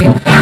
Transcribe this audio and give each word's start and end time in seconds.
Gracias. 0.00 0.37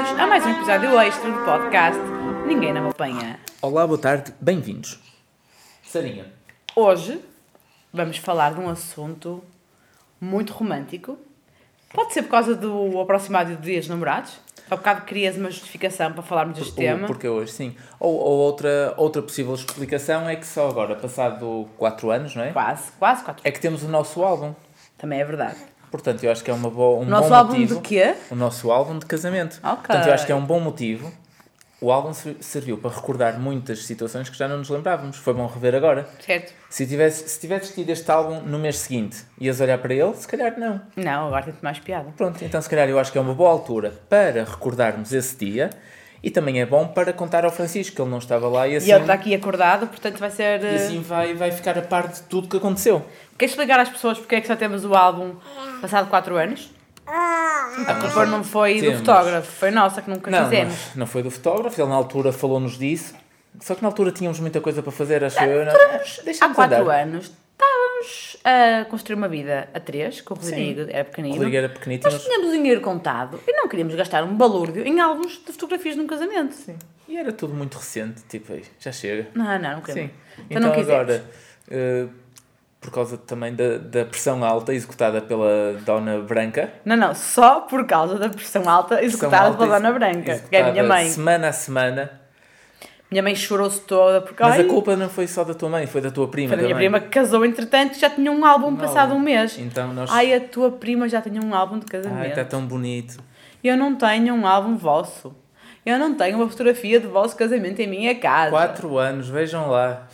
Bem-vindos 0.00 0.18
a 0.22 0.26
mais 0.26 0.46
um 0.46 0.50
episódio 0.50 0.98
extra 0.98 1.30
do 1.30 1.44
podcast 1.44 2.00
Ninguém 2.46 2.72
Não 2.72 2.84
Me 2.84 2.88
Apanha. 2.88 3.38
Olá, 3.60 3.86
boa 3.86 3.98
tarde, 3.98 4.32
bem-vindos. 4.40 4.98
Sarinha. 5.82 6.24
Hoje 6.74 7.20
vamos 7.92 8.16
falar 8.16 8.54
de 8.54 8.60
um 8.60 8.70
assunto 8.70 9.44
muito 10.18 10.54
romântico. 10.54 11.18
Pode 11.92 12.14
ser 12.14 12.22
por 12.22 12.30
causa 12.30 12.54
do 12.54 12.98
aproximado 12.98 13.54
do 13.54 13.60
Dia 13.60 13.78
dos 13.78 13.90
Namorados. 13.90 14.40
Há 14.70 14.76
bocado 14.76 15.04
querias 15.04 15.36
uma 15.36 15.50
justificação 15.50 16.14
para 16.14 16.22
falarmos 16.22 16.56
deste 16.56 16.72
tema. 16.72 17.06
Porque 17.06 17.28
hoje, 17.28 17.52
sim. 17.52 17.76
Ou, 17.98 18.14
ou 18.14 18.38
outra, 18.38 18.94
outra 18.96 19.20
possível 19.20 19.54
explicação 19.54 20.26
é 20.26 20.34
que 20.34 20.46
só 20.46 20.70
agora, 20.70 20.96
passado 20.96 21.68
4 21.76 22.10
anos, 22.10 22.34
não 22.34 22.44
é? 22.44 22.52
Quase, 22.52 22.90
quase 22.92 23.22
quatro. 23.22 23.42
É 23.46 23.50
que 23.50 23.60
temos 23.60 23.82
o 23.82 23.88
nosso 23.88 24.22
álbum. 24.22 24.54
Também 24.96 25.20
é 25.20 25.24
verdade. 25.26 25.58
Portanto, 25.90 26.22
eu 26.24 26.30
acho 26.30 26.44
que 26.44 26.50
é 26.50 26.54
uma 26.54 26.70
boa, 26.70 27.00
um 27.00 27.04
Nosso 27.04 27.28
bom 27.28 27.34
álbum 27.34 27.52
motivo. 27.52 27.74
de 27.76 27.80
quê? 27.80 28.14
O 28.30 28.34
nosso 28.34 28.70
álbum 28.70 28.98
de 28.98 29.06
casamento. 29.06 29.58
Ok. 29.62 29.76
Portanto, 29.86 30.06
eu 30.06 30.14
acho 30.14 30.26
que 30.26 30.32
é 30.32 30.34
um 30.34 30.44
bom 30.44 30.60
motivo. 30.60 31.12
O 31.80 31.90
álbum 31.90 32.12
ser- 32.12 32.36
serviu 32.40 32.76
para 32.76 32.90
recordar 32.90 33.40
muitas 33.40 33.84
situações 33.86 34.28
que 34.28 34.36
já 34.36 34.46
não 34.46 34.58
nos 34.58 34.68
lembrávamos. 34.68 35.16
Foi 35.16 35.32
bom 35.32 35.46
rever 35.46 35.74
agora. 35.74 36.06
Certo? 36.24 36.52
Se 36.68 36.86
tivesse, 36.86 37.26
se 37.28 37.40
tivesses 37.40 37.74
tido 37.74 37.88
este 37.88 38.08
álbum 38.10 38.40
no 38.42 38.58
mês 38.58 38.78
seguinte, 38.78 39.24
ias 39.40 39.60
olhar 39.62 39.78
para 39.78 39.94
ele? 39.94 40.14
Se 40.14 40.28
calhar 40.28 40.58
não. 40.58 40.78
Não, 40.94 41.28
agora 41.28 41.44
tem 41.44 41.54
mais 41.62 41.78
piada. 41.78 42.12
Pronto, 42.16 42.44
então 42.44 42.60
se 42.60 42.68
calhar 42.68 42.86
eu 42.88 42.98
acho 42.98 43.10
que 43.10 43.16
é 43.16 43.20
uma 43.20 43.32
boa 43.34 43.50
altura 43.50 43.94
para 44.10 44.44
recordarmos 44.44 45.10
esse 45.14 45.34
dia 45.36 45.70
e 46.22 46.30
também 46.30 46.60
é 46.60 46.66
bom 46.66 46.86
para 46.86 47.14
contar 47.14 47.46
ao 47.46 47.50
Francisco 47.50 47.96
que 47.96 48.02
ele 48.02 48.10
não 48.10 48.18
estava 48.18 48.46
lá 48.46 48.68
e 48.68 48.76
assim, 48.76 48.88
E 48.88 48.92
ele 48.92 49.00
está 49.00 49.14
aqui 49.14 49.34
acordado, 49.34 49.86
portanto 49.86 50.18
vai 50.18 50.30
ser. 50.30 50.60
e 50.62 50.66
eh, 50.66 50.74
assim 50.74 51.00
vai, 51.00 51.32
vai 51.32 51.50
ficar 51.50 51.78
a 51.78 51.82
par 51.82 52.08
de 52.08 52.20
tudo 52.24 52.46
que 52.46 52.58
aconteceu. 52.58 53.02
Queres 53.40 53.52
explicar 53.52 53.80
às 53.80 53.88
pessoas 53.88 54.18
porque 54.18 54.34
é 54.34 54.40
que 54.42 54.46
só 54.46 54.54
temos 54.54 54.84
o 54.84 54.94
álbum 54.94 55.34
passado 55.80 56.10
4 56.10 56.36
anos? 56.36 56.70
A 57.06 57.94
culpa 58.00 58.26
não 58.26 58.44
foi 58.44 58.74
do 58.74 58.80
Temos. 58.82 58.98
fotógrafo, 58.98 59.50
foi 59.50 59.70
nossa 59.70 60.02
que 60.02 60.10
nunca 60.10 60.30
Não, 60.30 60.44
fizemos. 60.44 60.74
não, 60.90 60.96
não 61.00 61.06
foi 61.06 61.22
do 61.22 61.30
fotógrafo, 61.30 61.80
ele 61.80 61.88
na 61.88 61.94
altura 61.94 62.32
falou-nos 62.32 62.78
disso. 62.78 63.14
Só 63.60 63.74
que 63.74 63.82
na 63.82 63.88
altura 63.88 64.12
tínhamos 64.12 64.38
muita 64.40 64.60
coisa 64.60 64.82
para 64.82 64.92
fazer, 64.92 65.24
acho 65.24 65.42
eu. 65.42 65.64
não- 65.64 65.72
Há 65.72 66.22
Deixa-nos 66.22 66.54
4 66.54 66.76
andar. 66.82 67.02
anos 67.02 67.32
estávamos 67.52 68.36
a 68.44 68.84
construir 68.90 69.16
uma 69.16 69.28
vida 69.28 69.68
a 69.72 69.80
três, 69.80 70.20
com 70.20 70.34
o 70.34 70.36
Rodrigo 70.36 70.82
era 70.90 71.02
O 71.02 71.04
pequenino. 71.06 71.34
Rodrigo 71.36 71.56
era 71.56 71.68
pequenito. 71.70 72.04
Nós 72.04 72.12
mas- 72.12 72.22
tínhamos 72.24 72.48
o 72.48 72.52
dinheiro 72.52 72.80
contado 72.82 73.40
e 73.48 73.52
não 73.54 73.66
queríamos 73.68 73.94
gastar 73.94 74.22
um 74.22 74.36
balúrdio 74.36 74.86
em 74.86 75.00
álbuns 75.00 75.32
de 75.44 75.52
fotografias 75.52 75.94
de 75.94 76.00
um 76.02 76.06
casamento. 76.06 76.52
Sim. 76.54 76.76
E 77.08 77.16
era 77.16 77.32
tudo 77.32 77.54
muito 77.54 77.76
recente, 77.78 78.22
tipo, 78.28 78.52
aí, 78.52 78.62
já 78.78 78.92
chega. 78.92 79.28
Não, 79.34 79.44
não, 79.58 79.72
não 79.76 79.80
queremos. 79.80 80.10
Sim. 80.12 80.16
Então, 80.34 80.44
Então, 80.50 80.60
não 80.62 80.70
quisemos. 80.72 80.92
agora, 81.00 81.24
eh, 81.70 82.06
por 82.80 82.90
causa 82.90 83.18
também 83.18 83.54
da, 83.54 83.76
da 83.76 84.04
pressão 84.06 84.42
alta 84.42 84.72
executada 84.72 85.20
pela 85.20 85.74
Dona 85.84 86.20
Branca, 86.20 86.72
Não, 86.84 86.96
não, 86.96 87.14
só 87.14 87.60
por 87.60 87.84
causa 87.86 88.18
da 88.18 88.28
pressão 88.30 88.68
alta 88.68 89.04
executada 89.04 89.50
Pressão 89.50 89.58
pela 89.58 89.74
alta 89.76 89.80
Dona 89.80 89.88
exe- 89.90 89.98
Branca, 90.22 90.44
que 90.48 90.56
é 90.56 90.62
a 90.62 90.72
minha 90.72 90.84
mãe. 90.84 91.08
Semana 91.10 91.48
a 91.48 91.52
semana. 91.52 92.20
Minha 93.10 93.24
mãe 93.24 93.34
chorou-se 93.34 93.80
toda 93.80 94.20
porque 94.20 94.40
Mas 94.42 94.52
ai, 94.52 94.60
a 94.60 94.64
culpa 94.68 94.96
não 94.96 95.08
foi 95.08 95.26
só 95.26 95.42
da 95.42 95.52
tua 95.52 95.68
mãe, 95.68 95.86
foi 95.86 96.00
da 96.00 96.12
tua 96.12 96.28
prima 96.28 96.50
foi 96.50 96.56
da 96.58 96.62
minha 96.62 96.76
prima 96.76 97.00
que 97.00 97.08
casou 97.08 97.44
entretanto 97.44 97.98
já 97.98 98.08
tinha 98.08 98.30
um 98.30 98.44
álbum 98.46 98.76
passado 98.76 99.14
um 99.14 99.18
mês. 99.18 99.58
Então 99.58 99.92
nós. 99.92 100.08
Ai, 100.10 100.32
a 100.32 100.40
tua 100.40 100.70
prima 100.70 101.08
já 101.08 101.20
tinha 101.20 101.42
um 101.42 101.52
álbum 101.52 101.80
de 101.80 101.86
casamento. 101.86 102.20
Ai, 102.20 102.28
está 102.28 102.44
tão 102.44 102.64
bonito. 102.64 103.18
Eu 103.64 103.76
não 103.76 103.96
tenho 103.96 104.32
um 104.32 104.46
álbum 104.46 104.76
vosso. 104.76 105.34
Eu 105.84 105.98
não 105.98 106.14
tenho 106.14 106.36
uma 106.36 106.48
fotografia 106.48 107.00
do 107.00 107.10
vosso 107.10 107.36
casamento 107.36 107.80
em 107.80 107.88
minha 107.88 108.14
casa. 108.14 108.50
Quatro 108.50 108.96
anos, 108.96 109.28
vejam 109.28 109.68
lá. 109.68 110.06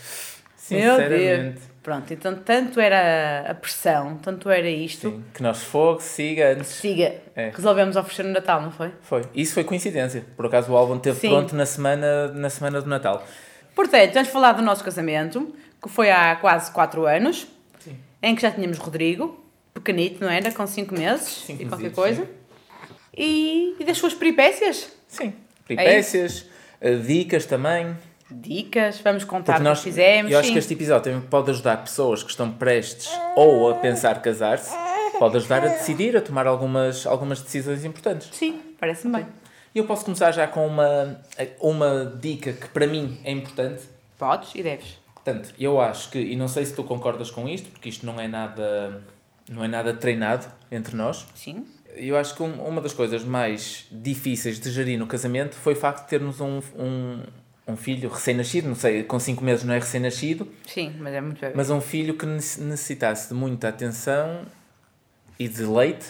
Sinceramente. 0.57 1.61
Pronto, 1.87 2.13
então 2.13 2.35
tanto 2.35 2.81
era 2.81 3.49
a 3.49 3.55
pressão, 3.55 4.17
tanto 4.17 4.51
era 4.51 4.69
isto. 4.69 5.09
Sim, 5.09 5.25
que 5.33 5.41
nós 5.41 5.63
fogo, 5.63 6.01
siga 6.01 6.55
antes. 6.55 6.67
Siga, 6.67 7.15
É. 7.37 7.51
resolvemos 7.55 7.95
oferecer 7.95 8.25
no 8.25 8.33
Natal, 8.33 8.61
não 8.61 8.73
foi? 8.73 8.91
Foi. 9.03 9.23
Isso 9.33 9.55
foi 9.55 9.63
coincidência. 9.63 10.25
Por 10.37 10.47
acaso 10.47 10.73
o 10.73 10.77
álbum 10.77 10.97
esteve 10.97 11.21
Sim. 11.21 11.29
pronto 11.29 11.55
na 11.55 11.65
semana, 11.65 12.27
na 12.33 12.51
semana 12.51 12.81
do 12.83 12.89
Natal. 12.89 13.25
Portanto, 13.73 14.15
vamos 14.15 14.29
falar 14.31 14.51
do 14.55 14.63
nosso 14.63 14.83
casamento, 14.83 15.55
que 15.81 15.89
foi 15.89 16.11
há 16.11 16.35
quase 16.35 16.73
4 16.73 17.07
anos, 17.07 17.47
Sim. 17.79 17.97
em 18.21 18.35
que 18.35 18.43
já 18.43 18.51
tínhamos 18.51 18.79
Rodrigo, 18.79 19.41
pequenito, 19.73 20.25
não 20.25 20.29
era? 20.29 20.51
Com 20.51 20.67
5 20.67 20.93
meses 20.93 21.45
Cinco 21.47 21.63
e 21.63 21.67
qualquer 21.67 21.85
mesitos, 21.85 22.05
coisa. 22.05 22.29
E, 23.17 23.77
e 23.79 23.85
das 23.85 23.97
suas 23.97 24.13
peripécias. 24.13 24.91
Sim. 25.07 25.33
Peripécias, 25.65 26.47
eh, 26.81 26.97
dicas 26.97 27.47
também. 27.47 27.97
Dicas, 28.31 28.99
vamos 29.01 29.25
contar 29.25 29.41
o 29.41 29.45
Porque 29.45 29.59
que 29.59 29.65
nós, 29.69 29.81
fizemos. 29.83 30.33
eu 30.33 30.39
acho 30.39 30.49
sim. 30.49 30.53
que 30.55 30.59
este 30.59 30.75
episódio 30.75 31.13
também 31.13 31.29
pode 31.29 31.51
ajudar 31.51 31.77
pessoas 31.79 32.23
que 32.23 32.31
estão 32.31 32.51
prestes 32.51 33.09
ou 33.37 33.71
a 33.71 33.75
pensar 33.77 34.21
casar-se, 34.21 34.75
pode 35.19 35.37
ajudar 35.37 35.65
a 35.65 35.69
decidir, 35.69 36.17
a 36.17 36.21
tomar 36.21 36.47
algumas, 36.47 37.07
algumas 37.07 37.41
decisões 37.41 37.85
importantes. 37.85 38.29
Sim, 38.33 38.61
parece-me 38.81 39.17
bem. 39.19 39.27
E 39.75 39.79
eu 39.79 39.85
posso 39.87 40.05
começar 40.05 40.33
já 40.33 40.47
com 40.47 40.67
uma, 40.67 41.21
uma 41.61 42.13
dica 42.21 42.53
que 42.53 42.67
para 42.69 42.87
mim 42.87 43.19
é 43.23 43.31
importante. 43.31 43.83
Podes 44.19 44.55
e 44.55 44.63
deves. 44.63 44.99
Portanto, 45.15 45.53
eu 45.59 45.81
acho 45.81 46.11
que, 46.11 46.19
e 46.19 46.35
não 46.35 46.49
sei 46.49 46.65
se 46.65 46.75
tu 46.75 46.83
concordas 46.83 47.31
com 47.31 47.49
isto, 47.49 47.71
porque 47.71 47.89
isto 47.89 48.05
não 48.07 48.19
é 48.21 48.27
nada, 48.27 49.03
não 49.51 49.63
é 49.63 49.69
nada 49.69 49.93
treinado 49.95 50.47
entre 50.71 50.97
nós. 50.97 51.27
Sim. 51.35 51.67
Eu 51.95 52.17
acho 52.17 52.35
que 52.35 52.43
um- 52.43 52.61
uma 52.67 52.81
das 52.81 52.93
coisas 52.93 53.25
mais 53.25 53.87
difíceis 53.91 54.59
de 54.61 54.71
gerir 54.71 54.99
no 54.99 55.07
casamento 55.07 55.55
foi 55.57 55.73
o 55.75 55.77
facto 55.77 56.03
de 56.05 56.09
termos 56.11 56.41
um, 56.41 56.61
um, 56.79 57.23
um 57.67 57.77
filho 57.77 58.09
recém-nascido, 58.09 58.69
não 58.69 58.75
sei, 58.77 59.03
com 59.03 59.19
5 59.19 59.43
meses 59.43 59.65
não 59.65 59.75
é 59.75 59.79
recém-nascido, 59.79 60.49
Sim, 60.67 60.95
mas 61.01 61.13
é 61.15 61.21
muito 61.21 61.41
bem. 61.41 61.51
mas 61.55 61.69
um 61.71 61.81
filho 61.81 62.15
que 62.15 62.25
nece- 62.25 62.61
necessitasse 62.61 63.29
de 63.29 63.35
muita 63.35 63.69
atenção 63.69 64.43
e 65.39 65.49
de 65.49 65.63
leite 65.65 66.07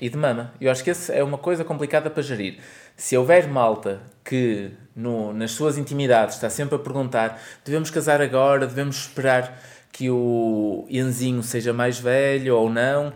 e 0.00 0.08
de 0.08 0.16
mama. 0.16 0.52
Eu 0.60 0.70
acho 0.70 0.84
que 0.84 0.90
essa 0.90 1.12
é 1.12 1.22
uma 1.22 1.36
coisa 1.38 1.64
complicada 1.64 2.08
para 2.08 2.22
gerir. 2.22 2.58
Se 2.96 3.16
houver 3.16 3.48
malta 3.48 4.00
que 4.24 4.70
no, 4.94 5.32
nas 5.32 5.50
suas 5.52 5.76
intimidades 5.78 6.36
está 6.36 6.48
sempre 6.48 6.76
a 6.76 6.78
perguntar 6.78 7.42
devemos 7.64 7.90
casar 7.90 8.20
agora, 8.20 8.66
devemos 8.66 8.96
esperar 8.96 9.60
que 9.90 10.08
o 10.08 10.86
Ianzinho 10.88 11.42
seja 11.42 11.72
mais 11.72 11.98
velho 11.98 12.56
ou 12.56 12.70
não, 12.70 13.12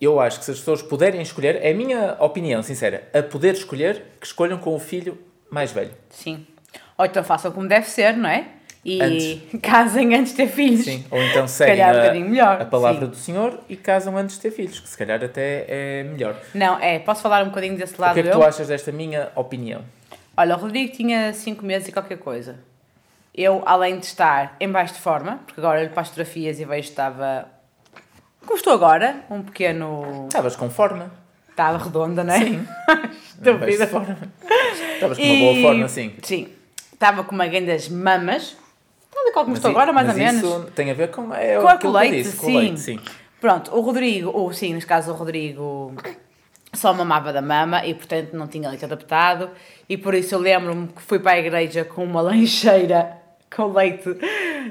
eu 0.00 0.18
acho 0.18 0.38
que 0.38 0.44
se 0.46 0.50
as 0.50 0.58
pessoas 0.58 0.80
puderem 0.82 1.20
escolher, 1.20 1.56
é 1.62 1.70
a 1.70 1.74
minha 1.74 2.14
opinião 2.20 2.62
sincera, 2.62 3.06
a 3.12 3.22
poder 3.22 3.54
escolher, 3.54 4.02
que 4.20 4.26
escolham 4.26 4.56
com 4.58 4.74
o 4.74 4.78
filho 4.80 5.18
mais 5.50 5.70
velho. 5.72 5.92
Sim. 6.10 6.46
Ou 6.96 7.06
então 7.06 7.24
façam 7.24 7.50
como 7.52 7.66
deve 7.66 7.88
ser, 7.88 8.16
não 8.16 8.28
é? 8.28 8.46
E 8.84 9.00
Antes. 9.02 9.40
casem 9.62 10.14
antes 10.14 10.32
de 10.32 10.36
ter 10.36 10.48
filhos. 10.48 10.84
Sim, 10.84 11.04
ou 11.10 11.22
então 11.22 11.48
Se 11.48 11.54
seguem 11.54 11.82
a, 12.40 12.52
a 12.52 12.64
palavra 12.66 13.06
sim. 13.06 13.10
do 13.10 13.16
Senhor 13.16 13.58
e 13.68 13.76
casam 13.76 14.16
antes 14.16 14.36
de 14.36 14.42
ter 14.42 14.50
filhos, 14.50 14.78
que 14.78 14.88
se 14.88 14.96
calhar 14.96 15.22
até 15.24 15.64
é 15.66 16.02
melhor. 16.04 16.36
Não, 16.54 16.78
é, 16.78 16.98
posso 16.98 17.22
falar 17.22 17.42
um 17.42 17.48
bocadinho 17.48 17.76
desse 17.76 17.94
O 17.98 18.00
lado 18.00 18.14
que 18.14 18.20
é 18.20 18.22
que 18.24 18.28
eu? 18.28 18.32
tu 18.32 18.42
achas 18.42 18.68
desta 18.68 18.92
minha 18.92 19.30
opinião? 19.34 19.82
Olha, 20.36 20.56
o 20.56 20.58
Rodrigo 20.58 20.92
tinha 20.94 21.32
5 21.32 21.64
meses 21.64 21.88
e 21.88 21.92
qualquer 21.92 22.18
coisa. 22.18 22.58
Eu, 23.34 23.62
além 23.66 23.98
de 23.98 24.06
estar 24.06 24.54
em 24.60 24.70
baixo 24.70 24.94
de 24.94 25.00
forma, 25.00 25.40
porque 25.46 25.60
agora 25.60 25.80
olho 25.80 25.90
para 25.90 26.02
as 26.02 26.08
fotografias 26.08 26.60
e 26.60 26.64
vejo 26.64 26.82
que 26.82 26.88
estava. 26.90 27.48
Como 28.42 28.56
estou 28.56 28.72
agora, 28.72 29.16
um 29.30 29.42
pequeno. 29.42 30.26
Estavas 30.26 30.54
com 30.54 30.68
forma. 30.68 31.10
Estava 31.50 31.78
redonda, 31.78 32.22
não 32.22 32.34
é? 32.34 32.38
Sim. 32.40 32.66
Forma. 33.90 34.18
Estavas 34.94 35.18
com 35.18 35.24
uma 35.24 35.38
boa 35.38 35.62
forma, 35.62 35.88
sim. 35.88 36.14
Sim. 36.22 36.48
Estava 37.04 37.22
com 37.22 37.34
uma 37.34 37.46
das 37.46 37.86
mamas. 37.90 38.56
Estava 39.10 39.30
qual 39.32 39.44
como 39.44 39.54
estou 39.56 39.70
agora, 39.70 39.92
mais 39.92 40.08
ou 40.08 40.14
menos. 40.14 40.42
isso 40.42 40.66
tem 40.74 40.90
a 40.90 40.94
ver 40.94 41.10
com, 41.10 41.34
é, 41.34 41.58
Com 41.60 41.86
eu 41.86 41.92
leite, 41.92 42.22
disse, 42.22 42.36
com 42.38 42.46
sim. 42.46 42.56
o 42.56 42.58
leite, 42.58 42.80
sim. 42.80 43.00
Pronto, 43.38 43.76
o 43.76 43.80
Rodrigo, 43.82 44.30
ou 44.30 44.50
sim, 44.54 44.72
neste 44.72 44.88
caso 44.88 45.12
o 45.12 45.14
Rodrigo 45.14 45.94
só 46.72 46.94
mamava 46.94 47.30
da 47.30 47.42
mama 47.42 47.84
e 47.84 47.92
portanto 47.92 48.32
não 48.32 48.46
tinha 48.48 48.70
leite 48.70 48.86
adaptado 48.86 49.50
e 49.86 49.98
por 49.98 50.14
isso 50.14 50.34
eu 50.34 50.38
lembro-me 50.38 50.88
que 50.88 51.02
fui 51.02 51.18
para 51.18 51.32
a 51.32 51.38
igreja 51.38 51.84
com 51.84 52.02
uma 52.02 52.20
lancheira 52.22 53.18
com 53.54 53.66
leite 53.70 54.08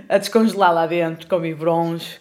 a 0.09 0.17
descongelar 0.17 0.73
lá 0.73 0.85
dentro, 0.87 1.27
com 1.27 1.39
biberons, 1.39 2.19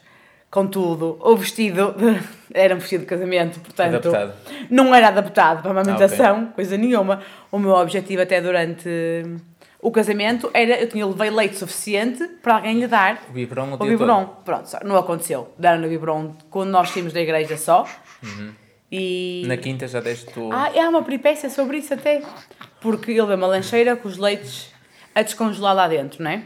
com 0.50 0.66
tudo. 0.66 1.18
O 1.22 1.34
vestido 1.36 1.92
de- 1.98 2.20
era 2.52 2.74
um 2.74 2.78
vestido 2.78 3.00
de 3.00 3.06
casamento, 3.06 3.58
portanto 3.60 3.94
Adaptado. 4.08 4.34
não 4.70 4.94
era 4.94 5.08
adaptado 5.08 5.62
para 5.62 5.70
a 5.70 5.80
amamentação, 5.80 6.48
Ah, 6.50 6.54
coisa 6.54 6.76
nenhuma. 6.76 7.22
O 7.50 7.58
meu 7.58 7.70
objetivo 7.72 8.20
até 8.22 8.40
durante 8.42 8.88
O 9.82 9.90
casamento 9.90 10.48
era, 10.54 10.80
eu 10.80 10.88
tinha 10.88 11.04
levei 11.04 11.28
leite 11.28 11.56
suficiente 11.56 12.24
para 12.40 12.54
alguém 12.54 12.78
lhe 12.78 12.86
dar 12.86 13.20
O 13.28 13.32
biberon 13.32 13.72
o 13.72 13.74
o 13.74 13.78
biberon. 13.78 14.26
Pronto, 14.44 14.68
só- 14.68 14.78
não 14.84 14.96
aconteceu. 14.96 15.52
Deram-lhe 15.58 15.86
o 15.86 15.90
biberon 15.90 16.36
quando 16.48 16.70
nós 16.70 16.90
saímos 16.90 17.12
da 17.12 17.20
igreja 17.20 17.56
só. 17.56 17.84
E... 18.90 19.42
Na 19.46 19.56
quinta 19.56 19.88
já 19.88 20.00
deste 20.00 20.26
tu... 20.26 20.50
Ah, 20.52 20.70
há 20.74 20.88
uma 20.88 21.02
peripécia 21.02 21.50
sobre 21.50 21.78
isso 21.78 21.94
até. 21.94 22.22
Porque 22.80 23.10
ele 23.10 23.24
veio 23.26 23.36
uma 23.38 23.46
lancheira 23.48 23.96
com 23.96 24.06
os 24.06 24.18
leites 24.18 24.70
a 25.14 25.22
descongelar 25.22 25.74
lá 25.74 25.88
dentro, 25.88 26.22
não 26.22 26.30
é? 26.30 26.42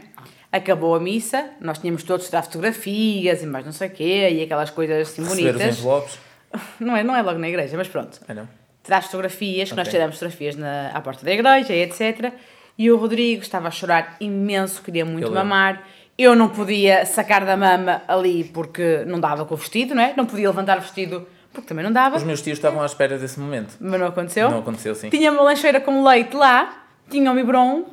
Acabou 0.51 0.95
a 0.95 0.99
missa, 0.99 1.49
nós 1.59 1.77
tínhamos 1.77 2.03
todos 2.03 2.23
de 2.23 2.29
tirar 2.29 2.41
fotografias 2.41 3.43
e 3.43 3.45
mais 3.45 3.65
não 3.65 3.71
sei 3.73 3.89
o 3.89 3.91
quê, 3.91 4.29
e 4.31 4.41
aquelas 4.41 4.69
coisas 4.69 5.09
assim 5.09 5.21
receber 5.23 5.49
os 5.49 5.51
bonitas. 5.55 5.77
envelopes. 5.79 6.19
Não 6.79 6.95
é, 6.95 7.03
não 7.03 7.13
é 7.13 7.21
logo 7.21 7.37
na 7.37 7.49
igreja, 7.49 7.75
mas 7.75 7.89
pronto. 7.89 8.19
Ah, 8.25 8.33
não? 8.33 8.47
Tirar 8.81 8.99
as 8.99 9.05
fotografias, 9.05 9.69
que 9.69 9.75
nós 9.75 9.89
tiramos 9.89 10.15
fotografias 10.15 10.55
na, 10.55 10.89
à 10.93 11.01
porta 11.01 11.25
da 11.25 11.31
igreja, 11.33 11.73
e 11.73 11.81
etc. 11.81 12.31
E 12.77 12.91
o 12.91 12.97
Rodrigo 12.97 13.41
estava 13.41 13.67
a 13.67 13.71
chorar 13.71 14.15
imenso, 14.19 14.81
queria 14.83 15.03
muito 15.05 15.23
Eu 15.25 15.29
lembro. 15.29 15.43
mamar. 15.45 15.83
Eu 16.17 16.35
não 16.35 16.49
podia 16.49 17.05
sacar 17.05 17.45
da 17.45 17.55
mama 17.55 18.01
ali 18.07 18.43
porque 18.43 19.03
não 19.05 19.19
dava 19.19 19.45
com 19.45 19.53
o 19.53 19.57
vestido, 19.57 19.93
não 19.95 20.01
é? 20.01 20.13
Não 20.17 20.25
podia 20.25 20.47
levantar 20.49 20.77
o 20.77 20.81
vestido 20.81 21.27
porque 21.53 21.67
também 21.69 21.83
não 21.83 21.91
dava, 21.91 22.17
Os 22.17 22.23
meus 22.23 22.41
tios 22.41 22.57
estavam 22.59 22.81
à 22.83 22.85
espera 22.85 23.17
desse 23.17 23.39
momento. 23.39 23.75
mas 23.79 23.99
não 23.99 24.07
aconteceu. 24.07 24.49
Não 24.51 24.59
aconteceu, 24.59 24.93
sim. 24.93 25.09
Tinha 25.09 25.31
uma 25.31 25.41
lancheira 25.41 25.79
com 25.81 26.03
leite 26.03 26.35
lá, 26.35 26.85
tinha 27.09 27.31
um 27.31 27.35
biberon, 27.35 27.85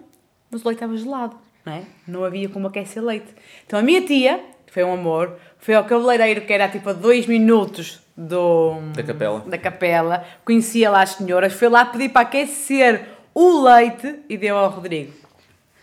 mas 0.51 0.63
o 0.63 0.69
leite 0.69 0.79
estava 0.83 0.97
gelado, 0.97 1.37
não 1.65 1.73
é? 1.73 1.83
Não 2.07 2.25
havia 2.25 2.49
como 2.49 2.67
aquecer 2.67 3.03
leite. 3.03 3.29
Então 3.67 3.79
a 3.79 3.83
minha 3.83 4.03
tia, 4.03 4.39
foi 4.71 4.85
um 4.85 4.93
amor, 4.93 5.37
foi 5.59 5.75
ao 5.75 5.85
cabeleireiro 5.85 6.43
que 6.43 6.53
era 6.53 6.69
tipo 6.69 6.91
a 6.91 6.93
dois 6.93 7.27
minutos 7.27 8.01
do, 8.17 8.75
Da 8.95 9.03
capela. 9.03 9.41
da 9.41 9.57
capela, 9.59 10.25
conhecia 10.45 10.91
lá 10.91 11.03
as 11.03 11.11
senhoras, 11.11 11.53
foi 11.55 11.69
lá 11.69 11.85
pedir 11.87 12.11
para 12.11 12.23
aquecer 12.23 13.03
o 13.35 13.63
leite 13.65 14.21
e 14.29 14.37
deu 14.37 14.57
ao 14.57 14.71
Rodrigo. 14.71 15.13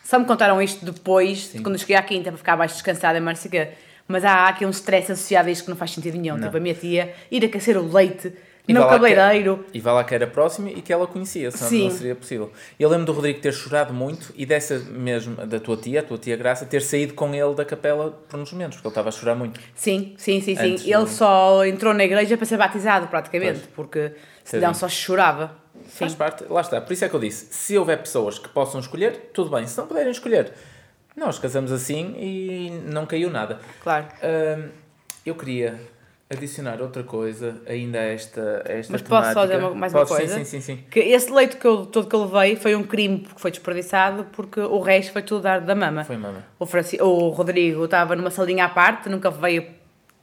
Só 0.03 0.18
me 0.19 0.25
contaram 0.25 0.62
isto 0.62 0.83
depois, 0.86 1.51
quando 1.62 1.75
eu 1.75 1.80
cheguei 1.80 1.95
à 1.95 2.01
quinta 2.01 2.30
para 2.31 2.38
ficar 2.38 2.57
mais 2.57 2.74
descansada 2.74 3.19
não 3.19 3.33
quê. 3.50 3.69
Mas 4.07 4.25
há 4.25 4.48
aqui 4.48 4.65
um 4.65 4.69
stress 4.71 5.12
associado 5.12 5.48
a 5.48 5.51
isto 5.51 5.63
que 5.63 5.69
não 5.69 5.77
faz 5.77 5.92
sentido 5.92 6.18
nenhum. 6.18 6.39
Tipo, 6.39 6.57
a 6.57 6.59
minha 6.59 6.75
tia 6.75 7.13
ir 7.30 7.45
aquecer 7.45 7.77
o 7.77 7.94
leite 7.94 8.33
E 8.68 8.74
no 8.74 8.81
lá 8.81 8.88
que- 8.88 8.92
cabeleireiro. 8.94 9.65
E 9.74 9.80
vá 9.80 9.94
lá 9.94 10.03
que 10.03 10.13
era 10.13 10.27
próximo 10.27 10.68
e 10.68 10.81
que 10.81 10.92
ela 10.92 11.07
conhecia, 11.07 11.50
senão 11.50 11.69
Sim. 11.69 11.83
não 11.86 11.92
seria 11.98 12.15
possível. 12.15 12.51
Eu 12.77 12.89
lembro 12.89 13.06
do 13.06 13.13
Rodrigo 13.13 13.39
ter 13.39 13.54
chorado 13.54 13.94
muito 13.94 14.33
e 14.36 14.45
dessa 14.45 14.80
mesmo, 14.80 15.36
da 15.47 15.59
tua 15.62 15.77
tia, 15.77 16.01
a 16.01 16.04
tua 16.04 16.18
tia 16.18 16.36
Graça, 16.36 16.65
ter 16.65 16.81
saído 16.81 17.13
com 17.13 17.33
ele 17.33 17.54
da 17.56 17.63
capela 17.63 18.12
por 18.27 18.38
uns 18.38 18.51
momentos, 18.51 18.75
porque 18.77 18.88
ele 18.88 18.92
estava 18.92 19.09
a 19.09 19.12
chorar 19.13 19.36
muito. 19.36 19.59
Sim, 19.74 20.13
sim, 20.18 20.42
sim, 20.42 20.56
sim. 20.57 20.75
Ele 20.92 20.97
do- 21.04 21.07
só 21.07 21.65
entrou 21.65 21.94
na 21.94 22.04
igreja 22.04 22.36
para 22.36 22.45
ser 22.45 22.57
batizado, 22.57 23.07
praticamente, 23.07 23.62
porque 23.74 24.12
senão 24.44 24.74
só 24.74 24.89
chorava. 24.89 25.56
Sim. 25.92 25.98
Faz 26.00 26.16
parte, 26.16 26.46
lá 26.50 26.62
está. 26.62 26.80
Por 26.82 26.94
isso 26.94 27.04
é 27.06 27.10
que 27.10 27.16
eu 27.16 27.20
disse: 27.20 27.48
se 27.54 27.78
houver 27.78 27.98
pessoas 28.00 28.40
que 28.40 28.48
possam 28.50 28.80
escolher, 28.80 29.30
tudo 29.34 29.50
bem. 29.50 29.68
Se 29.68 29.78
não 29.78 29.86
puderem 29.88 30.12
escolher, 30.12 30.54
nós 31.16 31.38
casamos 31.38 31.72
assim 31.72 32.16
e 32.18 32.70
não 32.86 33.06
caiu 33.06 33.30
nada. 33.30 33.60
Claro. 33.84 34.08
Eu 35.26 35.36
queria 35.36 35.80
adicionar 36.30 36.82
outra 36.82 37.04
coisa 37.04 37.62
ainda 37.68 38.00
a 38.00 38.04
esta, 38.04 38.64
a 38.66 38.72
esta 38.72 38.94
Mas 38.94 39.02
posso 39.02 39.34
só 39.34 39.42
temática. 39.42 39.48
dizer 39.48 39.58
uma- 39.66 39.76
mais 39.76 39.94
uma 39.94 40.00
Podes, 40.06 40.16
coisa? 40.18 40.34
Sim, 40.38 40.46
sim, 40.46 40.62
sim. 40.62 40.76
sim. 40.78 40.84
Que 40.90 41.02
esse 41.02 41.30
leite 41.30 41.58
que 41.58 41.68
eu, 41.68 41.86
todo 41.86 42.08
que 42.08 42.16
eu 42.16 42.24
levei 42.24 42.56
foi 42.56 42.74
um 42.74 42.84
crime 42.84 43.20
porque 43.20 43.40
foi 43.42 43.52
desperdiçado, 43.52 44.24
porque 44.32 44.62
o 44.62 44.80
resto 44.80 45.12
foi 45.12 45.22
tudo 45.24 45.42
dar 45.42 45.60
da 45.60 45.76
mama. 45.76 46.06
Foi 46.06 46.16
mama. 46.16 46.42
O, 46.58 46.66
Franci... 46.66 46.98
o 47.02 47.28
Rodrigo 47.30 47.84
estava 47.84 48.16
numa 48.16 48.32
salinha 48.32 48.64
à 48.66 48.70
parte, 48.70 49.10
nunca 49.10 49.30
veio 49.30 49.66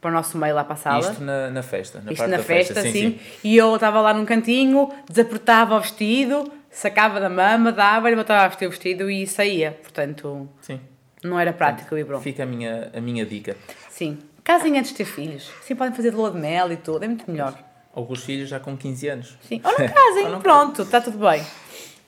para 0.00 0.10
o 0.10 0.14
nosso 0.14 0.38
meio 0.38 0.54
lá 0.54 0.64
para 0.64 0.74
a 0.74 0.76
sala. 0.76 1.00
Isto 1.00 1.22
na, 1.22 1.50
na 1.50 1.62
festa, 1.62 2.00
na 2.00 2.12
Isto 2.12 2.18
parte 2.18 2.30
na 2.30 2.36
da 2.36 2.42
festa, 2.42 2.82
sim, 2.82 2.92
sim, 2.92 3.20
E 3.42 3.56
eu 3.56 3.74
estava 3.74 4.00
lá 4.00 4.14
num 4.14 4.24
cantinho, 4.24 4.88
desapertava 5.08 5.76
o 5.76 5.80
vestido, 5.80 6.50
sacava 6.70 7.20
da 7.20 7.28
mama, 7.28 7.72
dava-lhe, 7.72 8.14
botava 8.14 8.44
a 8.44 8.48
vestir 8.48 8.66
o 8.66 8.70
vestido 8.70 9.10
e 9.10 9.26
saía. 9.26 9.72
Portanto, 9.82 10.48
Sim. 10.60 10.80
não 11.22 11.38
era 11.38 11.52
prático 11.52 11.94
o 11.94 11.98
Ibron. 11.98 12.20
Fica 12.20 12.44
a 12.44 12.46
minha, 12.46 12.90
a 12.94 13.00
minha 13.00 13.26
dica. 13.26 13.56
Sim. 13.90 14.18
Casem 14.44 14.78
antes 14.78 14.92
de 14.92 14.98
ter 14.98 15.04
filhos. 15.04 15.50
Sim, 15.62 15.74
podem 15.74 15.94
fazer 15.94 16.10
de 16.10 16.16
lua 16.16 16.30
de 16.30 16.38
mel 16.38 16.72
e 16.72 16.76
tudo, 16.76 17.04
é 17.04 17.08
muito 17.08 17.30
melhor. 17.30 17.54
Os 17.94 18.24
filhos 18.24 18.48
já 18.48 18.60
com 18.60 18.76
15 18.76 19.08
anos. 19.08 19.38
Sim. 19.42 19.60
Ou 19.64 19.70
não 19.72 19.88
casem, 19.88 20.24
Ou 20.26 20.30
não 20.30 20.40
pronto, 20.40 20.82
está 20.82 21.00
tudo 21.00 21.18
bem. 21.18 21.44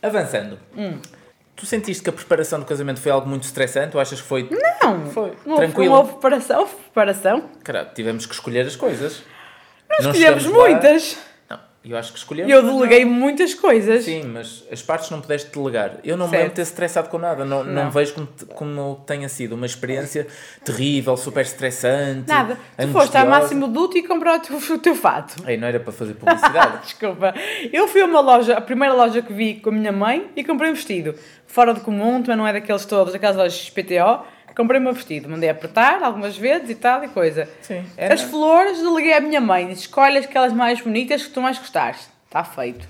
Avançando. 0.00 0.58
Hum. 0.76 0.98
Tu 1.60 1.66
sentiste 1.66 2.02
que 2.02 2.08
a 2.08 2.12
preparação 2.12 2.58
do 2.58 2.64
casamento 2.64 3.00
foi 3.02 3.12
algo 3.12 3.28
muito 3.28 3.42
estressante 3.42 3.94
ou 3.94 4.00
achas 4.00 4.18
que 4.20 4.26
foi. 4.26 4.48
Não, 4.50 5.06
Foi. 5.10 5.32
não 5.44 5.52
houve, 5.56 5.66
Tranquilo. 5.66 5.90
não 5.92 5.98
houve 5.98 6.12
preparação, 6.12 6.60
houve 6.60 6.74
preparação. 6.74 7.50
Caralho, 7.62 7.88
tivemos 7.94 8.24
que 8.24 8.32
escolher 8.32 8.66
as 8.66 8.76
coisas. 8.76 9.22
Nós 9.90 10.04
Não 10.06 10.10
escolhemos 10.12 10.44
lá- 10.46 10.52
muitas. 10.58 11.14
Não, 11.16 11.29
eu 11.82 11.96
acho 11.96 12.12
que 12.12 12.18
escolhemos. 12.18 12.52
Eu 12.52 12.62
mas 12.62 12.70
não- 12.72 12.78
deleguei 12.80 13.04
muitas 13.04 13.54
coisas. 13.54 14.04
Sim, 14.04 14.24
mas 14.24 14.64
as 14.70 14.82
partes 14.82 15.08
não 15.10 15.20
pudeste 15.20 15.50
delegar. 15.50 15.94
Eu 16.04 16.16
não 16.16 16.26
me 16.26 16.30
Certo. 16.30 16.40
lembro 16.42 16.48
de 16.50 16.56
ter 16.56 16.62
estressado 16.62 17.08
com 17.08 17.18
nada. 17.18 17.44
Não, 17.44 17.64
não. 17.64 17.84
Não. 17.84 17.90
vejo 17.90 18.14
como, 18.14 18.28
como 18.54 19.02
tenha 19.06 19.28
sido 19.28 19.54
uma 19.54 19.64
experiência 19.66 20.26
terrível, 20.64 21.16
super 21.16 21.40
estressante. 21.42 22.28
Nada. 22.28 22.58
Tu 22.76 22.88
foste 22.88 23.16
à 23.16 23.20
angustiosa. 23.22 23.24
Máximo 23.26 23.68
Duty 23.68 23.98
e 23.98 24.02
compraste 24.06 24.52
o 24.52 24.78
teu 24.78 24.94
fato. 24.94 25.36
Ei, 25.48 25.56
não 25.56 25.68
era 25.68 25.80
para 25.80 25.92
fazer 25.92 26.14
publicidade. 26.14 26.82
Desculpa. 26.84 27.34
Eu 27.72 27.88
fui 27.88 28.02
a 28.02 28.04
uma 28.04 28.20
loja, 28.20 28.54
a 28.56 28.60
primeira 28.60 28.94
loja 28.94 29.22
que 29.22 29.32
vi 29.32 29.54
com 29.54 29.70
a 29.70 29.72
minha 29.72 29.92
mãe 29.92 30.30
e 30.36 30.44
comprei 30.44 30.70
um 30.70 30.74
vestido. 30.74 31.14
Fora 31.46 31.72
do 31.74 31.80
comum, 31.80 32.22
também 32.22 32.36
não 32.36 32.46
é 32.46 32.52
daqueles 32.52 32.84
todos, 32.84 33.12
daquelas 33.12 33.36
lojas 33.36 33.70
PTO. 33.70 34.24
Comprei 34.56 34.80
o 34.80 34.82
meu 34.82 34.92
vestido, 34.92 35.28
mandei 35.28 35.48
apertar 35.48 36.02
algumas 36.02 36.36
vezes 36.36 36.70
e 36.70 36.74
tal 36.74 37.02
e 37.04 37.08
coisa. 37.08 37.48
Sim, 37.62 37.84
era- 37.96 38.14
As 38.14 38.22
flores 38.22 38.78
deleguei 38.78 39.12
à 39.14 39.20
minha 39.20 39.40
mãe. 39.40 39.68
Disse, 39.68 39.82
escolhe 39.82 40.18
aquelas 40.18 40.52
mais 40.52 40.80
bonitas 40.80 41.24
que 41.24 41.30
tu 41.32 41.40
mais 41.40 41.58
gostares. 41.58 42.10
Está 42.26 42.44
feito. 42.44 42.86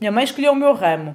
Minha 0.00 0.10
mãe 0.10 0.24
escolheu 0.24 0.52
o 0.52 0.56
meu 0.56 0.72
ramo. 0.72 1.14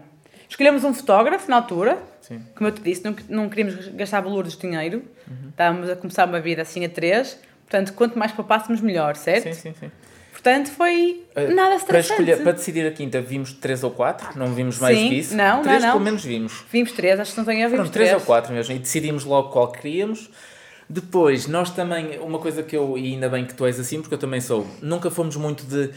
Escolhemos 0.50 0.84
um 0.84 0.94
fotógrafo 0.94 1.50
na 1.50 1.58
altura. 1.58 1.98
Sim. 2.22 2.42
Como 2.56 2.68
eu 2.70 2.72
te 2.74 2.82
disse, 2.82 3.04
não, 3.04 3.16
não 3.28 3.50
queríamos 3.50 3.88
gastar 3.90 4.22
valores 4.22 4.54
de 4.54 4.60
dinheiro. 4.62 5.04
Estávamos 5.50 5.90
a 5.90 5.96
começar 5.96 6.26
uma 6.28 6.40
vida 6.40 6.62
assim 6.62 6.86
a 6.86 6.90
três. 6.90 7.38
Portanto, 7.70 7.94
quanto 7.94 8.18
mais 8.18 8.32
poupássemos, 8.32 8.80
melhor, 8.80 9.16
certo? 9.18 9.44
sim, 9.44 9.54
sim, 9.54 9.74
sim. 9.78 9.92
Portanto, 10.48 10.72
foi 10.72 11.24
Uh, 11.36 11.54
nada 11.54 11.68
para, 11.70 11.76
estressante. 12.00 12.12
escolher, 12.22 12.42
para 12.42 12.52
decidir 12.54 12.88
a 12.88 12.92
quinta, 12.92 13.22
vimos 13.22 13.52
três 13.54 13.84
ou 13.84 13.92
quatro, 13.92 14.30
não 14.40 14.48
vimos 14.56 14.80
mais 14.80 14.98
Sim, 14.98 15.10
que 15.10 15.16
isso. 15.16 15.36
não, 15.36 15.58
não, 15.58 15.62
três 15.64 15.84
não. 15.84 15.92
pelo 15.92 16.04
menos 16.04 16.24
vimos. 16.24 16.64
Vimos 16.72 16.92
três, 16.94 17.20
acho 17.20 17.32
que 17.34 17.38
não 17.38 17.46
tenho 17.46 17.66
a 17.66 17.70
ver. 17.70 17.76
Foram 17.78 17.90
três 17.92 18.14
ou 18.14 18.22
quatro 18.22 18.54
mesmo, 18.54 18.74
e 18.74 18.80
decidimos 18.80 19.24
logo 19.26 19.50
qual 19.50 19.72
queríamos. 19.72 20.30
Depois, 20.90 21.48
nós 21.48 21.70
também, 21.72 22.18
uma 22.20 22.40
coisa 22.40 22.64
que 22.64 22.76
eu, 22.76 22.98
e 22.98 23.14
ainda 23.14 23.28
bem 23.30 23.46
que 23.46 23.54
tu 23.54 23.66
és 23.66 23.78
assim, 23.80 24.00
porque 24.02 24.16
eu 24.16 24.18
também 24.18 24.40
sou, 24.42 24.66
nunca 24.82 25.12
fomos 25.12 25.36
muito 25.36 25.64
de 25.66 25.92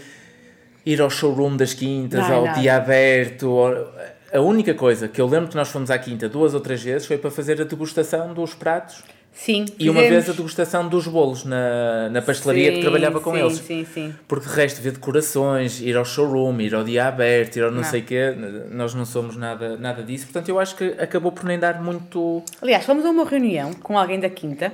ir 0.84 1.00
ao 1.00 1.08
showroom 1.08 1.56
das 1.56 1.72
quintas, 1.72 2.28
Não, 2.28 2.34
ao 2.36 2.44
nada. 2.46 2.60
dia 2.60 2.76
aberto. 2.76 3.46
ao- 3.46 3.94
A 4.32 4.40
única 4.42 4.74
coisa 4.74 5.08
que 5.08 5.20
eu 5.20 5.26
lembro 5.26 5.48
que 5.48 5.56
nós 5.56 5.68
fomos 5.68 5.90
à 5.90 5.98
quinta 5.98 6.28
duas 6.28 6.52
ou 6.54 6.60
três 6.60 6.82
vezes 6.82 7.06
foi 7.06 7.16
para 7.18 7.30
fazer 7.30 7.60
a 7.60 7.64
degustação 7.64 8.34
dos 8.34 8.52
pratos 8.52 9.02
Sim. 9.40 9.64
e 9.78 9.88
uma 9.88 10.02
vez 10.02 10.28
a 10.28 10.32
degustação 10.32 10.86
dos 10.86 11.06
bolos 11.06 11.46
na, 11.46 12.10
na 12.10 12.20
pastelaria 12.20 12.68
que 12.72 12.76
Sim, 12.76 12.82
trabalhava 12.82 13.20
com 13.20 13.32
sim, 13.32 13.40
eles. 13.40 13.56
Sim, 13.56 13.86
sim. 13.90 14.14
Porque 14.28 14.46
de 14.46 14.54
resto, 14.54 14.82
ver 14.82 14.92
decorações, 14.92 15.80
ir 15.80 15.96
ao 15.96 16.04
showroom, 16.04 16.60
ir 16.60 16.74
ao 16.74 16.84
dia 16.84 17.06
aberto, 17.06 17.56
ir 17.56 17.62
ao 17.62 17.70
não, 17.70 17.78
Não. 17.78 17.84
sei 17.84 18.02
o 18.02 18.04
quê, 18.04 18.34
nós 18.70 18.92
não 18.92 19.06
somos 19.06 19.36
nada, 19.36 19.78
nada 19.78 20.02
disso. 20.02 20.26
Portanto, 20.26 20.50
eu 20.50 20.60
acho 20.60 20.76
que 20.76 20.84
acabou 20.98 21.32
por 21.32 21.44
nem 21.44 21.58
dar 21.58 21.82
muito. 21.82 22.42
Aliás, 22.60 22.84
fomos 22.84 23.02
a 23.06 23.08
uma 23.08 23.24
reunião 23.24 23.72
com 23.72 23.98
alguém 23.98 24.20
da 24.20 24.28
Quinta 24.28 24.70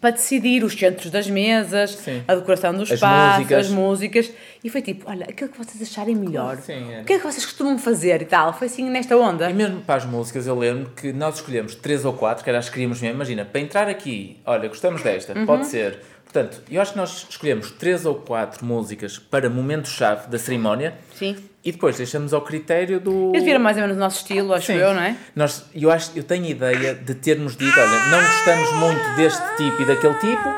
para 0.00 0.10
decidir 0.10 0.62
os 0.62 0.74
centros 0.74 1.10
das 1.10 1.28
mesas, 1.28 1.92
Sim. 1.96 2.22
a 2.28 2.34
decoração 2.34 2.72
do 2.74 2.82
As 2.82 2.90
espaço, 2.90 3.38
músicas. 3.38 3.66
as 3.66 3.72
músicas. 3.72 4.30
E 4.62 4.68
foi 4.70 4.82
tipo, 4.82 5.10
olha, 5.10 5.24
aquilo 5.24 5.50
que 5.50 5.58
vocês 5.58 5.80
acharem 5.82 6.14
melhor. 6.14 6.56
Sim, 6.58 6.92
é. 6.92 7.00
O 7.00 7.04
que 7.04 7.14
é 7.14 7.18
que 7.18 7.24
vocês 7.24 7.44
costumam 7.44 7.78
fazer 7.78 8.22
e 8.22 8.24
tal? 8.26 8.52
Foi 8.52 8.66
assim 8.66 8.88
nesta 8.88 9.16
onda. 9.16 9.50
E 9.50 9.54
mesmo 9.54 9.80
para 9.80 9.96
as 9.96 10.04
músicas, 10.04 10.46
eu 10.46 10.56
lembro 10.58 10.90
que 10.94 11.12
nós 11.12 11.36
escolhemos 11.36 11.74
três 11.74 12.04
ou 12.04 12.12
quatro, 12.12 12.44
que 12.44 12.50
era 12.50 12.58
as 12.58 12.66
que 12.66 12.72
queríamos 12.72 13.00
mesmo. 13.00 13.16
Imagina, 13.16 13.44
para 13.44 13.60
entrar 13.60 13.88
aqui, 13.88 14.36
olha, 14.44 14.68
gostamos 14.68 15.02
desta, 15.02 15.36
Uhum. 15.36 15.46
pode 15.46 15.66
ser. 15.66 15.98
Portanto, 16.30 16.60
eu 16.70 16.80
acho 16.80 16.92
que 16.92 16.98
nós 16.98 17.26
escolhemos 17.28 17.70
três 17.70 18.04
ou 18.04 18.14
quatro 18.14 18.64
músicas 18.64 19.18
para 19.18 19.48
momento-chave 19.48 20.28
da 20.28 20.38
cerimónia 20.38 20.94
Sim. 21.14 21.34
e 21.64 21.72
depois 21.72 21.96
deixamos 21.96 22.34
ao 22.34 22.42
critério 22.42 23.00
do. 23.00 23.32
Eles 23.34 23.44
viram 23.44 23.58
mais 23.60 23.78
ou 23.78 23.82
menos 23.82 23.96
o 23.96 24.00
nosso 24.00 24.18
estilo, 24.18 24.52
acho 24.52 24.66
Sim. 24.66 24.74
eu, 24.74 24.92
não 24.92 25.00
é? 25.00 25.16
Nós, 25.34 25.64
eu, 25.74 25.90
acho, 25.90 26.12
eu 26.14 26.22
tenho 26.22 26.44
a 26.44 26.48
ideia 26.48 26.94
de 26.94 27.14
termos 27.14 27.56
dito, 27.56 27.80
olha, 27.80 28.06
não 28.10 28.20
gostamos 28.20 28.72
muito 28.74 29.16
deste 29.16 29.56
tipo 29.56 29.82
e 29.82 29.86
daquele 29.86 30.14
tipo, 30.16 30.48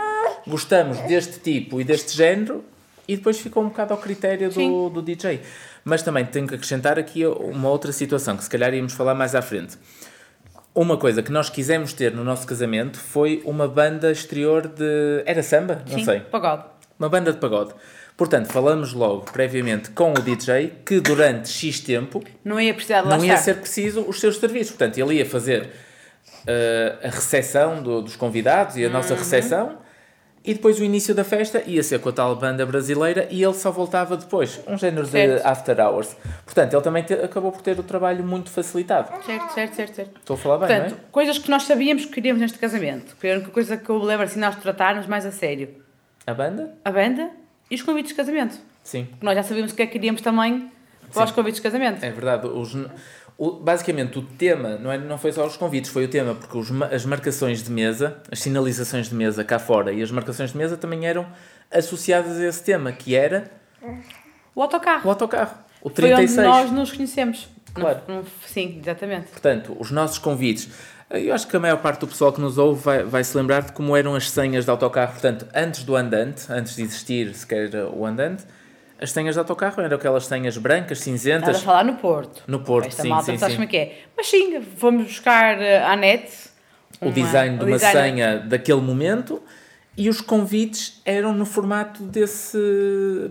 gostamos 0.44 0.98
deste 1.02 1.38
tipo 1.38 1.80
e 1.80 1.84
deste 1.84 2.16
género, 2.16 2.64
e 3.06 3.16
depois 3.16 3.38
ficou 3.38 3.62
um 3.62 3.68
bocado 3.68 3.94
ao 3.94 4.00
critério 4.00 4.50
do, 4.50 4.90
do 4.90 5.02
DJ. 5.02 5.40
Mas 5.84 6.02
também 6.02 6.24
tenho 6.24 6.48
que 6.48 6.54
acrescentar 6.56 6.98
aqui 6.98 7.24
uma 7.24 7.68
outra 7.68 7.92
situação, 7.92 8.36
que 8.36 8.42
se 8.42 8.50
calhar 8.50 8.74
íamos 8.74 8.92
falar 8.92 9.14
mais 9.14 9.36
à 9.36 9.40
frente. 9.40 9.78
Uma 10.74 10.96
coisa 10.96 11.22
que 11.22 11.32
nós 11.32 11.50
quisemos 11.50 11.92
ter 11.92 12.12
no 12.14 12.22
nosso 12.22 12.46
casamento 12.46 12.98
foi 12.98 13.42
uma 13.44 13.66
banda 13.66 14.10
exterior 14.12 14.68
de... 14.68 15.22
Era 15.26 15.42
samba? 15.42 15.82
Não 15.90 15.98
Sim. 15.98 16.04
sei 16.04 16.20
Pagode. 16.20 16.64
uma 16.98 17.08
banda 17.08 17.32
de 17.32 17.38
pagode. 17.38 17.74
Portanto, 18.16 18.46
falamos 18.52 18.92
logo 18.92 19.22
previamente 19.32 19.90
com 19.90 20.12
o 20.12 20.20
DJ 20.20 20.72
que 20.86 21.00
durante 21.00 21.48
X 21.48 21.80
tempo 21.80 22.22
Não 22.44 22.60
ia 22.60 22.72
precisar 22.72 23.02
de 23.02 23.08
não 23.08 23.16
ia 23.24 23.32
estar. 23.32 23.44
ser 23.44 23.54
preciso 23.56 24.02
os 24.02 24.20
seus 24.20 24.36
serviços. 24.36 24.76
Portanto, 24.76 24.98
ele 24.98 25.14
ia 25.14 25.26
fazer 25.26 25.62
uh, 26.44 27.06
a 27.06 27.08
recepção 27.10 27.82
do- 27.82 28.02
dos 28.02 28.14
convidados 28.16 28.76
e 28.76 28.84
a 28.84 28.86
Uhum. 28.86 28.92
nossa 28.92 29.14
recepção 29.14 29.78
E 30.42 30.54
depois 30.54 30.80
o 30.80 30.84
início 30.84 31.14
da 31.14 31.22
festa 31.22 31.62
ia 31.66 31.82
ser 31.82 32.00
com 32.00 32.08
a 32.08 32.12
tal 32.12 32.34
banda 32.34 32.64
brasileira 32.64 33.28
e 33.30 33.42
ele 33.44 33.52
só 33.52 33.70
voltava 33.70 34.16
depois, 34.16 34.58
um 34.66 34.76
género 34.78 35.06
Certo. 35.06 35.42
de 35.42 35.46
after 35.46 35.78
hours. 35.78 36.16
Portanto, 36.46 36.72
ele 36.72 36.82
também 36.82 37.02
te- 37.02 37.12
acabou 37.12 37.52
por 37.52 37.60
ter 37.60 37.78
o 37.78 37.82
trabalho 37.82 38.24
muito 38.24 38.48
facilitado. 38.50 39.10
Certo, 39.24 39.52
certo, 39.52 39.74
certo, 39.74 39.94
certo. 39.96 40.18
Estou 40.18 40.34
a 40.34 40.38
falar 40.38 40.58
bem, 40.58 40.68
Portanto, 40.68 40.90
não 40.92 40.96
é? 40.96 41.00
coisas 41.12 41.36
que 41.38 41.50
nós 41.50 41.64
sabíamos 41.64 42.06
que 42.06 42.12
queríamos 42.12 42.40
neste 42.40 42.58
casamento. 42.58 43.14
Que 43.20 43.26
era 43.26 43.40
a 43.44 43.48
coisa 43.50 43.76
que 43.76 43.90
eu 43.90 43.98
me 44.00 44.06
lembro 44.06 44.24
assim 44.24 44.40
nós 44.40 44.56
tratarmos 44.56 45.06
mais 45.06 45.26
a 45.26 45.30
sério. 45.30 45.68
A 46.26 46.32
banda? 46.32 46.74
A 46.86 46.90
banda 46.90 47.30
e 47.70 47.74
os 47.74 47.82
convites 47.82 48.12
de 48.12 48.16
casamento. 48.16 48.56
Sim. 48.82 49.04
Porque 49.10 49.26
nós 49.26 49.34
já 49.34 49.42
sabíamos 49.42 49.72
o 49.72 49.74
que 49.74 49.82
é 49.82 49.86
que 49.86 49.92
queríamos 49.92 50.22
também 50.22 50.70
para 51.12 51.24
os 51.24 51.28
Sim. 51.30 51.34
convites 51.36 51.56
de 51.56 51.62
casamento. 51.62 52.02
É 52.02 52.10
verdade. 52.10 52.46
Os, 52.46 52.74
o- 53.42 53.52
basicamente, 53.60 54.18
o 54.18 54.22
tema 54.22 54.76
não, 54.76 54.92
é, 54.92 54.98
não 54.98 55.16
foi 55.16 55.32
só 55.32 55.46
os 55.46 55.56
convites, 55.56 55.90
foi 55.90 56.04
o 56.04 56.08
tema, 56.08 56.34
porque 56.34 56.56
os 56.58 56.68
as 56.92 57.04
marcações 57.06 57.62
de 57.62 57.70
mesa, 57.70 58.18
as 58.30 58.40
sinalizações 58.40 59.08
de 59.08 59.14
mesa 59.14 59.42
cá 59.44 59.58
fora 59.58 59.92
e 59.92 60.02
as 60.02 60.10
marcações 60.10 60.50
de 60.52 60.58
mesa 60.58 60.76
também 60.76 61.06
eram 61.06 61.26
associadas 61.70 62.38
a 62.38 62.46
esse 62.46 62.62
tema, 62.62 62.92
que 62.92 63.14
era 63.14 63.50
O 64.54 64.62
autocarro. 64.62 65.06
o 65.06 65.10
autocarro. 65.10 65.54
O 65.82 65.88
Foi 65.88 66.04
onde 66.12 66.26
36. 66.26 66.46
nós 66.46 66.70
nos 66.70 66.92
conhecemos. 66.92 67.48
Claro. 67.72 68.00
Não- 68.06 68.16
não- 68.16 68.24
sim, 68.46 68.78
exatamente. 68.82 69.28
Portanto, 69.28 69.76
os 69.78 69.90
nossos 69.90 70.18
convites. 70.18 70.68
Eu 71.08 71.32
acho 71.34 71.46
que 71.48 71.56
a 71.56 71.60
maior 71.60 71.78
parte 71.78 72.00
do 72.00 72.06
pessoal 72.08 72.32
que 72.32 72.40
nos 72.40 72.58
ouve 72.58 72.82
vai, 72.82 73.02
vai 73.04 73.24
se 73.24 73.36
lembrar 73.36 73.62
de 73.62 73.72
como 73.72 73.96
eram 73.96 74.14
as 74.14 74.30
senhas 74.30 74.64
de 74.64 74.70
autocarro. 74.70 75.12
Portanto, 75.12 75.46
antes 75.54 75.82
do 75.82 75.96
andante, 75.96 76.44
antes 76.50 76.76
de 76.76 76.82
existir 76.82 77.34
sequer 77.34 77.70
o 77.92 78.04
andante, 78.04 78.44
as 79.00 79.10
senhas 79.12 79.34
de 79.34 79.38
autocarro 79.38 79.80
eram 79.82 79.96
aquelas 79.96 80.26
senhas 80.26 80.56
brancas, 80.56 80.98
Estás 80.98 81.00
a 81.00 81.04
cinzentas. 81.04 81.62
falar 81.62 81.84
no 81.84 81.94
Porto. 81.94 82.42
No 82.46 82.60
Porto, 82.60 82.88
Esta 82.88 83.02
sim, 83.02 83.08
malta, 83.08 83.24
sim, 83.32 83.38
sabes 83.38 83.54
sim. 83.54 83.56
como 83.56 83.64
é 83.68 83.70
que 83.70 83.76
é? 83.76 83.98
Mas 84.16 84.26
sim, 84.26 84.60
fomos 84.76 85.04
buscar 85.04 85.60
eh, 85.60 85.82
à 85.82 85.96
net 85.96 86.30
O 87.00 87.06
uma- 87.06 87.12
design 87.12 87.56
de 87.58 87.64
o 87.64 87.66
uma 87.66 87.76
design- 87.76 88.00
senha 88.16 88.38
daquele 88.40 88.80
momento 88.80 89.42
e 89.96 90.08
os 90.08 90.20
convites 90.20 91.00
eram 91.04 91.34
no 91.34 91.44
formato 91.44 92.02
desse. 92.04 92.56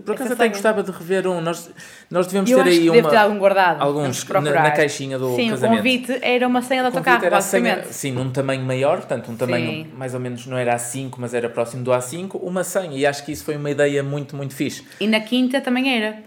Por 0.04 0.14
acaso 0.14 0.34
até 0.34 0.48
gostava 0.48 0.82
de 0.82 0.90
rever 0.90 1.26
um. 1.26 1.40
Nós, 1.40 1.70
nós 2.10 2.26
devemos 2.26 2.50
Eu 2.50 2.62
ter 2.62 2.70
aí 2.70 2.80
que 2.80 2.90
deve 2.90 3.08
ter 3.08 3.14
uma. 3.16 3.20
algum 3.22 3.38
guardado. 3.38 3.80
Alguns 3.82 4.24
na, 4.28 4.40
na 4.40 4.70
caixinha 4.70 5.18
do 5.18 5.34
Sim, 5.34 5.50
casamento. 5.50 5.74
o 5.74 5.76
convite 5.78 6.18
era 6.22 6.46
uma 6.46 6.62
senha 6.62 6.82
de 6.82 6.88
O 6.88 6.92
convite 6.92 7.08
autocarro, 7.08 7.26
era 7.26 7.40
senha, 7.40 7.84
sim, 7.90 8.12
num 8.12 8.30
tamanho 8.30 8.62
maior, 8.62 8.98
portanto, 8.98 9.30
um 9.30 9.36
tamanho 9.36 9.84
Sim. 9.84 9.92
mais 9.96 10.12
ou 10.14 10.20
menos 10.20 10.46
não 10.46 10.56
era 10.56 10.76
A5, 10.76 11.14
mas 11.16 11.32
era 11.34 11.48
próximo 11.48 11.82
do 11.82 11.90
A5, 11.90 12.38
uma 12.42 12.62
senha. 12.62 12.96
E 12.96 13.06
acho 13.06 13.24
que 13.24 13.32
isso 13.32 13.44
foi 13.44 13.56
uma 13.56 13.70
ideia 13.70 14.02
muito, 14.02 14.36
muito 14.36 14.54
fixe. 14.54 14.84
E 15.00 15.06
na 15.06 15.20
quinta 15.20 15.60
também 15.60 15.96
era. 15.96 16.18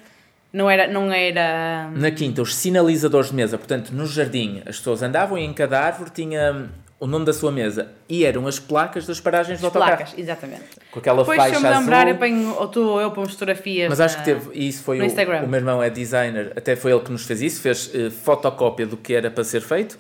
Não 0.52 0.70
era. 0.70 0.88
Não 0.88 1.12
era 1.12 1.90
Na 1.96 2.12
quinta, 2.12 2.42
os 2.42 2.56
sinalizadores 2.56 3.30
de 3.30 3.36
mesa, 3.36 3.58
portanto, 3.58 3.92
no 3.92 4.06
jardim, 4.06 4.62
as 4.66 4.78
pessoas 4.78 5.02
andavam 5.02 5.38
e 5.38 5.44
em 5.44 5.54
cada 5.54 5.80
árvore 5.80 6.12
tinha 6.13 6.52
hum, 6.54 6.68
o 7.03 7.07
nome 7.07 7.25
da 7.25 7.33
sua 7.33 7.51
mesa 7.51 7.89
e 8.07 8.24
eram 8.24 8.48
as 8.48 8.60
placas 8.60 9.05
das 9.05 9.19
paragens 9.19 9.60
do 9.60 9.65
autocarro. 9.65 9.98
placas, 9.98 10.13
exatamente. 10.17 10.63
Com 10.89 11.00
aquela 11.00 11.17
Depois, 11.19 11.41
se 11.41 11.50
faixa 11.50 11.55
eu 11.57 11.62
me 11.72 11.77
lembrar, 11.79 12.07
eu 12.07 12.15
azul. 12.15 12.55
ou 12.62 12.67
tu 12.69 12.81
ou 12.81 13.01
eu 13.01 13.12
pomos 13.12 13.33
fotografias. 13.33 13.89
Mas 13.89 14.00
acho 14.00 14.15
na- 14.17 14.24
que 14.24 14.25
teve, 14.31 14.50
e 14.53 14.67
isso 14.69 14.83
foi 14.83 15.01
o, 15.01 15.05
o 15.43 15.48
meu 15.48 15.60
irmão 15.60 15.83
é 15.83 15.89
designer, 15.89 16.53
até 16.55 16.75
foi 16.77 16.91
ele 16.93 17.01
que 17.01 17.12
nos 17.12 17.25
fez 17.25 17.41
isso, 17.41 17.62
fez 17.62 17.91
eh, 17.93 18.10
fotocópia 18.10 18.86
do 18.88 18.95
que 18.95 19.13
era 19.13 19.29
para 19.29 19.43
ser 19.43 19.62
feito 19.62 19.98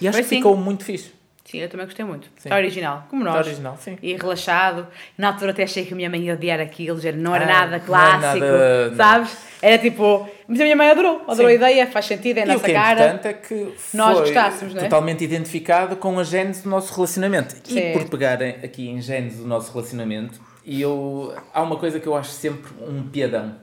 e 0.00 0.08
acho 0.08 0.16
Foi 0.16 0.22
que 0.22 0.28
sim. 0.30 0.36
ficou 0.36 0.56
muito 0.56 0.84
fixe. 0.84 1.12
Sim, 1.52 1.58
eu 1.58 1.68
também 1.68 1.84
gostei 1.84 2.02
muito. 2.02 2.24
Sim. 2.38 2.48
Está 2.48 2.56
original, 2.56 3.06
como 3.10 3.22
nós. 3.22 3.34
Está 3.36 3.46
original, 3.50 3.76
sim. 3.78 3.98
E 4.02 4.14
relaxado. 4.16 4.86
Na 5.18 5.28
altura 5.28 5.50
até 5.50 5.64
achei 5.64 5.84
que 5.84 5.92
a 5.92 5.96
minha 5.96 6.08
mãe 6.08 6.22
ia 6.22 6.32
odiar 6.32 6.58
aquilo, 6.60 6.98
já 6.98 7.12
não 7.12 7.34
era 7.34 7.44
Ah, 7.44 7.48
nada 7.48 7.66
não 7.66 7.74
era 7.74 7.80
clássico, 7.84 8.44
nada- 8.46 8.94
sabes? 8.96 9.36
Era 9.60 9.76
tipo. 9.76 10.26
Mas 10.48 10.58
a 10.60 10.64
minha 10.64 10.74
mãe 10.76 10.90
adorou, 10.90 11.22
adorou 11.28 11.46
a 11.46 11.50
Sim. 11.50 11.56
ideia, 11.56 11.86
faz 11.86 12.06
sentido, 12.06 12.38
é 12.38 12.42
a 12.42 12.46
e 12.46 12.48
o 12.48 12.52
nossa 12.54 12.64
que 12.64 12.70
é 12.70 12.74
cara. 12.74 12.92
importante 13.04 13.28
é 13.28 13.32
que 13.34 13.74
Nós 13.94 14.18
gostássemos, 14.20 14.72
não 14.74 14.80
é? 14.80 14.84
totalmente 14.84 15.22
identificado 15.22 15.94
com 15.96 16.18
a 16.18 16.24
gênese 16.24 16.62
do 16.62 16.70
nosso 16.70 16.94
relacionamento. 16.94 17.54
E 17.68 17.72
Certo. 17.74 17.98
por 17.98 18.08
pegarem 18.08 18.56
aqui 18.64 18.88
em 18.88 18.98
gênese 19.02 19.36
do 19.36 19.46
nosso 19.46 19.70
relacionamento, 19.74 20.40
e 20.64 20.80
eu, 20.80 21.34
há 21.52 21.60
uma 21.62 21.76
coisa 21.76 22.00
que 22.00 22.06
eu 22.06 22.16
acho 22.16 22.30
sempre 22.30 22.72
um 22.80 23.02
piadão, 23.10 23.56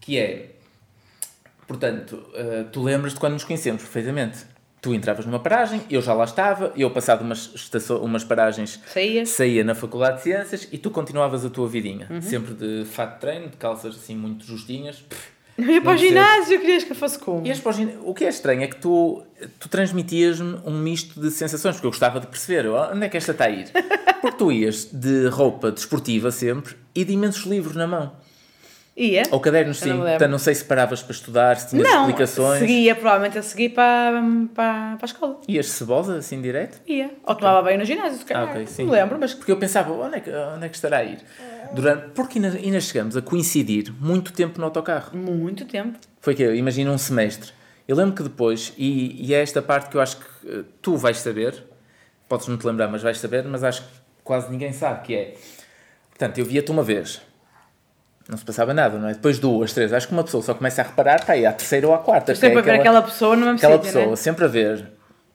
que 0.00 0.18
é, 0.18 0.46
portanto, 1.66 2.22
eh, 2.34 2.64
tu 2.72 2.82
lembras 2.82 3.12
de 3.14 3.20
quando 3.20 3.34
nos 3.34 3.44
conhecemos 3.44 3.82
perfeitamente. 3.82 4.38
Tu 4.82 4.92
entravas 4.92 5.24
numa 5.24 5.38
paragem, 5.38 5.80
eu 5.88 6.02
já 6.02 6.12
lá 6.12 6.24
estava, 6.24 6.72
eu 6.76 6.90
passado 6.90 7.22
umas, 7.22 7.52
estaço- 7.54 7.98
umas 7.98 8.24
paragens 8.24 8.80
Saías. 8.92 9.28
saía 9.28 9.62
na 9.62 9.76
Faculdade 9.76 10.16
de 10.16 10.22
Ciências 10.24 10.68
e 10.72 10.76
tu 10.76 10.90
continuavas 10.90 11.44
a 11.44 11.50
tua 11.50 11.68
vidinha. 11.68 12.08
Uhum. 12.10 12.20
Sempre 12.20 12.52
de 12.54 12.84
fato 12.84 13.14
de 13.14 13.20
treino, 13.20 13.48
de 13.48 13.56
calças 13.56 13.94
assim 13.94 14.16
muito 14.16 14.44
justinhas. 14.44 15.04
Eu 15.56 15.66
ia 15.70 15.80
para 15.80 15.90
o 15.90 15.94
Não 15.94 16.00
ginásio, 16.00 16.58
querias 16.60 16.82
que 16.82 16.90
eu 16.90 16.96
fosse 16.96 17.16
como? 17.16 17.46
Ias 17.46 17.60
para 17.60 17.70
o 17.70 17.72
gin- 17.74 17.96
O 18.02 18.12
que 18.12 18.24
é 18.24 18.28
estranho 18.28 18.62
é 18.62 18.66
que 18.66 18.74
tu, 18.76 19.22
tu 19.60 19.68
transmitias-me 19.68 20.58
um 20.66 20.76
misto 20.76 21.20
de 21.20 21.30
sensações, 21.30 21.76
porque 21.76 21.86
eu 21.86 21.90
gostava 21.92 22.18
de 22.18 22.26
perceber 22.26 22.66
"Oh, 22.68 22.90
onde 22.92 23.06
é 23.06 23.08
que 23.08 23.16
esta 23.16 23.30
está 23.30 23.44
a 23.44 23.50
ir. 23.50 23.68
Porque 24.22 24.36
tu 24.38 24.50
ias 24.52 24.84
de 24.92 25.26
roupa 25.28 25.70
desportiva 25.72 26.30
sempre 26.30 26.74
e 26.94 27.04
de 27.04 27.12
imensos 27.12 27.44
livros 27.44 27.74
na 27.76 27.86
mão. 27.88 28.12
Ia? 28.94 29.22
Ou 29.30 29.40
cadernos, 29.40 29.80
Eu 29.80 29.88
não 29.88 29.94
sim. 29.94 29.98
lembro. 30.00 30.10
Portanto, 30.18 30.30
não 30.32 30.38
sei 30.38 30.54
se 30.54 30.64
paravas 30.66 31.02
para 31.02 31.12
estudar, 31.12 31.56
se 31.56 31.70
tinhas 31.70 31.88
Não, 31.88 32.00
explicações. 32.02 32.58
seguia, 32.60 32.94
provavelmente 32.94 33.36
eu 33.36 33.42
segui 33.42 33.68
para, 33.70 34.22
para, 34.54 34.96
para 34.96 34.98
a 35.00 35.06
escola. 35.06 35.40
Ias 35.48 35.66
cebosa, 35.70 36.16
assim, 36.18 36.42
direto? 36.42 36.78
Ia. 36.86 37.10
Ou 37.24 37.34
tomava 37.34 37.62
banho 37.62 37.78
no 37.78 37.84
ginásio, 37.86 38.18
se 38.18 38.24
Ah, 38.24 38.26
calhar. 38.26 38.50
ok, 38.50 38.66
sim. 38.66 38.84
Não 38.84 38.92
me 38.92 38.98
lembro, 38.98 39.18
mas 39.18 39.32
Porque 39.32 39.50
eu 39.50 39.56
pensava, 39.56 39.90
onde 39.92 40.16
é 40.16 40.20
que, 40.20 40.30
onde 40.30 40.66
é 40.66 40.68
que 40.68 40.74
estará 40.76 40.98
a 40.98 41.04
ir? 41.04 41.18
Durante... 41.72 42.08
Porque 42.10 42.38
ainda, 42.38 42.56
ainda 42.58 42.80
chegamos 42.80 43.16
a 43.16 43.22
coincidir 43.22 43.90
muito 43.98 44.30
tempo 44.32 44.58
no 44.58 44.66
autocarro. 44.66 45.16
muito 45.16 45.64
tempo. 45.64 45.98
Foi 46.20 46.34
que 46.34 46.44
imagina 46.54 46.90
um 46.90 46.98
semestre. 46.98 47.50
Eu 47.88 47.96
lembro 47.96 48.14
que 48.14 48.22
depois, 48.22 48.74
e, 48.76 49.26
e 49.26 49.32
é 49.34 49.40
esta 49.42 49.62
parte 49.62 49.88
que 49.88 49.96
eu 49.96 50.02
acho 50.02 50.18
que 50.18 50.24
eh, 50.48 50.62
tu 50.82 50.96
vais 50.98 51.18
saber, 51.18 51.64
podes 52.28 52.46
não 52.46 52.58
te 52.58 52.66
lembrar, 52.66 52.88
mas 52.88 53.02
vais 53.02 53.18
saber, 53.18 53.42
mas 53.44 53.64
acho 53.64 53.80
que 53.82 53.88
quase 54.22 54.50
ninguém 54.50 54.72
sabe, 54.72 55.00
que 55.06 55.14
é... 55.14 55.34
Portanto, 56.10 56.36
eu 56.38 56.44
via-te 56.44 56.70
uma 56.70 56.82
vez. 56.82 57.20
Não 58.32 58.38
se 58.38 58.46
passava 58.46 58.72
nada, 58.72 58.96
não 58.96 59.10
é? 59.10 59.12
Depois 59.12 59.38
duas, 59.38 59.74
três. 59.74 59.92
Acho 59.92 60.06
que 60.06 60.14
uma 60.14 60.24
pessoa 60.24 60.42
só 60.42 60.54
começa 60.54 60.80
a 60.80 60.86
reparar, 60.86 61.22
pá, 61.22 61.34
aí 61.34 61.44
à 61.44 61.52
terceira 61.52 61.86
ou 61.86 61.92
à 61.92 61.98
quarta. 61.98 62.34
Sempre 62.34 62.56
é 62.56 62.58
a 62.60 62.62
ver 62.62 62.70
aquela 62.80 63.02
pessoa 63.02 63.36
mesmo 63.36 63.52
aquela 63.52 63.74
sítio, 63.74 63.92
pessoa, 63.92 64.06
né? 64.06 64.16
sempre 64.16 64.44
a 64.46 64.48
ver. 64.48 64.90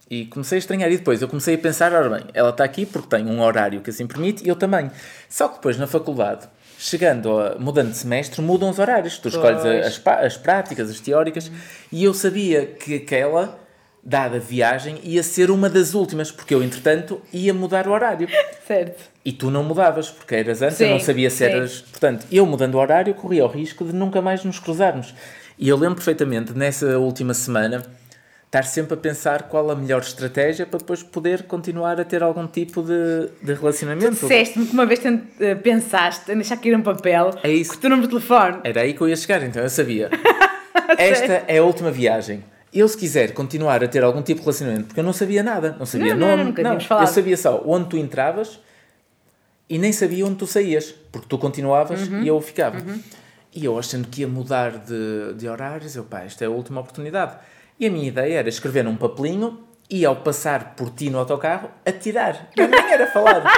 E 0.10 0.26
comecei 0.26 0.58
a 0.58 0.60
estranhar. 0.60 0.92
E 0.92 0.98
depois 0.98 1.22
eu 1.22 1.28
comecei 1.28 1.54
a 1.54 1.58
pensar, 1.60 1.94
ora 1.94 2.10
bem, 2.10 2.26
ela 2.34 2.50
está 2.50 2.64
aqui 2.64 2.88
porque 2.88 3.08
tem 3.08 3.28
um 3.28 3.40
horário 3.40 3.82
que 3.82 3.92
assim 3.92 4.08
permite 4.08 4.44
e 4.44 4.48
eu 4.48 4.56
também. 4.56 4.90
Só 5.30 5.48
que 5.48 5.58
depois 5.58 5.78
na 5.78 5.86
faculdade, 5.86 6.48
chegando 6.80 7.40
a, 7.40 7.56
mudando 7.60 7.92
de 7.92 7.98
semestre, 7.98 8.42
mudam 8.42 8.68
os 8.68 8.80
horários. 8.80 9.20
Tu 9.20 9.28
escolhes 9.28 9.64
as, 9.64 10.02
as 10.04 10.36
práticas, 10.36 10.90
as 10.90 11.00
teóricas. 11.00 11.52
E 11.92 12.04
eu 12.04 12.16
sabia 12.16 12.66
que 12.66 12.96
aquela, 12.96 13.60
dada 14.04 14.38
a 14.38 14.40
viagem, 14.40 15.00
ia 15.04 15.22
ser 15.22 15.52
uma 15.52 15.70
das 15.70 15.94
últimas, 15.94 16.32
porque 16.32 16.54
eu, 16.56 16.64
entretanto, 16.64 17.22
ia 17.34 17.54
mudar 17.54 17.88
o 17.88 17.92
horário. 17.92 18.28
Certo. 18.66 19.04
E 19.24 19.32
tu 19.32 19.52
não 19.52 19.64
mudavas, 19.64 20.10
porque 20.10 20.36
eras 20.36 20.62
antes, 20.62 20.80
eu 20.80 20.88
Sim, 20.88 20.94
não 20.94 21.00
sabia 21.00 21.30
se 21.30 21.38
sim. 21.38 21.44
eras. 21.46 21.82
Portanto, 21.82 22.26
eu 22.32 22.46
mudando 22.46 22.76
o 22.76 22.78
horário, 22.78 23.14
corria 23.14 23.44
o 23.44 23.48
risco 23.48 23.84
de 23.84 23.94
nunca 23.94 24.22
mais 24.22 24.44
nos 24.44 24.60
cruzarmos. 24.60 25.14
E 25.58 25.68
eu 25.68 25.76
lembro 25.76 25.96
perfeitamente, 25.96 26.54
nessa 26.54 26.98
última 26.98 27.34
semana, 27.34 27.84
estar 28.46 28.64
sempre 28.64 28.94
a 28.94 28.98
pensar 28.98 29.44
qual 29.44 29.70
a 29.70 29.76
melhor 29.76 30.02
estratégia 30.02 30.66
para 30.66 30.80
depois 30.80 31.04
poder 31.04 31.44
continuar 31.44 32.00
a 32.00 32.06
ter 32.06 32.24
algum 32.24 32.48
tipo 32.48 32.82
de, 32.82 33.28
de 33.42 33.54
relacionamento. 33.54 34.12
Disseste-me 34.12 34.66
que 34.68 34.74
uma 34.74 34.86
vez 34.86 35.02
eh, 35.40 35.56
pensaste 35.56 36.32
em 36.32 36.36
deixar 36.36 36.56
cair 36.58 36.76
um 36.76 36.82
papel 36.82 37.32
É 37.44 37.52
isso. 37.52 37.72
com 37.72 37.78
o 37.78 37.82
teu 37.82 37.90
número 37.90 38.08
de 38.08 38.14
telefone. 38.16 38.60
Era 38.64 38.82
aí 38.82 38.94
que 38.94 39.02
eu 39.02 39.10
ia 39.10 39.16
chegar, 39.18 39.44
então 39.44 39.62
eu 39.62 39.70
sabia. 39.70 40.10
Esta 40.98 41.44
é 41.48 41.58
a 41.58 41.64
última 41.64 41.92
viagem. 41.92 42.44
Eu, 42.74 42.88
se 42.88 42.98
quiser 42.98 43.34
continuar 43.34 43.84
a 43.84 43.88
ter 43.88 44.04
algum 44.04 44.22
tipo 44.22 44.40
de 44.42 44.46
relacionamento, 44.46 44.86
porque 44.88 45.00
eu 45.00 45.04
não 45.04 45.14
sabia 45.14 45.42
nada, 45.42 45.76
não 45.80 45.86
sabia 45.86 46.14
Não, 46.14 46.28
não, 46.28 46.38
nome, 46.38 46.44
nunca 46.50 46.62
tínhamos 46.62 46.86
falado. 46.86 47.08
eu 47.08 47.14
sabia 47.14 47.38
só 47.38 47.64
onde 47.66 47.90
tu 47.90 47.98
entravas 47.98 48.60
e 49.70 49.78
nem 49.78 49.92
sabia 49.92 50.26
onde 50.26 50.36
tu 50.36 50.46
saías, 50.48 50.94
porque 51.12 51.28
tu 51.28 51.38
continuavas 51.38 52.08
Uhum. 52.08 52.22
e 52.24 52.28
eu 52.28 52.40
ficava. 52.42 52.78
E 53.54 53.66
eu 53.66 53.80
achando 53.80 54.08
que 54.08 54.22
ia 54.22 54.28
mudar 54.28 54.72
de, 54.78 55.34
de 55.36 55.48
horários, 55.48 55.96
eu 55.96 56.04
pá, 56.04 56.22
esta 56.22 56.44
é 56.44 56.48
a 56.48 56.52
última 56.52 56.82
oportunidade. 56.82 57.36
E 57.80 57.86
a 57.88 57.92
minha 57.92 58.08
ideia 58.08 58.40
era 58.40 58.50
escrever 58.50 58.84
num 58.84 58.96
papelinho 58.96 59.64
e 59.90 60.06
ao 60.06 60.18
passar 60.18 60.76
por 60.76 60.90
ti 60.92 61.10
no 61.10 61.18
autocarro, 61.20 61.70
atirar. 61.86 62.50
Eu 62.56 62.68
nem 62.68 62.92
era 62.92 63.08
falado. 63.08 63.44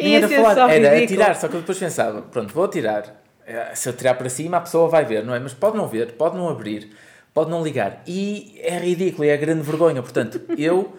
Nem 0.00 0.16
era 0.16 0.28
só 0.28 0.68
era 0.68 0.94
ridículo. 0.94 1.04
atirar, 1.22 1.36
só 1.36 1.48
que 1.48 1.54
eu 1.54 1.60
depois 1.60 1.78
pensava, 1.78 2.22
pronto, 2.22 2.52
vou 2.54 2.64
atirar. 2.64 3.20
Eh, 3.46 3.72
Se 3.74 3.88
eu 3.88 3.92
tirar 3.92 4.14
para 4.14 4.28
cima, 4.28 4.56
a 4.56 4.60
pessoa 4.60 4.88
vai 4.88 5.04
ver, 5.04 5.24
não 5.24 5.34
é? 5.34 5.38
Mas 5.40 5.52
pode 5.54 5.76
não 5.76 5.88
ver, 5.88 6.12
pode 6.12 6.36
não 6.36 6.48
abrir, 6.48 6.90
pode 7.34 7.50
não 7.50 7.62
ligar. 7.62 8.02
E 8.06 8.58
é 8.62 8.78
ridículo, 8.78 9.24
e 9.24 9.28
é 9.28 9.36
grande 9.36 9.62
vergonha. 9.62 10.02
Portanto, 10.02 10.40
eu 10.58 10.96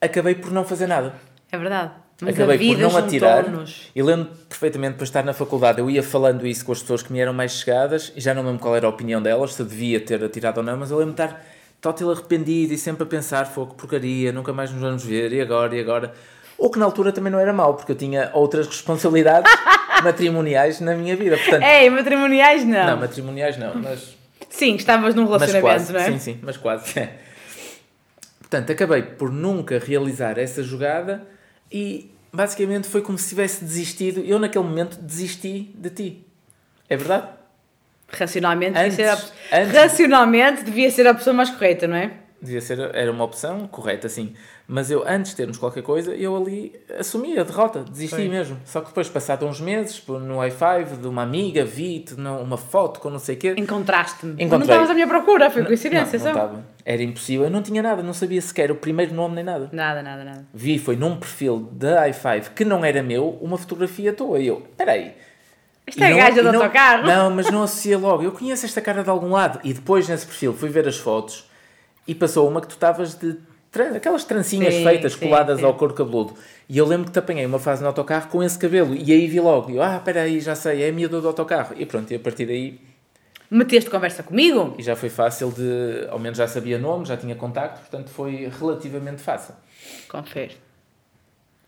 acabei 0.00 0.34
por 0.34 0.52
não 0.52 0.64
fazer 0.64 0.86
nada. 0.86 1.14
É 1.50 1.58
verdade. 1.58 1.92
Mas 2.20 2.34
acabei 2.34 2.56
a 2.56 2.74
por 2.74 2.80
não 2.80 2.96
atirar. 2.96 3.44
E 3.94 4.02
lembro 4.02 4.30
perfeitamente 4.48 4.94
para 4.94 5.04
estar 5.04 5.24
na 5.24 5.32
faculdade, 5.32 5.80
eu 5.80 5.90
ia 5.90 6.02
falando 6.02 6.46
isso 6.46 6.64
com 6.64 6.70
as 6.70 6.80
pessoas 6.80 7.02
que 7.02 7.12
me 7.12 7.18
eram 7.18 7.32
mais 7.32 7.52
chegadas, 7.52 8.12
e 8.14 8.20
já 8.20 8.32
não 8.32 8.44
lembro 8.44 8.60
qual 8.60 8.76
era 8.76 8.86
a 8.86 8.90
opinião 8.90 9.20
delas, 9.20 9.54
se 9.54 9.64
devia 9.64 10.00
ter 10.00 10.22
atirado 10.22 10.58
ou 10.58 10.62
não, 10.62 10.76
mas 10.76 10.92
eu 10.92 10.98
lembro 10.98 11.14
de 11.14 11.20
estar 11.20 11.44
tótil 11.80 12.12
arrependido 12.12 12.72
e 12.72 12.78
sempre 12.78 13.02
a 13.02 13.06
pensar, 13.06 13.46
fogo, 13.46 13.74
porcaria, 13.74 14.30
nunca 14.30 14.52
mais 14.52 14.70
nos 14.70 14.80
vamos 14.80 15.04
ver, 15.04 15.32
e 15.32 15.40
agora, 15.40 15.74
e 15.74 15.80
agora. 15.80 16.14
O 16.56 16.70
que 16.70 16.78
na 16.78 16.84
altura 16.84 17.10
também 17.10 17.32
não 17.32 17.40
era 17.40 17.52
mau, 17.52 17.74
porque 17.74 17.90
eu 17.90 17.96
tinha 17.96 18.30
outras 18.34 18.68
responsabilidades 18.68 19.50
matrimoniais 20.04 20.78
na 20.80 20.94
minha 20.94 21.16
vida. 21.16 21.36
Portanto, 21.36 21.64
Ei, 21.64 21.90
matrimoniais 21.90 22.64
não. 22.64 22.86
não, 22.86 22.96
matrimoniais 22.98 23.58
não, 23.58 23.74
mas, 23.74 24.16
Sim, 24.52 24.76
estavas 24.76 25.14
num 25.14 25.24
relacionamento, 25.24 25.62
quase. 25.62 25.92
não 25.92 26.00
é? 26.00 26.12
Sim, 26.12 26.18
sim, 26.18 26.38
mas 26.42 26.56
quase. 26.56 26.92
Portanto, 28.40 28.70
acabei 28.70 29.02
por 29.02 29.32
nunca 29.32 29.78
realizar 29.78 30.38
essa 30.38 30.62
jogada 30.62 31.26
e 31.70 32.10
basicamente 32.32 32.86
foi 32.86 33.00
como 33.00 33.16
se 33.16 33.30
tivesse 33.30 33.64
desistido. 33.64 34.20
Eu, 34.20 34.38
naquele 34.38 34.64
momento, 34.64 34.98
desisti 35.00 35.70
de 35.74 35.90
ti. 35.90 36.26
É 36.88 36.96
verdade? 36.96 37.28
Racionalmente, 38.08 38.78
Antes- 38.78 38.96
devia 38.96 39.16
ser 39.16 39.28
a... 39.54 39.58
antes- 39.62 39.72
Racionalmente 39.74 40.62
devia 40.64 40.90
ser 40.90 41.06
a 41.06 41.14
pessoa 41.14 41.32
mais 41.32 41.48
correta, 41.50 41.86
não 41.88 41.96
é? 41.96 42.12
Devia 42.42 42.60
ser, 42.60 42.78
era 42.94 43.10
uma 43.10 43.24
opção 43.24 43.66
correta, 43.68 44.08
sim. 44.08 44.34
Mas 44.66 44.90
eu, 44.90 45.02
antes 45.06 45.32
de 45.32 45.36
termos 45.36 45.58
qualquer 45.58 45.82
coisa, 45.82 46.14
eu 46.14 46.34
ali 46.36 46.74
assumi 46.98 47.36
a 47.38 47.42
derrota, 47.42 47.80
desisti 47.84 48.14
Foi. 48.16 48.28
mesmo. 48.28 48.56
Só 48.64 48.80
que 48.80 48.86
depois, 48.88 49.08
passado 49.08 49.44
uns 49.44 49.60
meses, 49.60 50.02
no 50.06 50.36
i5 50.38 51.00
de 51.00 51.06
uma 51.08 51.22
amiga, 51.22 51.64
vi-te 51.64 52.14
não- 52.14 52.40
uma 52.40 52.56
foto 52.56 53.00
com 53.00 53.10
não 53.10 53.18
sei 53.18 53.34
o 53.34 53.38
quê. 53.38 53.54
Encontraste-me. 53.58 54.32
Encontrei. 54.34 54.48
Não 54.58 54.60
estavas 54.62 54.90
à 54.90 54.94
minha 54.94 55.06
procura, 55.08 55.50
foi 55.50 55.64
coincidência 55.64 56.18
não, 56.18 56.24
não 56.26 56.32
só. 56.32 56.38
estava. 56.40 56.64
Era 56.84 57.02
impossível. 57.02 57.44
Eu 57.46 57.50
não 57.50 57.60
tinha 57.60 57.82
nada, 57.82 58.02
não 58.02 58.14
sabia 58.14 58.40
sequer 58.40 58.70
o 58.70 58.76
primeiro 58.76 59.12
nome 59.14 59.34
nem 59.34 59.44
nada. 59.44 59.68
Nada, 59.72 60.02
nada, 60.02 60.24
nada. 60.24 60.46
Vi, 60.54 60.78
foi 60.78 60.96
num 60.96 61.16
perfil 61.16 61.68
da 61.72 62.08
i5 62.08 62.50
que 62.54 62.64
não 62.64 62.84
era 62.84 63.02
meu, 63.02 63.36
uma 63.42 63.58
fotografia 63.58 64.12
tua. 64.12 64.38
E 64.38 64.46
eu, 64.46 64.62
peraí. 64.76 65.12
Esta 65.86 66.04
é 66.04 66.06
a 66.06 66.10
não- 66.10 66.16
gaja 66.16 66.42
do 66.42 66.52
não- 66.52 66.60
autocarro. 66.60 67.06
Não, 67.06 67.30
mas 67.30 67.50
não 67.50 67.64
associei 67.64 67.96
logo. 67.96 68.22
Eu 68.22 68.30
conheço 68.32 68.64
esta 68.64 68.80
cara 68.80 69.02
de 69.02 69.10
algum 69.10 69.30
lado. 69.32 69.58
E 69.64 69.74
depois 69.74 70.08
nesse 70.08 70.24
perfil 70.24 70.54
fui 70.54 70.68
ver 70.68 70.86
as 70.86 70.96
fotos 70.96 71.50
e 72.06 72.14
passou 72.14 72.48
uma 72.48 72.60
que 72.60 72.68
tu 72.68 72.74
estavas 72.74 73.14
de. 73.16 73.36
Aquelas 73.96 74.24
trancinhas 74.24 74.74
Sim, 74.74 74.84
feitas, 74.84 75.14
sim, 75.14 75.20
coladas 75.20 75.60
sim. 75.60 75.64
ao 75.64 75.74
couro 75.74 75.94
cabeludo. 75.94 76.34
E 76.68 76.76
eu 76.76 76.86
lembro 76.86 77.06
que 77.06 77.12
te 77.12 77.18
apanhei 77.18 77.46
uma 77.46 77.58
fase 77.58 77.80
no 77.80 77.88
autocarro 77.88 78.28
com 78.28 78.42
esse 78.42 78.58
cabelo. 78.58 78.94
E 78.94 79.10
aí 79.12 79.26
vi 79.26 79.40
logo. 79.40 79.70
E 79.70 79.76
eu, 79.76 79.82
ah, 79.82 80.00
peraí, 80.04 80.40
já 80.40 80.54
sei, 80.54 80.82
é 80.82 80.90
a 80.90 80.92
miúda 80.92 81.20
do 81.20 81.28
autocarro. 81.28 81.74
E 81.78 81.86
pronto, 81.86 82.10
e 82.10 82.16
a 82.16 82.18
partir 82.18 82.44
daí. 82.44 82.78
Meteste 83.50 83.88
conversa 83.88 84.22
comigo? 84.22 84.74
E 84.78 84.82
já 84.82 84.94
foi 84.94 85.08
fácil 85.08 85.50
de. 85.50 86.06
Ao 86.10 86.18
menos 86.18 86.36
já 86.36 86.46
sabia 86.46 86.78
nome, 86.78 87.06
já 87.06 87.16
tinha 87.16 87.34
contacto, 87.34 87.80
portanto 87.80 88.10
foi 88.10 88.50
relativamente 88.58 89.22
fácil. 89.22 89.54
Confere. 90.08 90.56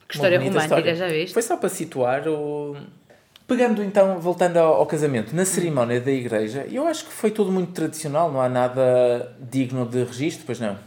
Que 0.06 0.14
história 0.16 0.38
romântica, 0.38 0.62
história. 0.62 0.94
já 0.94 1.08
viste? 1.08 1.32
Foi 1.32 1.42
só 1.42 1.56
para 1.56 1.68
situar 1.68 2.28
o. 2.28 2.76
Pegando 3.46 3.82
então, 3.82 4.18
voltando 4.20 4.56
ao, 4.56 4.74
ao 4.74 4.86
casamento, 4.86 5.36
na 5.36 5.44
cerimónia 5.44 6.00
da 6.00 6.10
igreja, 6.10 6.66
eu 6.70 6.86
acho 6.86 7.04
que 7.04 7.12
foi 7.12 7.30
tudo 7.30 7.52
muito 7.52 7.72
tradicional, 7.72 8.32
não 8.32 8.40
há 8.40 8.48
nada 8.48 9.36
digno 9.38 9.84
de 9.84 10.02
registro, 10.04 10.44
pois 10.46 10.58
não. 10.58 10.78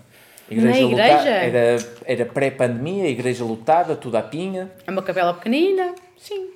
A 0.50 0.56
Na 0.56 0.80
igreja? 0.80 1.30
Era, 1.30 1.78
era 2.06 2.26
pré-pandemia, 2.26 3.08
igreja 3.10 3.44
lotada, 3.44 3.96
tudo 3.96 4.16
à 4.18 4.22
pinha. 4.22 4.72
É 4.86 4.92
uma 4.92 5.02
capela 5.04 5.34
pequenina, 5.34 5.94
sim. 6.18 6.50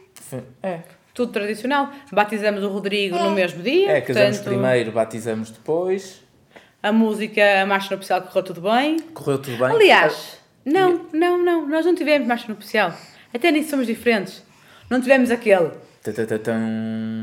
É, 0.64 0.80
Tudo 1.14 1.34
tradicional. 1.34 1.90
Batizamos 2.12 2.64
o 2.64 2.70
Rodrigo 2.70 3.18
no 3.18 3.32
mesmo 3.32 3.62
dia. 3.62 3.92
é 3.92 4.02
casamos 4.02 4.38
portanto, 4.38 4.54
primeiro, 4.62 4.92
batizamos 4.94 5.52
depois, 5.52 6.22
A 6.82 6.92
música, 6.92 7.62
a 7.62 7.66
marcha 7.66 7.94
nupcial 7.94 8.22
correu 8.22 8.44
tudo 8.44 8.62
bem. 8.62 8.98
correu 9.14 9.38
tudo 9.38 9.58
bem. 9.58 9.68
Aliás, 9.76 10.38
não, 10.66 11.06
não, 11.12 11.38
não. 11.44 11.68
Nós 11.68 11.86
não 11.86 11.94
tivemos 11.94 12.26
marcha 12.28 12.46
nupcial. 12.48 12.94
Até 13.34 13.52
nisso 13.52 13.72
somos 13.72 13.88
diferentes. 13.88 14.42
Não 14.90 15.02
tivemos 15.02 15.32
aquele. 15.32 15.72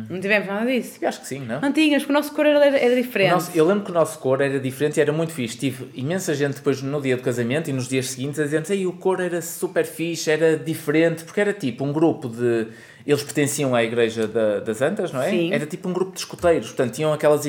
Não 0.08 0.20
tivemos 0.20 0.46
nada 0.46 0.64
disso. 0.70 0.98
Eu 1.02 1.08
acho 1.08 1.20
que 1.20 1.26
sim, 1.26 1.40
não? 1.40 1.60
Não 1.60 1.72
tínhamos, 1.72 2.04
porque 2.04 2.12
o 2.12 2.14
nosso 2.14 2.32
cor 2.32 2.46
era, 2.46 2.64
era 2.78 2.94
diferente. 2.94 3.32
nosso- 3.32 3.50
eu 3.54 3.66
lembro 3.66 3.84
que 3.84 3.90
o 3.90 3.94
nosso 3.94 4.18
cor 4.20 4.40
era 4.40 4.60
diferente 4.60 4.98
e 4.98 5.00
era 5.00 5.12
muito 5.12 5.32
fixe. 5.32 5.56
Tive 5.58 5.88
imensa 5.94 6.32
gente 6.34 6.54
depois 6.56 6.80
no 6.80 7.00
dia 7.02 7.16
do 7.16 7.22
casamento 7.22 7.68
e 7.68 7.72
nos 7.72 7.88
dias 7.88 8.06
seguintes 8.10 8.38
a 8.38 8.44
dizer 8.44 8.62
Ei, 8.70 8.86
o 8.86 8.92
cor 8.92 9.20
era 9.20 9.42
super 9.42 9.84
fixe, 9.84 10.30
era 10.30 10.56
diferente, 10.56 11.24
porque 11.24 11.40
era 11.40 11.52
tipo 11.52 11.84
um 11.84 11.92
grupo 11.92 12.28
de. 12.28 12.68
Eles 13.06 13.22
pertenciam 13.22 13.74
à 13.74 13.82
Igreja 13.82 14.26
da- 14.28 14.60
das 14.60 14.80
Antas, 14.82 15.12
não 15.12 15.22
é? 15.22 15.30
Sim. 15.30 15.52
Era 15.52 15.64
tipo 15.66 15.88
um 15.88 15.92
grupo 15.92 16.12
de 16.12 16.18
escuteiros, 16.18 16.68
portanto 16.68 16.92
tinham 16.94 17.12
aquelas, 17.12 17.42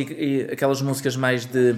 aquelas 0.52 0.82
músicas 0.82 1.16
mais 1.18 1.46
de, 1.46 1.76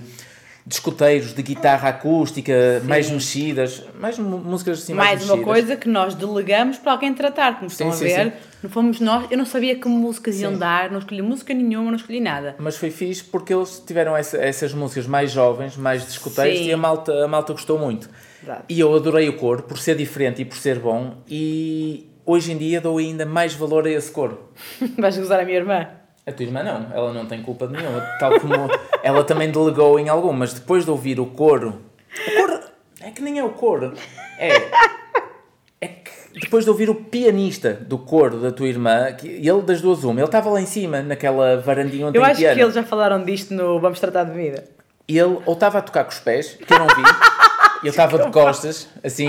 de 0.65 0.75
escuteiros, 0.75 1.33
de 1.33 1.41
guitarra 1.41 1.89
acústica, 1.89 2.53
mais 2.85 3.09
mexidas, 3.09 3.83
mais 3.99 4.19
músicas 4.19 4.79
assim 4.83 4.93
mais, 4.93 5.09
Mais 5.11 5.23
uma 5.23 5.37
mexidas. 5.37 5.53
coisa 5.53 5.75
que 5.75 5.89
nós 5.89 6.13
delegamos 6.13 6.77
para 6.77 6.91
alguém 6.91 7.13
tratar, 7.13 7.55
como 7.55 7.67
estão 7.67 7.89
a 7.89 7.93
sim, 7.93 8.05
ver. 8.05 8.25
sim. 8.25 8.31
Não 8.61 8.69
fomos 8.69 8.99
nós, 8.99 9.25
eu 9.31 9.37
não 9.39 9.45
sabia 9.45 9.75
que 9.75 9.87
músicas 9.87 10.39
iam 10.39 10.55
dar, 10.55 10.91
não 10.91 10.99
escolhi 10.99 11.21
música 11.23 11.51
nenhuma, 11.53 11.89
não 11.89 11.95
escolhi 11.97 12.19
nada. 12.19 12.55
Mas 12.59 12.77
foi 12.77 12.91
fixe 12.91 13.23
porque 13.23 13.51
eles 13.53 13.81
tiveram 13.85 14.15
essa- 14.15 14.37
essas 14.37 14.71
músicas 14.71 15.07
mais 15.07 15.31
jovens, 15.31 15.75
mais 15.75 16.03
de 16.05 16.11
escuteiros, 16.11 16.59
Sim. 16.59 16.67
e 16.67 16.71
a 16.73 16.77
malta, 16.77 17.11
a 17.25 17.27
malta 17.27 17.53
gostou 17.53 17.79
muito. 17.79 18.07
Verdade. 18.43 18.65
E 18.69 18.79
eu 18.79 18.93
adorei 18.95 19.27
o 19.29 19.37
coro 19.37 19.63
por 19.63 19.79
ser 19.79 19.95
diferente 19.95 20.43
e 20.43 20.45
por 20.45 20.57
ser 20.57 20.77
bom, 20.77 21.17
e 21.27 22.07
hoje 22.23 22.51
em 22.51 22.57
dia 22.57 22.79
dou 22.79 22.99
ainda 22.99 23.25
mais 23.25 23.53
valor 23.55 23.87
a 23.87 23.89
esse 23.89 24.11
coro. 24.11 24.51
Vais 24.97 25.17
gozar 25.17 25.39
a 25.39 25.43
minha 25.45 25.57
irmã. 25.57 25.87
A 26.25 26.31
tua 26.31 26.45
irmã 26.45 26.61
não, 26.63 26.87
ela 26.93 27.11
não 27.13 27.25
tem 27.25 27.41
culpa 27.41 27.67
nenhuma, 27.67 27.99
tal 28.19 28.39
como 28.39 28.53
ela 29.03 29.23
também 29.23 29.49
delegou 29.51 29.99
em 29.99 30.07
algum, 30.07 30.31
mas 30.31 30.53
depois 30.53 30.85
de 30.85 30.91
ouvir 30.91 31.19
o 31.19 31.25
coro. 31.25 31.81
O 32.27 32.35
coro 32.35 32.59
é 33.01 33.09
que 33.11 33.21
nem 33.21 33.39
é 33.39 33.43
o 33.43 33.49
coro, 33.49 33.93
é. 34.37 34.49
É 35.81 35.87
que 35.87 36.11
depois 36.39 36.63
de 36.63 36.69
ouvir 36.69 36.89
o 36.91 36.95
pianista 36.95 37.73
do 37.73 37.97
coro 37.97 38.37
da 38.39 38.51
tua 38.51 38.67
irmã, 38.67 39.11
que 39.13 39.27
ele 39.27 39.61
das 39.63 39.81
duas 39.81 40.03
uma, 40.03 40.19
ele 40.19 40.25
estava 40.25 40.49
lá 40.49 40.61
em 40.61 40.65
cima, 40.67 41.01
naquela 41.01 41.57
varandinha 41.57 42.07
onde 42.07 42.17
Eu 42.17 42.23
acho 42.23 42.39
piano. 42.39 42.55
que 42.55 42.61
eles 42.61 42.75
já 42.75 42.83
falaram 42.83 43.23
disto 43.23 43.53
no 43.53 43.79
Vamos 43.79 43.99
Tratar 43.99 44.25
de 44.25 44.33
Vida. 44.33 44.63
ele 45.07 45.21
ou 45.45 45.53
estava 45.53 45.79
a 45.79 45.81
tocar 45.81 46.03
com 46.03 46.11
os 46.11 46.19
pés, 46.19 46.53
que 46.53 46.71
eu 46.71 46.77
não 46.79 46.87
vi, 46.87 47.01
eu 47.83 47.89
estava 47.89 48.17
de 48.19 48.31
costas, 48.31 48.87
assim, 49.03 49.25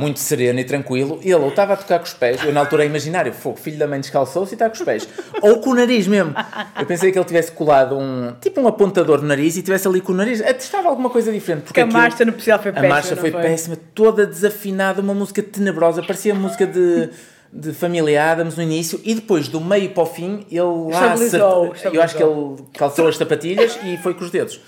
muito 0.00 0.18
sereno 0.20 0.58
e 0.60 0.64
tranquilo, 0.64 1.18
e 1.22 1.26
ele 1.26 1.34
ou 1.42 1.48
estava 1.48 1.72
a 1.72 1.76
tocar 1.76 1.98
com 1.98 2.04
os 2.04 2.12
pés, 2.14 2.42
eu 2.44 2.52
na 2.52 2.60
altura 2.60 2.82
a 2.82 2.86
imaginar, 2.86 3.30
fogo, 3.32 3.56
filho 3.58 3.78
da 3.78 3.86
mãe 3.86 4.00
descalçou-se 4.00 4.52
e 4.52 4.54
está 4.54 4.68
com 4.68 4.74
os 4.76 4.82
pés, 4.82 5.08
ou 5.42 5.60
com 5.60 5.70
o 5.70 5.74
nariz 5.74 6.06
mesmo. 6.06 6.34
Eu 6.78 6.86
pensei 6.86 7.10
que 7.12 7.18
ele 7.18 7.24
tivesse 7.24 7.52
colado 7.52 7.96
um, 7.96 8.32
tipo 8.40 8.60
um 8.60 8.68
apontador 8.68 9.20
no 9.20 9.28
nariz 9.28 9.56
e 9.56 9.62
tivesse 9.62 9.86
ali 9.88 10.00
com 10.00 10.12
o 10.12 10.14
nariz, 10.16 10.40
até 10.40 10.58
estava 10.58 10.88
alguma 10.88 11.10
coisa 11.10 11.32
diferente, 11.32 11.62
porque 11.64 11.68
Porque 11.68 11.80
a 11.80 11.84
aquilo- 11.84 11.98
marcha 12.02 12.24
nupcial 12.24 12.58
foi 12.58 12.70
a 12.70 12.74
péssima. 12.74 12.94
marcha 12.94 13.14
não 13.14 13.20
foi, 13.22 13.30
péssima, 13.30 13.76
toda 13.94 14.26
desafinada, 14.26 15.00
uma 15.00 15.14
música 15.14 15.42
tenebrosa, 15.42 16.02
parecia 16.02 16.34
música 16.34 16.66
de, 16.66 17.08
de 17.52 17.72
Família 17.72 18.32
Adams 18.32 18.56
no 18.56 18.62
início, 18.62 19.00
e 19.04 19.14
depois, 19.14 19.48
do 19.48 19.60
meio 19.60 19.90
para 19.90 20.02
o 20.02 20.06
fim, 20.06 20.44
ele 20.50 20.60
lá 20.92 21.14
Estabilizou, 21.14 21.74
Eu 21.92 22.02
acho 22.02 22.16
que 22.16 22.22
ele 22.22 22.56
calçou 22.74 23.08
as 23.08 23.16
sapatilhas 23.16 23.78
e 23.84 23.96
foi 23.98 24.14
com 24.14 24.24
os 24.24 24.30
dedos. 24.30 24.60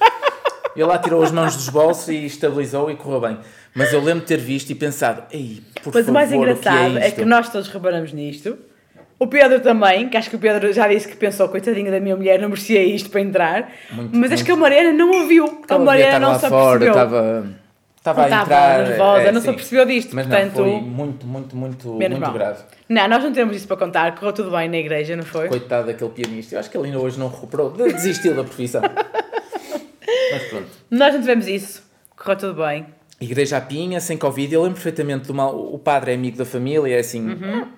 Ele 0.77 0.85
lá 0.85 0.99
tirou 0.99 1.23
as 1.23 1.33
mãos 1.33 1.57
dos 1.57 1.69
bolsos 1.69 2.09
e 2.09 2.25
estabilizou 2.27 2.91
e 2.91 2.97
correu 2.97 3.21
bem. 3.21 3.39
Mas 3.75 3.93
eu 3.93 4.01
lembro 4.03 4.21
de 4.21 4.27
ter 4.27 4.39
visto 4.39 4.71
e 4.71 4.75
pensado, 4.75 5.23
ei, 5.33 5.63
por 5.83 5.93
Mas 5.95 6.05
favor, 6.07 6.11
o 6.11 6.15
mais 6.15 6.29
o 6.29 6.33
que 6.33 6.37
engraçado 6.39 6.99
é, 6.99 7.09
é, 7.09 7.11
que 7.11 7.25
nós 7.25 7.49
todos 7.49 7.69
reparamos 7.69 8.13
nisto. 8.13 8.59
O 9.19 9.27
Pedro 9.27 9.61
também, 9.61 10.09
que 10.09 10.17
acho 10.17 10.31
que 10.31 10.37
o 10.37 10.39
Pedro 10.39 10.73
já 10.73 10.89
disse 10.89 11.07
que 11.07 11.15
pensou, 11.15 11.47
coitadinha 11.49 11.91
da 11.91 12.01
minha 12.01 12.17
mulher, 12.17 12.41
não 12.41 12.49
merecia 12.49 12.83
isto 12.83 13.11
para 13.11 13.21
entrar. 13.21 13.71
Muito, 13.91 14.17
mas 14.17 14.33
acho 14.33 14.43
muito. 14.43 14.45
que 14.47 14.53
a 14.53 14.57
Mariana 14.57 14.93
não 14.93 15.11
ouviu. 15.11 15.63
A 15.69 15.79
Mariana 15.79 16.19
não 16.19 16.39
se 16.39 16.47
apercebeu. 16.47 16.89
estava, 16.89 17.47
estava 17.99 18.23
a 18.25 18.27
entrar. 18.43 18.89
nervosa, 18.89 19.23
é, 19.23 19.33
não 19.33 19.41
se 19.43 19.51
apercebeu 19.51 19.85
disto. 19.85 20.17
Mas 20.17 20.27
portanto, 20.27 20.47
não, 20.57 20.65
foi 20.65 20.81
muito, 20.81 21.27
muito, 21.27 21.55
muito, 21.55 21.89
muito 21.89 22.19
mal. 22.19 22.33
grave. 22.33 22.63
Não, 22.89 23.09
nós 23.09 23.23
não 23.23 23.31
temos 23.33 23.55
isso 23.57 23.67
para 23.69 23.77
contar. 23.77 24.15
Correu 24.15 24.33
tudo 24.33 24.51
bem 24.53 24.71
na 24.71 24.79
igreja, 24.79 25.15
não 25.15 25.25
foi? 25.25 25.49
Coitado 25.49 25.89
daquele 25.89 26.11
pianista. 26.11 26.55
Eu 26.55 26.61
acho 26.61 26.71
que 26.71 26.77
ele 26.79 26.87
ainda 26.87 26.99
hoje 26.99 27.19
não 27.19 27.29
recuperou. 27.29 27.71
de- 27.73 27.93
Desistiu 27.93 28.35
da 28.35 28.43
profissão. 28.43 28.81
Mas 30.33 30.43
pronto. 30.45 30.69
Nós 30.91 31.15
não 31.15 31.21
tivemos 31.21 31.47
isso. 31.47 31.83
Correu 32.17 32.37
tudo 32.37 32.63
bem. 32.63 32.87
Igreja 33.21 33.59
à 33.59 33.61
Pinha, 33.61 34.01
sem 34.01 34.17
Covid. 34.17 34.53
Eu 34.55 34.63
lembro 34.63 34.75
perfeitamente 34.77 35.27
do 35.27 35.35
mal. 35.35 35.55
O 35.55 35.79
padre 35.79 36.13
é 36.13 36.15
amigo 36.15 36.39
da 36.39 36.45
família, 36.45 36.95
é 36.95 37.01
assim. 37.01 37.29
Uhum. 37.31 37.69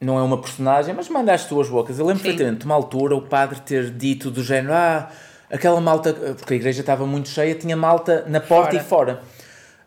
Não 0.00 0.18
é 0.18 0.22
uma 0.22 0.38
personagem, 0.40 0.94
mas 0.94 1.08
manda 1.08 1.32
as 1.32 1.46
tuas 1.46 1.68
bocas. 1.68 1.98
Eu 1.98 2.04
lembro 2.06 2.22
Sim. 2.22 2.28
perfeitamente 2.28 2.60
de 2.60 2.66
uma 2.66 2.74
altura 2.74 3.16
o 3.16 3.22
padre 3.22 3.60
ter 3.60 3.90
dito 3.90 4.30
do 4.30 4.42
género: 4.44 4.74
Ah, 4.74 5.10
aquela 5.50 5.80
malta. 5.80 6.12
Porque 6.12 6.54
a 6.54 6.56
igreja 6.56 6.80
estava 6.80 7.06
muito 7.06 7.28
cheia, 7.30 7.54
tinha 7.54 7.76
malta 7.76 8.24
na 8.28 8.40
porta 8.40 8.72
Fora. 8.72 8.82
e 8.82 8.84
fora. 8.84 9.22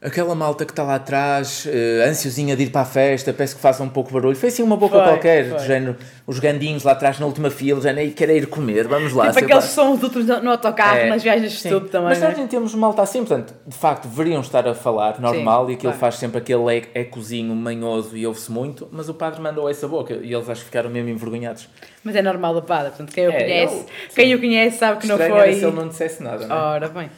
Aquela 0.02 0.34
malta 0.34 0.64
que 0.66 0.72
está 0.72 0.82
lá 0.82 0.96
atrás, 0.96 1.68
eh, 1.70 2.06
ansiosinha 2.08 2.56
de 2.56 2.64
ir 2.64 2.70
para 2.70 2.82
a 2.82 2.86
festa, 2.86 3.34
peço 3.34 3.58
que 3.58 3.62
faça 3.62 3.84
um 3.84 3.90
pouco 3.90 4.08
de 4.08 4.14
barulho. 4.14 4.34
Foi 4.38 4.48
assim 4.48 4.64
uma 4.64 4.78
boca 4.78 4.96
Foi, 4.96 5.04
qualquer, 5.04 5.50
foi. 5.50 5.58
do 5.58 5.64
género, 5.66 5.98
os 6.26 6.40
gandinhos 6.40 6.84
lá 6.84 6.94
atrás 6.94 7.20
na 7.20 7.26
última 7.26 7.50
fila, 7.52 7.82
já 7.82 7.92
nem 7.92 8.10
quero 8.10 8.32
ir 8.32 8.48
comer, 8.48 8.88
vamos 8.88 9.12
lá. 9.12 9.26
tipo 9.28 9.40
aqueles 9.44 9.56
lá. 9.66 9.70
sons 9.70 10.02
últimos 10.02 10.26
no 10.26 10.42
no 10.42 10.52
autocarro, 10.52 11.00
É, 11.00 11.10
nas 11.10 11.22
viagens 11.22 11.52
de 11.52 11.58
estudo 11.58 11.90
também. 11.90 12.08
Mas 12.10 12.20
não 12.20 12.28
é? 12.28 12.30
nós 12.30 12.38
nem 12.38 12.48
temos 12.48 12.74
malta 12.76 13.02
assim, 13.02 13.26
portanto, 13.26 13.54
de 13.68 13.76
facto, 13.76 14.08
deveriam 14.08 14.40
estar 14.40 14.66
a 14.66 14.74
falar 14.74 15.20
normal 15.20 15.66
Sim, 15.66 15.72
e 15.72 15.76
aquilo 15.76 15.92
claro. 15.92 16.00
faz 16.00 16.16
sempre 16.16 16.38
aquele 16.38 16.78
e- 16.78 16.88
ecozinho 16.96 17.54
manhoso 17.54 18.16
e 18.16 18.26
ouve-se 18.26 18.50
muito, 18.50 18.88
mas 18.94 19.10
o 19.10 19.14
padre 19.14 19.42
mandou 19.42 19.70
essa 19.70 19.86
boca 19.86 20.14
e 20.14 20.34
eles 20.34 20.48
acho 20.50 20.62
que 20.62 20.68
ficaram 20.68 20.90
mesmo 20.90 21.10
envergonhados. 21.10 21.68
Mas 22.06 22.16
é 22.16 22.22
normal 22.22 22.54
do 22.54 22.62
padre, 22.62 22.92
portanto, 22.92 23.12
quem 23.14 23.28
o 23.28 23.32
É, 23.32 23.44
conhece, 23.44 23.76
eu- 23.76 23.86
quem 24.16 24.34
o 24.34 24.40
conhece 24.40 24.78
sabe 24.78 25.00
que 25.02 25.08
não 25.08 25.16
Estranho 25.16 25.36
era 25.36 25.44
foi. 25.52 25.60
se 25.60 25.66
ele 25.66 25.76
não 25.76 25.88
dissesse 25.90 26.24
nada, 26.24 26.48
não 26.48 26.56
é? 26.56 26.60
Ora 26.60 26.88
bem. 26.88 27.12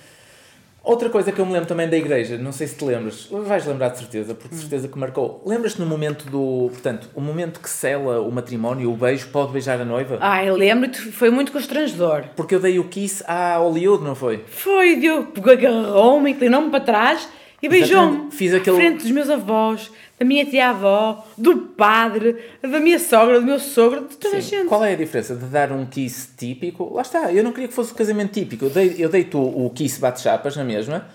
Outra 0.84 1.10
coisa 1.10 1.32
que 1.32 1.40
eu 1.40 1.46
me 1.46 1.54
lembro 1.54 1.68
também 1.68 1.88
da 1.88 1.96
igreja, 1.96 2.40
não 2.40 2.52
sei 2.52 2.66
se 2.66 2.76
te 2.76 2.84
lembras, 2.84 3.28
vais 3.32 3.66
lembrar 3.68 3.90
de 3.90 4.00
certeza, 4.00 4.34
porque 4.34 4.50
de 4.50 4.56
Hum. 4.56 4.62
certeza 4.62 4.88
que 4.88 4.98
marcou. 4.98 5.44
Lembras-te 5.46 5.80
no 5.80 5.86
momento 5.86 6.26
do, 6.26 6.70
portanto, 6.72 7.08
o 7.14 7.22
momento 7.22 7.60
que 7.60 7.70
sela 7.70 8.20
o 8.20 8.32
matrimónio, 8.32 8.92
o 8.92 8.96
beijo, 8.98 9.28
pode 9.28 9.52
beijar 9.52 9.80
a 9.80 9.86
noiva? 9.86 10.18
Ai, 10.20 10.50
lembro-te, 10.52 10.98
foi 11.00 11.30
muito 11.30 11.52
constrangedor. 11.52 12.24
Porque 12.36 12.56
eu 12.56 12.60
dei 12.60 12.80
o 12.80 12.86
kiss 12.86 13.24
à 13.28 13.58
Hollywood, 13.58 14.04
não 14.04 14.16
foi? 14.16 14.44
Foi, 14.48 14.96
deu, 14.96 15.28
agarrou-me, 15.52 16.32
inclinou-me 16.32 16.72
para 16.72 16.80
trás 16.80 17.30
e 17.62 17.70
beijou-me. 17.70 18.32
Fiz 18.32 18.52
aquele- 18.52 18.76
frente 18.78 19.04
dos 19.04 19.12
meos 19.12 19.30
avós, 19.30 19.92
da 20.22 20.26
minha 20.26 20.46
tia-avó, 20.46 21.26
do 21.36 21.58
padre, 21.58 22.36
da 22.62 22.80
minha 22.80 23.00
sogra, 23.00 23.40
do 23.40 23.46
meu 23.48 23.58
sogro, 23.60 24.02
de 24.08 24.16
toda 24.18 24.38
a 24.38 24.42
Sim. 24.42 24.50
gente. 24.58 24.68
Qual 24.68 24.86
é 24.86 24.94
a 24.94 24.96
diferença 24.96 25.36
de 25.36 25.46
dar 25.46 25.72
um 25.72 25.84
kiss 25.88 26.30
típico? 26.38 26.94
Lá 26.94 27.02
está, 27.02 27.34
eu 27.34 27.44
não 27.44 27.52
queria 27.52 27.68
que 27.68 27.74
fosse 27.74 27.92
o 27.92 27.96
casamento 27.96 28.32
típico. 28.34 28.66
Eu 28.66 28.70
dei- 28.70 28.96
eu 29.00 29.10
dei-te 29.10 29.36
o, 29.36 29.66
o 29.66 29.72
kiss 29.72 30.00
bate-chapas 30.00 30.56
na 30.56 30.64
mesma 30.64 31.08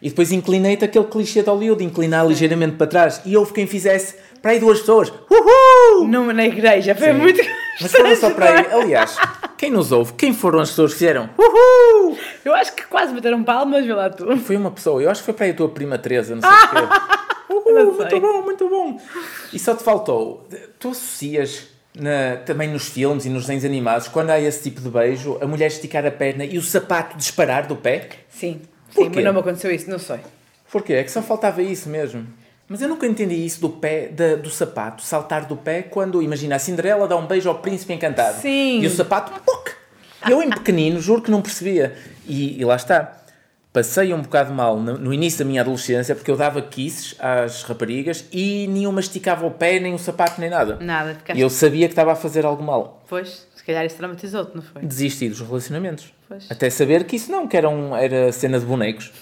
E 0.00 0.08
depois 0.08 0.32
inclinei-te 0.32 0.82
aquele 0.82 1.04
clichê 1.04 1.42
de 1.42 1.50
Hollywood, 1.50 1.84
inclinar 1.84 2.26
ligeiramente 2.26 2.76
para 2.76 2.86
trás. 2.86 3.20
E 3.26 3.36
houve 3.36 3.52
quem 3.52 3.66
fizesse 3.66 4.16
para 4.40 4.52
aí 4.52 4.58
duas 4.58 4.80
pessoas. 4.80 5.12
Uhul! 5.30 6.08
Numa 6.08 6.32
na 6.32 6.46
igreja, 6.46 6.94
foi 6.94 7.08
Sim. 7.12 7.18
muito 7.18 7.40
Mas 7.82 7.92
foram 7.92 8.16
só 8.16 8.30
para 8.30 8.46
aí. 8.50 8.60
estranho. 8.62 8.82
Aliás, 8.82 9.16
quem 9.58 9.70
nos 9.70 9.92
ouve? 9.92 10.14
Quem 10.14 10.32
foram 10.32 10.60
as 10.60 10.70
pessoas 10.70 10.92
que 10.92 10.98
fizeram? 11.00 11.28
Uhul! 11.38 12.16
Eu 12.44 12.54
acho 12.54 12.74
que 12.74 12.84
quase 12.84 13.12
bateram 13.12 13.44
palmas, 13.44 13.84
vê 13.84 13.92
lá 13.92 14.08
tu. 14.08 14.36
Foi 14.38 14.56
uma 14.56 14.70
pessoa, 14.70 15.02
eu 15.02 15.10
acho 15.10 15.20
que 15.20 15.26
foi 15.26 15.34
para 15.34 15.44
aí 15.46 15.52
a 15.52 15.54
tua 15.54 15.68
prima 15.68 15.98
Teresa, 15.98 16.34
não 16.34 16.40
sei 16.42 16.50
o 16.50 16.70
quê. 16.70 17.24
Uhul, 17.50 17.92
muito 17.94 18.20
bom, 18.20 18.42
muito 18.42 18.68
bom. 18.68 19.00
E 19.52 19.58
só 19.58 19.74
te 19.74 19.82
faltou, 19.82 20.46
tu 20.78 20.88
associas 20.90 21.64
na- 21.94 22.36
também 22.44 22.68
nos 22.68 22.88
filmes 22.88 23.24
e 23.26 23.28
nos 23.28 23.42
desenhos 23.42 23.64
animados, 23.64 24.08
quando 24.08 24.30
há 24.30 24.40
esse 24.40 24.62
tipo 24.62 24.80
de 24.80 24.88
beijo, 24.88 25.38
a 25.40 25.46
mulher 25.46 25.66
esticar 25.66 26.04
a 26.06 26.10
perna 26.10 26.44
e 26.44 26.56
o 26.58 26.62
sapato 26.62 27.16
disparar 27.16 27.66
do 27.66 27.76
pé? 27.76 28.08
Sim, 28.28 28.60
Por 28.94 29.04
sim, 29.04 29.10
mas 29.14 29.24
não 29.24 29.32
me 29.32 29.40
aconteceu 29.40 29.70
isso, 29.70 29.88
não 29.90 29.98
sei. 29.98 30.18
Porquê? 30.70 30.94
É 30.94 31.04
que 31.04 31.10
só 31.10 31.22
faltava 31.22 31.62
isso 31.62 31.88
mesmo. 31.88 32.26
Mas 32.68 32.80
eu 32.80 32.88
nunca 32.88 33.06
entendi 33.06 33.34
isso 33.44 33.60
do 33.60 33.68
pé, 33.68 34.08
da- 34.08 34.36
do 34.36 34.48
sapato, 34.50 35.02
saltar 35.02 35.44
do 35.44 35.56
pé 35.56 35.82
quando, 35.82 36.22
imagina, 36.22 36.56
a 36.56 36.58
Cinderela 36.58 37.06
dá 37.06 37.14
um 37.14 37.26
beijo 37.26 37.48
ao 37.48 37.56
príncipe 37.58 37.92
encantado. 37.92 38.40
Sim. 38.40 38.80
E 38.80 38.86
o 38.86 38.90
sapato, 38.90 39.38
puc! 39.42 39.70
Eu 40.28 40.42
em 40.42 40.48
pequenino, 40.48 40.98
juro 41.00 41.20
que 41.20 41.30
não 41.30 41.42
percebia. 41.42 41.94
E, 42.26 42.58
e 42.58 42.64
lá 42.64 42.76
está. 42.76 43.20
Passei 43.74 44.14
um 44.14 44.22
bocado 44.22 44.54
mal 44.54 44.78
no, 44.78 44.96
no 44.96 45.12
início 45.12 45.40
da 45.40 45.44
minha 45.44 45.60
adolescência 45.60 46.14
porque 46.14 46.30
eu 46.30 46.36
dava 46.36 46.62
kisses 46.62 47.16
às 47.18 47.64
raparigas 47.64 48.24
e 48.32 48.68
nenhuma 48.68 49.00
esticava 49.00 49.44
o 49.44 49.50
pé, 49.50 49.80
nem 49.80 49.92
o 49.92 49.98
sapato, 49.98 50.40
nem 50.40 50.48
nada. 50.48 50.78
Nada, 50.80 51.16
ficaste... 51.16 51.36
E 51.36 51.42
eu 51.42 51.50
sabia 51.50 51.88
que 51.88 51.92
estava 51.92 52.12
a 52.12 52.14
fazer 52.14 52.46
algo 52.46 52.62
mal. 52.62 53.02
Pois, 53.08 53.48
se 53.52 53.64
calhar 53.64 53.84
isso 53.84 53.96
traumatizou-te, 53.96 54.54
não 54.54 54.62
foi? 54.62 54.82
Desisti 54.82 55.28
dos 55.28 55.40
relacionamentos. 55.40 56.14
Pois. 56.28 56.48
Até 56.48 56.70
saber 56.70 57.02
que 57.02 57.16
isso 57.16 57.32
não, 57.32 57.48
que 57.48 57.56
era, 57.56 57.68
um, 57.68 57.96
era 57.96 58.30
cena 58.30 58.60
de 58.60 58.64
bonecos. 58.64 59.12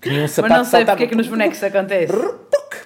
Que 0.00 0.08
nenhum 0.08 0.22
Mas 0.22 0.32
sapato 0.32 0.54
não 0.54 0.64
sei 0.64 0.70
saltava. 0.80 0.90
porque 0.96 1.04
é 1.04 1.06
que 1.06 1.14
nos 1.14 1.28
bonecos 1.28 1.62
acontece. 1.62 2.12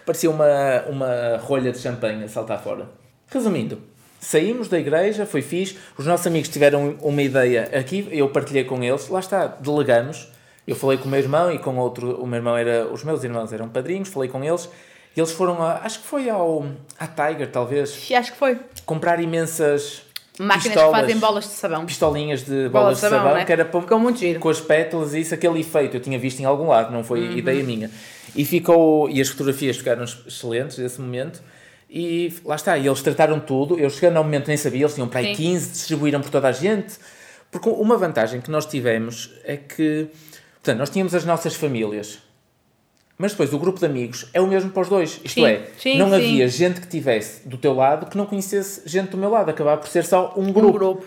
Parecia 0.04 0.30
uma, 0.30 0.82
uma 0.90 1.38
rolha 1.38 1.72
de 1.72 1.78
champanhe 1.78 2.24
a 2.24 2.28
saltar 2.28 2.62
fora. 2.62 2.90
Resumindo, 3.32 3.80
saímos 4.20 4.68
da 4.68 4.78
igreja, 4.78 5.24
foi 5.24 5.40
fixe, 5.40 5.78
os 5.96 6.04
nossos 6.04 6.26
amigos 6.26 6.50
tiveram 6.50 6.98
uma 7.00 7.22
ideia 7.22 7.70
aqui, 7.74 8.06
eu 8.10 8.28
partilhei 8.28 8.64
com 8.64 8.84
eles, 8.84 9.08
lá 9.08 9.20
está, 9.20 9.46
delegamos. 9.46 10.33
Eu 10.66 10.74
falei 10.76 10.96
com 10.98 11.04
o 11.06 11.08
meu 11.10 11.20
irmão 11.20 11.50
e 11.52 11.58
com 11.58 11.76
outro, 11.76 12.20
o 12.22 12.26
meu 12.26 12.36
irmão 12.38 12.56
era, 12.56 12.86
os 12.86 13.04
meus 13.04 13.22
irmãos 13.22 13.52
eram 13.52 13.68
padrinhos, 13.68 14.08
falei 14.08 14.28
com 14.30 14.42
eles, 14.42 14.68
e 15.16 15.20
eles 15.20 15.30
foram, 15.32 15.62
a, 15.62 15.80
acho 15.84 16.00
que 16.00 16.06
foi 16.06 16.28
ao, 16.30 16.64
à 16.98 17.06
Tiger, 17.06 17.50
talvez, 17.50 18.08
acho 18.16 18.32
que 18.32 18.38
foi. 18.38 18.58
comprar 18.86 19.20
imensas 19.20 20.02
Máquinas 20.38 20.64
pistolas, 20.64 20.94
que 20.94 21.00
fazem 21.02 21.18
bolas 21.18 21.44
de 21.44 21.50
sabão. 21.50 21.86
pistolinhas 21.86 22.42
de 22.42 22.68
Bolas 22.70 22.94
de 22.96 23.02
de 23.04 23.08
sabão, 23.08 23.18
sabão, 23.18 23.34
né? 23.34 23.44
que 23.44 23.52
era 23.52 23.64
para, 23.64 23.80
Ficou 23.82 23.98
muito 24.00 24.18
giro. 24.18 24.40
com 24.40 24.48
as 24.48 24.60
pétalas 24.60 25.12
e 25.14 25.20
isso, 25.20 25.34
aquele 25.34 25.60
efeito 25.60 25.96
eu 25.96 26.00
tinha 26.00 26.18
visto 26.18 26.40
em 26.40 26.44
algum 26.44 26.66
lado, 26.68 26.90
não 26.92 27.04
foi 27.04 27.20
Uhum. 27.20 27.36
ideia 27.36 27.62
minha. 27.62 27.90
E 28.34 28.44
ficou, 28.44 29.08
e 29.10 29.20
as 29.20 29.28
fotografias 29.28 29.76
ficaram 29.76 30.02
excelentes 30.02 30.78
nesse 30.78 31.00
momento. 31.00 31.40
E 31.88 32.34
lá 32.44 32.56
está, 32.56 32.76
e 32.76 32.86
eles 32.88 33.00
trataram 33.02 33.38
tudo. 33.38 33.78
Eu 33.78 33.88
chegando 33.90 34.16
ao 34.16 34.24
momento 34.24 34.48
nem 34.48 34.56
sabia, 34.56 34.80
eles 34.80 34.94
tinham 34.94 35.06
para 35.06 35.20
aí 35.20 35.26
Sim. 35.36 35.42
15, 35.52 35.70
distribuíram 35.70 36.20
por 36.20 36.30
toda 36.30 36.48
a 36.48 36.52
gente. 36.52 36.94
Porque 37.52 37.68
uma 37.68 37.96
vantagem 37.96 38.40
que 38.40 38.50
nós 38.50 38.66
tivemos 38.66 39.30
é 39.44 39.56
que, 39.56 40.08
portanto, 40.64 40.78
nós 40.78 40.88
tínhamos 40.90 41.14
as 41.14 41.24
nossas 41.26 41.54
famílias. 41.54 42.18
Mas 43.18 43.30
depois 43.32 43.52
o 43.52 43.58
grupo 43.58 43.78
de 43.78 43.86
amigos 43.86 44.26
é 44.32 44.40
o 44.40 44.46
mesmo 44.46 44.70
para 44.70 44.82
os 44.82 44.88
dois. 44.88 45.20
Isto 45.22 45.34
Sim, 45.40 45.46
é, 45.46 45.68
sim, 45.78 45.98
não 45.98 46.08
sim. 46.08 46.14
havia 46.16 46.48
gente 46.48 46.80
que 46.80 46.86
tivesse 46.88 47.46
do 47.46 47.56
teu 47.56 47.72
lado 47.74 48.06
que 48.06 48.16
não 48.16 48.26
conhecesse 48.26 48.82
gente 48.86 49.10
do 49.10 49.16
meu 49.16 49.30
lado. 49.30 49.50
Acabava 49.50 49.80
por 49.80 49.88
ser 49.88 50.04
só 50.04 50.32
um 50.36 50.48
Um 50.48 50.52
grupo. 50.52 50.72
grupo. 50.72 51.04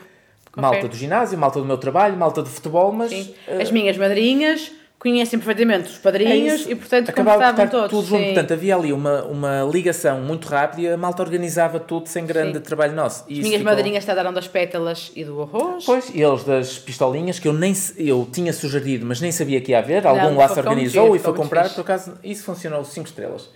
Malta 0.55 0.87
do 0.87 0.95
ginásio, 0.95 1.37
malta 1.37 1.59
do 1.59 1.65
meu 1.65 1.77
trabalho, 1.77 2.15
malta 2.17 2.41
de 2.41 2.49
futebol, 2.49 2.91
mas 2.91 3.11
Sim. 3.11 3.35
eh, 3.47 3.61
As 3.61 3.69
minhas 3.71 3.95
madrinhas 3.97 4.71
conhecem 4.99 5.37
perfeitamente 5.37 5.89
os 5.91 5.97
padrinhos 5.97 6.65
é 6.67 6.71
e, 6.71 6.75
portanto, 6.75 7.09
acabava 7.09 7.49
estar 7.51 7.69
todos. 7.69 7.89
tudo 7.89 8.07
junto. 8.07 8.19
sim. 8.19 8.33
Portanto, 8.33 8.53
havia 8.53 8.75
ali 8.75 8.91
uma, 8.91 9.23
uma 9.25 9.61
ligação 9.71 10.21
muito 10.21 10.47
rápida 10.47 10.81
e 10.81 10.87
a 10.89 10.97
malta 10.97 11.21
organizava 11.21 11.79
tudo 11.79 12.07
sem 12.09 12.25
grande 12.25 12.57
Sim. 12.57 12.63
trabalho 12.63 12.93
nosso. 12.93 13.23
E 13.27 13.33
As 13.33 13.39
minhas 13.45 13.59
ficou- 13.59 13.73
madrinhas 13.75 14.05
trataram 14.05 14.33
das 14.33 14.47
pétalas 14.47 15.11
e 15.15 15.23
do 15.23 15.41
arroz. 15.41 15.85
Pois, 15.85 16.09
e 16.13 16.21
eles 16.21 16.43
das 16.43 16.79
pistolinhas 16.79 17.37
que 17.39 17.47
eu 17.47 17.53
nem 17.53 17.73
eu 17.97 18.27
tinha 18.31 18.51
sugerido, 18.51 19.05
mas 19.05 19.21
nem 19.21 19.31
sabia 19.31 19.61
que 19.61 19.71
ia 19.71 19.79
haver. 19.79 20.03
Não, 20.03 20.09
Algum 20.11 20.35
lá 20.35 20.47
se 20.47 20.55
muito 20.55 20.67
organizou 20.69 21.15
e 21.15 21.19
foi 21.19 21.33
comprar. 21.33 21.63
fixe. 21.63 21.75
Por 21.75 21.81
acaso, 21.81 22.13
isso 22.23 22.43
funcionou 22.43 22.83
5 22.83 23.07
estrelas. 23.07 23.49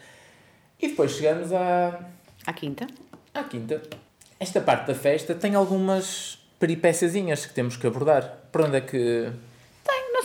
E 0.79 0.89
depois 0.89 1.11
chegamos 1.11 1.51
à, 1.51 1.99
À 2.45 2.53
quinta. 2.53 2.85
à 3.33 3.43
quinta. 3.43 3.81
Esta 4.39 4.61
parte 4.61 4.87
da 4.87 4.95
festa 4.95 5.33
tem 5.35 5.55
algumas 5.55 6.37
peripéciazinhas 6.59 7.45
que 7.45 7.53
temos 7.53 7.75
que 7.77 7.85
abordar. 7.87 8.37
Por 8.51 8.61
onde 8.61 8.77
é 8.77 8.81
que. 8.81 9.27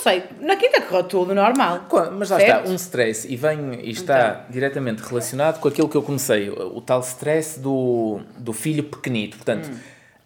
Sei. 0.08 0.22
Na 0.40 0.54
quinta 0.56 0.80
correu 0.82 1.04
tudo 1.04 1.34
normal. 1.34 1.86
Mas 2.16 2.30
lá 2.30 2.38
Certo? 2.38 2.58
está, 2.60 2.70
um 2.70 2.74
stress 2.76 3.26
e 3.30 3.36
vem 3.36 3.80
e 3.82 3.90
está 3.90 4.46
diretamente 4.48 5.02
relacionado 5.02 5.58
com 5.60 5.68
aquilo 5.68 5.88
que 5.88 5.96
eu 5.96 6.02
comecei, 6.02 6.48
o, 6.48 6.76
o 6.76 6.80
tal 6.80 7.00
stress 7.00 7.58
do, 7.58 8.20
do 8.38 8.52
filho 8.52 8.84
pequenito. 8.84 9.36
Portanto, 9.36 9.68
Hum. 9.68 9.76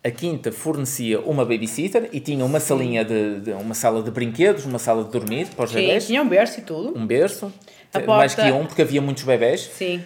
a 0.05 0.11
quinta 0.11 0.51
fornecia 0.53 1.21
uma 1.21 1.45
babysitter 1.45 2.09
e 2.13 2.21
tinha 2.21 2.45
uma 2.45 2.61
salinha 2.61 3.05
de, 3.05 3.41
de- 3.41 3.53
uma 3.53 3.75
sala 3.75 4.03
de 4.03 4.11
brinquedos, 4.11 4.65
uma 4.67 4.79
sala 4.79 5.05
de 5.05 5.11
dormir 5.11 5.47
para 5.57 5.65
os 5.65 5.71
Sim, 5.71 5.77
bebés, 5.77 6.07
tinha 6.07 6.23
um 6.23 6.29
berço 6.29 6.61
e 6.61 6.63
tudo. 6.63 6.99
um 6.99 7.07
berço, 7.07 7.53
A 7.95 8.01
mais 8.01 8.35
porta- 8.35 8.51
que 8.51 8.57
um, 8.57 8.67
porque 8.67 8.83
havia 8.83 9.01
muitos 9.01 9.25
bebés. 9.25 9.63
Sim. 9.77 10.03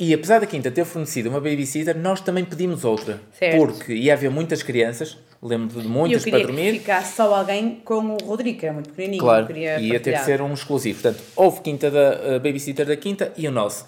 E 0.00 0.14
apesar 0.14 0.38
da 0.40 0.46
quinta 0.46 0.70
ter 0.70 0.84
fornecido 0.84 1.28
uma 1.28 1.40
babysitter, 1.40 1.96
nós 1.98 2.20
também 2.20 2.44
pedimos 2.44 2.84
outra. 2.84 3.20
Certo. 3.36 3.56
Porque 3.58 3.92
ia 3.92 4.12
haver 4.12 4.30
muitas 4.30 4.62
crianças, 4.62 5.18
lembro 5.42 5.68
de 5.80 5.80
E 5.80 5.84
eu 5.84 5.90
muitas 5.90 6.22
queria 6.24 6.38
para 6.38 6.46
dormir. 6.48 6.72
que 6.74 6.78
ficasse 6.80 7.16
só 7.16 7.34
alguém 7.34 7.80
com 7.84 8.14
o 8.14 8.16
Rodrigo, 8.24 8.60
que 8.60 8.66
era 8.66 8.72
muito 8.72 8.90
pequenininho. 8.90 9.20
Claro, 9.22 9.42
eu 9.42 9.46
queria 9.48 9.80
ia 9.80 9.94
ter 9.94 10.10
que 10.10 10.10
partilhar. 10.12 10.24
ser 10.24 10.40
um 10.40 10.52
exclusivo. 10.54 11.02
Portanto, 11.02 11.24
houve 11.34 11.60
quinta 11.62 11.90
da 11.90 12.12
uh, 12.36 12.40
babysitter 12.40 12.86
da 12.86 12.96
quinta 12.96 13.32
e 13.36 13.48
o 13.48 13.50
nosso. 13.50 13.86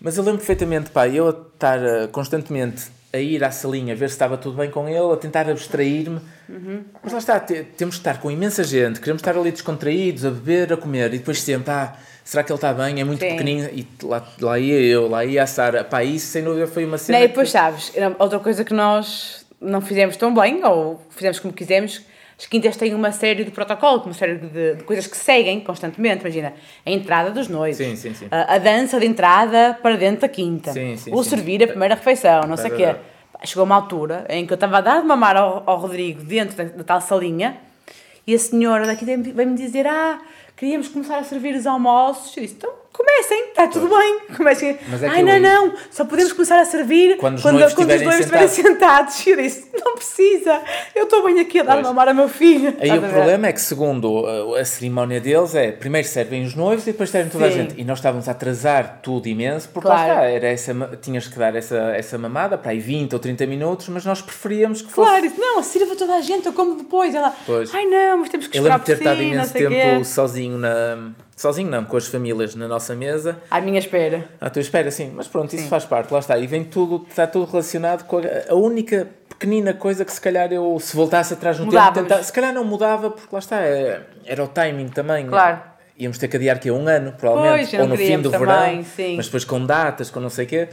Mas 0.00 0.16
eu 0.16 0.22
lembro 0.24 0.38
perfeitamente, 0.38 0.90
pá, 0.90 1.06
eu 1.08 1.26
a 1.28 1.30
estar 1.30 1.78
uh, 1.80 2.08
constantemente 2.08 2.84
a 3.12 3.18
ir 3.18 3.42
à 3.44 3.50
salinha 3.50 3.92
a 3.94 3.96
ver 3.96 4.08
se 4.08 4.14
estava 4.14 4.36
tudo 4.36 4.56
bem 4.56 4.70
com 4.70 4.88
ele, 4.88 5.12
a 5.12 5.16
tentar 5.16 5.48
abstrair-me. 5.50 6.20
Uhum. 6.48 6.82
Mas 7.02 7.12
lá 7.12 7.18
está, 7.18 7.40
te- 7.40 7.62
temos 7.76 7.94
que 7.96 8.00
estar 8.00 8.20
com 8.20 8.30
imensa 8.30 8.62
gente, 8.64 9.00
queremos 9.00 9.20
estar 9.20 9.36
ali 9.36 9.50
descontraídos, 9.50 10.24
a 10.24 10.30
beber, 10.30 10.72
a 10.72 10.76
comer, 10.76 11.14
e 11.14 11.18
depois 11.18 11.40
sempre, 11.40 11.70
ah, 11.72 11.94
será 12.26 12.42
que 12.42 12.50
ele 12.52 12.56
está 12.56 12.74
bem? 12.74 13.00
É 13.00 13.04
muito 13.04 13.20
Sim. 13.20 13.28
pequenino. 13.30 13.68
E 13.72 13.86
lá, 14.02 14.26
lá 14.40 14.58
ia 14.58 14.80
eu, 14.80 15.08
lá 15.08 15.24
ia 15.24 15.42
a 15.42 15.46
Sara. 15.46 15.82
Pá, 15.84 16.02
isso 16.04 16.26
sem 16.26 16.42
dúvida 16.44 16.66
foi 16.66 16.84
uma 16.84 16.98
cena. 16.98 17.18
Não, 17.18 17.24
e 17.24 17.28
depois 17.28 17.48
que- 17.48 17.52
sabes, 17.52 17.92
outra 18.18 18.38
coisa 18.40 18.64
que 18.64 18.74
nós 18.74 19.46
não 19.60 19.80
fizemos 19.80 20.16
tão 20.16 20.34
bem, 20.34 20.62
ou 20.64 21.00
fizemos 21.10 21.38
como 21.40 21.54
quisemos, 21.54 22.02
as 22.38 22.44
quintas 22.44 22.76
têm 22.76 22.94
uma 22.94 23.12
série 23.12 23.44
de 23.44 23.50
protocolos, 23.50 24.04
uma 24.04 24.12
série 24.12 24.36
de, 24.36 24.74
de 24.74 24.84
coisas 24.84 25.06
que 25.06 25.16
seguem 25.16 25.60
constantemente. 25.60 26.20
Imagina, 26.20 26.52
a 26.84 26.90
entrada 26.90 27.30
dos 27.30 27.48
noivos, 27.48 27.78
Sim, 27.78 27.96
sim, 27.96 28.12
sim. 28.12 28.26
A, 28.30 28.56
a 28.56 28.58
dança 28.58 29.00
de 29.00 29.06
entrada 29.06 29.78
para 29.82 29.96
dentro 29.96 30.20
da 30.20 30.28
quinta, 30.28 30.72
Sim, 30.72 30.96
sim, 30.98 31.10
o 31.14 31.22
servir 31.24 31.62
a 31.62 31.66
primeira 31.68 31.94
refeição, 31.94 32.42
não 32.42 32.56
sei 32.58 32.70
o 32.70 32.76
quê. 32.76 32.94
Pá, 33.32 33.38
Chegou 33.44 33.64
uma 33.64 33.76
altura 33.76 34.26
em 34.28 34.46
que 34.46 34.52
eu 34.52 34.56
estava 34.56 34.78
a 34.78 34.80
dar 34.82 35.00
de 35.00 35.06
mamar 35.06 35.36
ao, 35.36 35.62
ao 35.64 35.78
Rodrigo 35.78 36.22
dentro 36.22 36.56
da, 36.56 36.64
da 36.64 36.84
tal 36.84 37.00
salinha 37.00 37.56
e 38.26 38.34
a 38.34 38.38
senhora 38.38 38.84
daqui 38.86 39.04
veio- 39.04 39.22
veio-me 39.22 39.56
dizer: 39.56 39.86
Ah, 39.86 40.18
queríamos 40.56 40.88
começar 40.88 41.18
a 41.18 41.24
servir 41.24 41.54
os 41.54 41.66
almoços. 41.66 42.36
Eu 42.36 42.42
disse: 42.42 42.54
Então 42.56 42.72
comecem, 42.96 43.48
está 43.48 43.66
tudo 43.68 43.88
bem. 43.88 44.20
Comecem. 44.36 44.78
Mas 44.88 45.02
é 45.02 45.08
Ai, 45.08 45.20
eu 45.22 45.26
não, 45.26 45.32
aí- 45.32 45.40
não, 45.40 45.72
só 45.90 46.04
podemos 46.04 46.32
começar 46.32 46.58
a 46.60 46.64
servir 46.64 47.16
Quando 47.18 47.36
os 47.36 47.42
quando, 47.42 47.54
noivos 47.54 47.74
quando 47.74 47.88
os 47.90 47.94
estiverem 47.94 48.20
estiverem 48.20 48.48
sentados. 48.48 49.26
E 49.26 49.30
eu 49.30 49.36
disse: 49.36 49.70
Não 49.84 49.94
precisa, 49.94 50.62
eu 50.94 51.04
estou 51.04 51.24
bem 51.24 51.40
aqui 51.40 51.60
a 51.60 51.62
dar 51.62 51.74
Pois. 51.74 51.86
mamar 51.86 52.08
ao 52.08 52.14
meu 52.14 52.28
filho. 52.28 52.68
Aí 52.80 52.88
Estás 52.88 53.02
o 53.02 53.06
a 53.06 53.08
problema 53.08 53.46
é 53.48 53.52
que, 53.52 53.60
segundo 53.60 54.22
uh, 54.22 54.54
a 54.56 54.64
cerimónia 54.64 55.20
deles, 55.20 55.54
é 55.54 55.72
primeiro 55.72 56.06
servem 56.08 56.44
os 56.44 56.54
noivos 56.54 56.86
e 56.86 56.92
depois 56.92 57.10
servem 57.10 57.30
toda 57.30 57.46
a 57.46 57.50
Sim. 57.50 57.56
gente. 57.58 57.80
E 57.80 57.84
nós 57.84 57.98
estávamos 57.98 58.28
a 58.28 58.32
atrasar 58.32 59.00
tudo 59.02 59.26
imenso, 59.28 59.68
porque 59.72 59.86
Claro. 59.88 60.08
lá 60.08 60.14
está, 60.14 60.24
era 60.30 60.46
essa, 60.48 60.74
tinhas 61.00 61.26
que 61.28 61.38
dar 61.38 61.54
essa, 61.54 61.76
essa 61.96 62.16
mamada 62.18 62.56
para 62.58 62.70
aí 62.72 62.78
20 62.80 63.12
ou 63.12 63.18
30 63.18 63.46
minutos, 63.46 63.88
mas 63.88 64.04
nós 64.04 64.20
preferíamos 64.22 64.82
que 64.82 64.90
fosse. 64.92 65.08
Claro, 65.08 65.22
disse, 65.28 65.38
não, 65.40 65.62
sirva 65.62 65.94
toda 65.96 66.14
a 66.16 66.20
gente, 66.20 66.46
eu 66.46 66.52
como 66.52 66.74
depois. 66.76 67.14
Ela, 67.14 67.34
Pois. 67.46 67.74
ai 67.74 67.84
não, 67.86 68.18
mas 68.18 68.28
temos 68.30 68.46
que 68.46 68.56
Eu 68.56 68.62
esperar 68.62 68.76
lembro 68.78 68.86
de 68.86 68.94
ter 68.94 68.98
estado 69.02 69.18
si, 69.18 69.24
imenso 69.24 69.52
tempo 69.52 69.68
quê. 69.98 70.04
sozinho 70.04 70.58
na. 70.58 71.10
Sozinho 71.36 71.70
não, 71.70 71.84
com 71.84 71.98
as 71.98 72.06
famílias 72.08 72.54
na 72.54 72.66
nossa 72.66 72.94
mesa. 72.94 73.38
À 73.50 73.60
minha 73.60 73.78
espera. 73.78 74.24
À 74.40 74.48
tua 74.48 74.62
espera, 74.62 74.90
sim. 74.90 75.12
Mas 75.14 75.28
pronto, 75.28 75.54
isso 75.54 75.68
faz 75.68 75.84
parte, 75.84 76.10
lá 76.10 76.18
está. 76.18 76.38
E 76.38 76.46
vem 76.46 76.64
tudo, 76.64 77.04
está 77.10 77.26
tudo 77.26 77.44
relacionado 77.50 78.04
com 78.06 78.16
a, 78.18 78.22
a 78.52 78.54
única 78.54 79.06
pequenina 79.28 79.74
coisa 79.74 80.02
que 80.02 80.10
se 80.12 80.20
calhar 80.20 80.50
eu, 80.50 80.78
se 80.80 80.96
voltasse 80.96 81.34
atrás 81.34 81.58
no 81.58 81.66
tempo, 81.66 81.74
Mudávamos. 81.76 82.02
tentava, 82.08 82.22
se 82.22 82.32
calhar 82.32 82.54
não 82.54 82.64
mudava, 82.64 83.10
porque 83.10 83.28
lá 83.30 83.38
está, 83.38 83.60
é- 83.60 84.00
era 84.24 84.42
o 84.42 84.48
timing 84.48 84.88
também. 84.88 85.26
Claro. 85.26 85.60
Íamos 85.98 86.16
ter 86.18 86.28
que 86.28 86.36
adiar 86.36 86.58
que 86.58 86.68
é 86.70 86.72
um 86.72 86.88
ano, 86.88 87.12
provavelmente, 87.12 87.70
Pois, 87.70 87.80
ou 87.82 87.88
no 87.88 87.96
fim 87.96 88.18
do 88.20 88.30
também, 88.30 88.46
verão, 88.46 88.84
sim. 88.84 89.10
Uhum. 89.10 89.16
mas 89.16 89.26
depois 89.26 89.44
com 89.44 89.64
datas, 89.64 90.10
com 90.10 90.20
não 90.20 90.28
sei 90.30 90.44
o 90.46 90.48
quê. 90.48 90.68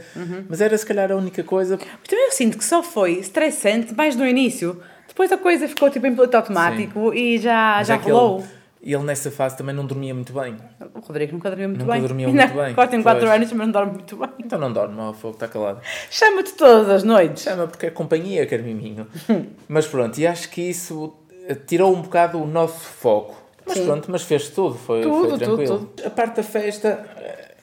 Mas 0.48 0.60
era 0.62 0.76
se 0.78 0.84
calhar 0.86 1.10
a 1.12 1.16
única 1.16 1.42
coisa. 1.42 1.76
Mas 1.78 2.08
também 2.08 2.24
eu 2.26 2.32
sinto 2.32 2.56
que 2.58 2.64
só 2.64 2.82
foi 2.82 3.18
estressante 3.18 3.94
mais 3.94 4.16
no 4.16 4.26
início. 4.26 4.80
Depois 5.08 5.30
a 5.30 5.36
coisa 5.38 5.68
ficou 5.68 5.88
tipo 5.90 6.06
em 6.06 6.14
piloto 6.14 6.36
automático 6.36 7.12
e 7.14 7.38
já, 7.38 7.76
Mas 7.78 7.88
já 7.88 7.94
é 7.94 7.98
que 7.98 8.10
rolou. 8.10 8.44
E 8.86 8.92
ele 8.92 9.02
nessa 9.04 9.30
fase 9.30 9.56
também 9.56 9.74
não 9.74 9.86
dormia 9.86 10.14
muito 10.14 10.32
bem. 10.34 10.56
O 10.94 11.00
Rodrigo 11.00 11.32
nunca 11.32 11.48
dormiu 11.48 11.68
muito 11.70 11.80
Nunca 11.80 11.92
bem. 11.94 12.02
dormiu 12.02 12.28
Ainda 12.28 12.42
muito 12.46 12.56
bem, 12.60 12.72
Agora 12.72 12.88
tem 12.88 13.02
4 13.02 13.20
pois. 13.20 13.32
anos, 13.32 13.52
mas 13.52 13.66
não 13.66 13.72
dorme 13.72 13.92
muito 13.92 14.16
bem. 14.16 14.28
Então 14.40 14.58
não 14.58 14.70
dorme, 14.70 15.00
ó, 15.00 15.12
fogo, 15.14 15.34
está 15.34 15.48
calado. 15.48 15.80
Chama-te 16.10 16.52
todas 16.52 16.90
as 16.90 17.02
noites. 17.02 17.42
Chama 17.44 17.66
porque 17.66 17.86
é 17.86 17.90
companhia, 17.90 18.44
quer 18.46 18.62
miminho. 18.62 19.06
Mas 19.66 19.86
pronto, 19.86 20.18
e 20.18 20.26
acho 20.26 20.50
que 20.50 20.60
isso 20.60 21.14
eh, 21.48 21.54
tirou 21.54 21.94
um 21.96 22.02
bocado 22.02 22.38
o 22.38 22.46
nosso 22.46 22.78
foco. 22.84 23.34
Mas 23.66 23.78
Sim. 23.78 23.86
pronto, 23.86 24.10
mas 24.10 24.22
fez 24.22 24.50
tudo, 24.50 24.74
foi, 24.74 25.00
Tudo, 25.00 25.30
foi 25.30 25.38
tudo, 25.38 25.56
tranquilo. 25.56 25.92
A 26.04 26.10
parte 26.10 26.36
da 26.36 26.42
festa 26.42 27.06
eh, 27.16 27.54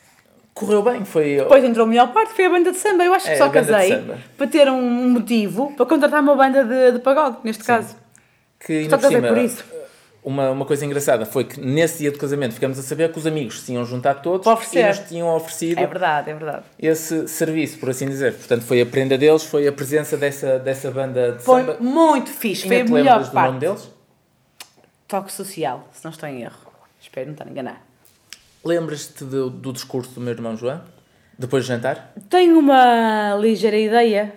correu 0.56 0.82
bem, 0.82 1.06
foi. 1.06 1.36
Depois 1.36 1.64
entrou 1.64 1.86
a 1.86 1.88
melhor 1.88 2.12
parte, 2.12 2.34
foi 2.34 2.46
a 2.46 2.50
banda 2.50 2.72
de 2.72 2.78
samba. 2.80 3.04
Eu 3.04 3.14
acho 3.14 3.28
que 3.28 3.34
É, 3.34 3.38
só 3.38 3.48
casei 3.52 4.04
para 4.36 4.48
ter 4.48 4.68
um 4.72 4.82
motivo 5.12 5.72
para 5.78 5.86
contratar 5.86 6.20
uma 6.24 6.36
banda 6.36 6.64
de, 6.66 6.94
de 6.94 7.00
pagode, 7.00 7.38
neste 7.44 7.64
caso. 7.64 7.96
que 8.60 8.90
Só 8.90 8.98
casei 8.98 9.18
cima, 9.18 9.28
por 9.28 9.38
isso. 9.38 9.64
Uma, 10.24 10.52
uma 10.52 10.66
coisa 10.66 10.86
engraçada 10.86 11.26
foi 11.26 11.44
que 11.46 11.60
nesse 11.60 11.98
dia 12.00 12.12
de 12.12 12.18
casamento 12.20 12.54
ficamos 12.54 12.78
a 12.78 12.84
saber 12.84 13.12
que 13.12 13.18
os 13.18 13.26
amigos 13.26 13.60
se 13.62 13.66
tinham 13.66 13.84
juntado 13.84 14.22
todos 14.22 14.46
e 14.72 14.84
nos 14.84 15.00
tinham 15.00 15.28
oferecido 15.36 15.80
É 15.80 15.88
verdade, 15.88 16.30
é 16.30 16.34
verdade. 16.36 16.64
esse 16.78 17.28
serviço, 17.28 17.80
por 17.80 17.90
assim 17.90 18.08
dizer. 18.08 18.36
Portanto, 18.36 18.62
foi 18.64 18.82
a 18.82 18.86
prenda 18.86 19.18
deles, 19.18 19.44
foi 19.44 19.68
a 19.68 19.72
presença 19.72 20.16
dessa, 20.16 20.60
dessa 20.60 20.92
banda 20.92 21.32
de 21.32 21.44
Foi 21.44 21.62
samba. 21.62 21.78
muito 21.80 22.30
fixe, 22.30 22.68
foi 22.68 22.78
Ainda 22.78 22.92
a 22.92 22.94
melhor 22.94 23.12
lembras 23.14 23.30
do 23.30 23.34
nome 23.36 23.48
parte. 23.48 23.60
deles? 23.60 23.90
Toque 25.08 25.32
social, 25.34 25.90
se 25.92 26.04
não 26.06 26.12
estou 26.12 26.30
em 26.30 26.44
erro. 26.44 26.72
Espero 27.02 27.26
não 27.26 27.34
estar 27.34 27.48
a 27.48 27.50
enganar. 27.50 27.82
Lembras-te 28.64 29.24
do, 29.24 29.50
do 29.50 29.74
discurso 29.74 30.12
do 30.12 30.22
meu 30.22 30.34
irmão 30.34 30.56
João? 30.56 30.82
Depois 31.38 31.64
do 31.64 31.68
jantar? 31.68 32.14
Tenho 32.30 32.60
uma 32.60 33.36
ligeira 33.42 33.76
ideia, 33.78 34.36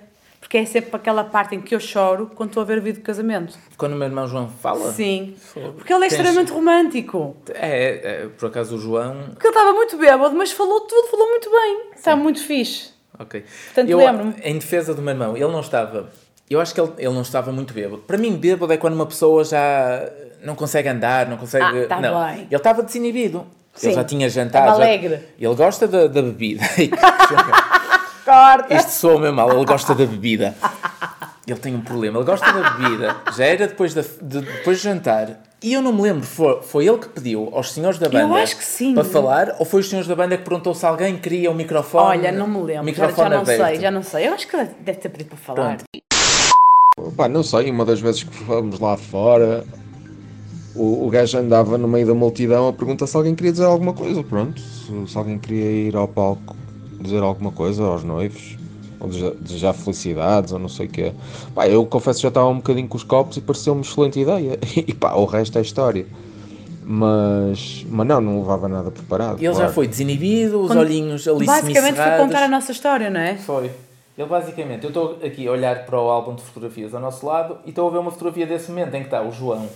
porque 0.55 0.59
é 0.59 0.67
sempre 0.67 0.95
aquela 0.95 1.25
parte 1.25 1.57
em 1.57 1.61
que 1.61 1.75
eu 1.75 1.81
choro 1.81 2.31
quando 2.33 2.51
estou 2.51 2.61
a 2.63 2.65
ver 2.65 2.79
o 2.79 2.81
vídeo 2.83 2.99
de 3.01 3.05
casamento. 3.05 3.59
Quando 3.77 3.95
o 3.95 3.97
meu 3.97 4.07
irmão 4.07 4.25
João 4.29 4.49
fala? 4.49 4.93
Sim. 4.93 5.35
Porque 5.53 5.93
ele 5.93 6.05
é 6.05 6.09
Tens- 6.09 6.13
extremamente 6.21 6.53
romântico. 6.53 7.37
É, 7.53 8.23
é, 8.23 8.29
por 8.39 8.47
acaso 8.47 8.77
o 8.77 8.79
João. 8.79 9.17
Porque 9.31 9.49
ele 9.49 9.57
estava 9.57 9.73
muito 9.73 9.97
bêbado, 9.97 10.33
mas 10.37 10.53
falou 10.53 10.83
tudo, 10.83 11.09
falou 11.09 11.29
muito 11.29 11.51
bem. 11.51 11.81
Está 11.97 12.15
muito 12.15 12.41
fixe. 12.41 12.91
Ok. 13.19 13.45
Portanto, 13.67 13.91
eu, 13.91 13.99
lembro-me. 13.99 14.35
Em 14.45 14.55
defesa 14.57 14.95
do 14.95 15.03
meu 15.03 15.13
irmão, 15.15 15.37
ele 15.37 15.49
não 15.51 15.59
estava. 15.61 16.09
Eu 16.49 16.61
acho 16.61 16.73
que 16.73 16.81
ele, 16.81 16.93
ele 16.99 17.13
não 17.15 17.23
estava 17.23 17.51
muito 17.51 17.75
bêbado. 17.75 18.03
Para 18.03 18.17
mim, 18.17 18.37
bêbado 18.37 18.73
é 18.73 18.77
quando 18.77 18.95
uma 18.95 19.07
pessoa 19.07 19.43
já 19.43 20.09
não 20.45 20.55
consegue 20.55 20.89
andar, 20.89 21.27
não 21.29 21.37
consegue. 21.37 21.65
Ah, 21.65 21.87
tá 21.89 22.01
não. 22.01 22.27
bem. 22.27 22.43
Ele 22.43 22.55
estava 22.55 22.81
desinibido. 22.81 23.45
Sim. 23.75 23.89
Ele 23.89 23.95
já 23.97 24.05
tinha 24.05 24.29
jantado. 24.29 24.67
Estava 24.67 24.79
já- 24.85 24.85
alegre. 24.89 25.21
Ele 25.37 25.55
gosta 25.57 25.89
da, 25.89 26.07
da 26.07 26.23
bebida. 26.23 26.63
Corta! 28.35 28.75
Isto 28.75 28.91
soa 28.91 29.21
mesmo 29.21 29.37
mal, 29.37 29.53
ele 29.53 29.65
gosta 29.65 29.95
da 29.95 30.05
bebida. 30.05 30.57
Ele 31.47 31.59
tem 31.59 31.75
um 31.75 31.81
problema, 31.81 32.19
ele 32.19 32.25
gosta 32.27 32.53
da 32.53 32.71
bebida. 32.71 33.17
Já 33.37 33.45
era 33.45 33.69
depois, 33.69 33.95
da, 33.95 34.01
de, 34.01 34.41
depois 34.41 34.79
de 34.79 34.83
jantar. 34.83 35.41
E 35.63 35.73
eu 35.73 35.81
não 35.81 35.93
me 35.93 36.03
lembro, 36.03 36.27
foi, 36.27 36.61
foi 36.63 36.87
ele 36.89 36.99
que 36.99 37.09
pediu 37.09 37.49
aos 37.53 37.73
senhores 37.73 37.99
da 37.99 38.09
banda 38.09 38.35
acho 38.35 38.57
que 38.57 38.65
sim. 38.65 38.93
para 38.93 39.05
falar, 39.05 39.55
ou 39.59 39.65
foi 39.65 39.81
os 39.81 39.89
senhores 39.89 40.09
da 40.09 40.17
banda 40.17 40.37
que 40.37 40.43
perguntou 40.43 40.75
se 40.75 40.85
alguém 40.85 41.17
queria 41.17 41.51
o 41.51 41.55
microfone? 41.55 42.05
Olha, 42.05 42.33
não 42.33 42.49
me 42.49 42.59
lembro. 42.59 42.75
Já, 42.75 42.83
Microfone 42.83 43.17
já 43.17 43.29
não 43.29 43.43
aberto. 43.43 43.67
sei, 43.67 43.81
já 43.81 43.91
não 43.91 44.03
sei. 44.03 44.29
Eu 44.29 44.35
acho 44.35 44.49
que 44.49 44.57
deve 44.57 44.99
ter 44.99 45.09
pedido 45.11 45.29
para 45.29 45.39
falar. 45.39 45.77
Pronto. 45.77 47.15
Pá, 47.17 47.29
não 47.29 47.43
sei, 47.43 47.71
uma 47.71 47.85
das 47.85 48.01
vezes 48.01 48.25
que 48.25 48.35
fomos 48.35 48.81
lá 48.81 48.97
fora, 48.97 49.65
o, 50.75 51.07
o 51.07 51.11
gajo 51.11 51.39
andava 51.39 51.79
no 51.79 51.87
meio 51.87 52.07
da 52.07 52.15
multidão 52.15 52.69
a 52.69 52.73
perguntar 52.73 53.07
se 53.07 53.17
alguém 53.17 53.35
queria 53.35 53.53
dizer 53.53 53.65
alguma 53.65 53.93
coisa. 53.93 54.25
Pronto, 54.25 54.61
se, 54.61 55.13
se 55.13 55.17
alguém 55.17 55.39
queria 55.39 55.89
ir 55.89 55.95
ao 55.97 56.09
palco 56.09 56.64
dizer 57.05 57.23
alguma 57.23 57.53
coisa 57.53 57.85
aos 57.85 58.03
noivos, 58.03 58.57
ou 58.99 59.09
desejar, 59.09 59.73
felicidades, 59.75 60.53
ou 60.53 60.59
não 60.59 60.69
sei 60.69 60.87
o 60.87 60.89
quê. 60.89 61.13
Pá, 61.55 61.69
eu 61.69 61.85
confesso 61.87 62.19
que 62.19 62.23
já 62.23 62.29
estava 62.29 62.49
um 62.49 62.57
bocadinho 62.57 62.89
com 62.89 62.97
os 62.97 63.05
copos 63.05 63.37
e 63.37 63.41
pareceu-me 63.41 63.83
excelente 63.83 64.19
ideia. 64.21 64.59
E 64.77 64.93
pá, 64.95 65.15
o 65.15 65.25
resto 65.25 65.59
é 65.59 65.63
história. 65.63 66.07
Mas, 66.87 67.85
mas 67.89 68.07
não, 68.07 68.21
não 68.21 68.41
levava 68.41 68.69
nada 68.69 68.91
preparado. 68.91 69.39
Ele 69.39 69.47
já 69.49 69.55
claro. 69.55 69.73
foi 69.73 69.89
desinibido, 69.89 70.61
os 70.61 70.67
Quando- 70.69 70.81
olhinhos 70.81 71.27
ali 71.27 71.47
Basicamente 71.47 71.97
foi 71.97 72.11
contar 72.19 72.43
a 72.43 72.49
nossa 72.49 72.73
história, 72.73 73.09
não 73.09 73.21
é? 73.21 73.37
Foi. 73.37 73.71
Ele 74.17 74.29
basicamente, 74.29 74.85
eu 74.85 74.89
estou 74.89 75.19
aqui 75.25 75.49
a 75.49 75.51
olhar 75.51 75.87
para 75.87 76.01
o 76.01 76.09
álbum 76.09 76.35
de 76.35 76.43
fotografias 76.43 76.95
ao 76.95 77.01
nosso 77.01 77.27
lado 77.27 77.59
e 77.65 77.71
estou 77.71 77.89
a 77.89 77.91
ver 77.91 77.99
uma 77.99 78.11
fotografia 78.11 78.47
desse 78.47 78.71
momento 78.71 78.95
em 78.95 79.01
que 79.01 79.07
está 79.07 79.23
o 79.23 79.33
João 79.33 79.67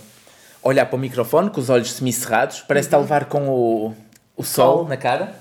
a 0.63 0.67
olhar 0.67 0.85
para 0.85 0.95
o 0.95 0.99
microfone 0.99 1.49
com 1.49 1.59
os 1.59 1.69
olhos 1.69 1.91
semicerrados, 1.91 2.61
parece 2.67 2.87
estar 2.87 2.97
a 2.97 3.01
levar 3.01 3.25
com 3.25 3.49
o, 3.49 3.93
o 4.37 4.43
sol 4.43 4.77
Sol. 4.79 4.87
na 4.87 4.95
cara, 4.97 5.33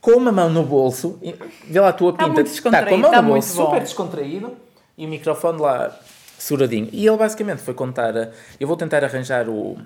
com 0.00 0.12
uma 0.12 0.30
mão 0.32 0.48
no 0.48 0.62
bolso, 0.62 1.18
vê 1.68 1.80
lá 1.80 1.88
a 1.88 1.92
tua 1.92 2.10
Está 2.12 2.24
pinta, 2.24 2.34
muito 2.34 2.46
está 2.52 2.84
com 2.84 2.94
a 2.94 2.98
mão 2.98 3.10
está 3.10 3.22
no 3.22 3.28
muito 3.28 3.42
bolso, 3.44 3.54
super 3.64 3.80
descontraído 3.80 4.52
e 4.96 5.04
o 5.04 5.08
microfone 5.08 5.60
lá 5.60 5.98
seguradinho. 6.38 6.88
E 6.92 7.06
ele 7.06 7.16
basicamente 7.16 7.62
foi 7.62 7.74
contar, 7.74 8.16
a- 8.16 8.28
eu 8.60 8.68
vou 8.68 8.76
tentar 8.76 9.02
arranjar 9.02 9.48
o, 9.48 9.76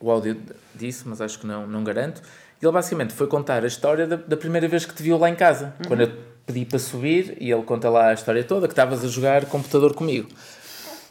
o 0.00 0.10
áudio 0.10 0.40
disso, 0.74 1.04
mas 1.06 1.20
acho 1.20 1.38
que 1.38 1.46
não, 1.46 1.66
não 1.66 1.84
garanto. 1.84 2.22
Ele 2.62 2.72
basicamente 2.72 3.12
foi 3.12 3.26
contar 3.26 3.62
a 3.62 3.66
história 3.66 4.06
da, 4.06 4.16
da 4.16 4.36
primeira 4.36 4.66
vez 4.66 4.86
que 4.86 4.94
te 4.94 5.02
viu 5.02 5.18
lá 5.18 5.28
em 5.28 5.34
casa. 5.34 5.74
Uhum. 5.80 5.88
Quando 5.88 6.00
eu 6.02 6.12
pedi 6.46 6.64
para 6.64 6.78
subir 6.78 7.36
e 7.38 7.50
ele 7.52 7.62
conta 7.62 7.90
lá 7.90 8.08
a 8.08 8.14
história 8.14 8.42
toda, 8.42 8.66
que 8.66 8.72
estavas 8.72 9.04
a 9.04 9.08
jogar 9.08 9.44
computador 9.46 9.92
comigo. 9.94 10.28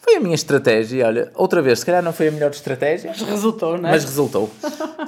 Foi 0.06 0.18
a 0.18 0.20
minha 0.20 0.36
estratégia, 0.36 1.08
olha, 1.08 1.32
outra 1.34 1.64
vez, 1.64 1.80
se 1.80 1.86
calhar 1.86 2.04
não 2.04 2.14
foi 2.14 2.28
a 2.28 2.32
melhor 2.32 2.52
estratégia, 2.52 3.10
Mas 3.10 3.28
resultou, 3.28 3.76
não 3.76 3.90
é? 3.90 3.92
mas 3.94 4.04
resultou. 4.06 4.52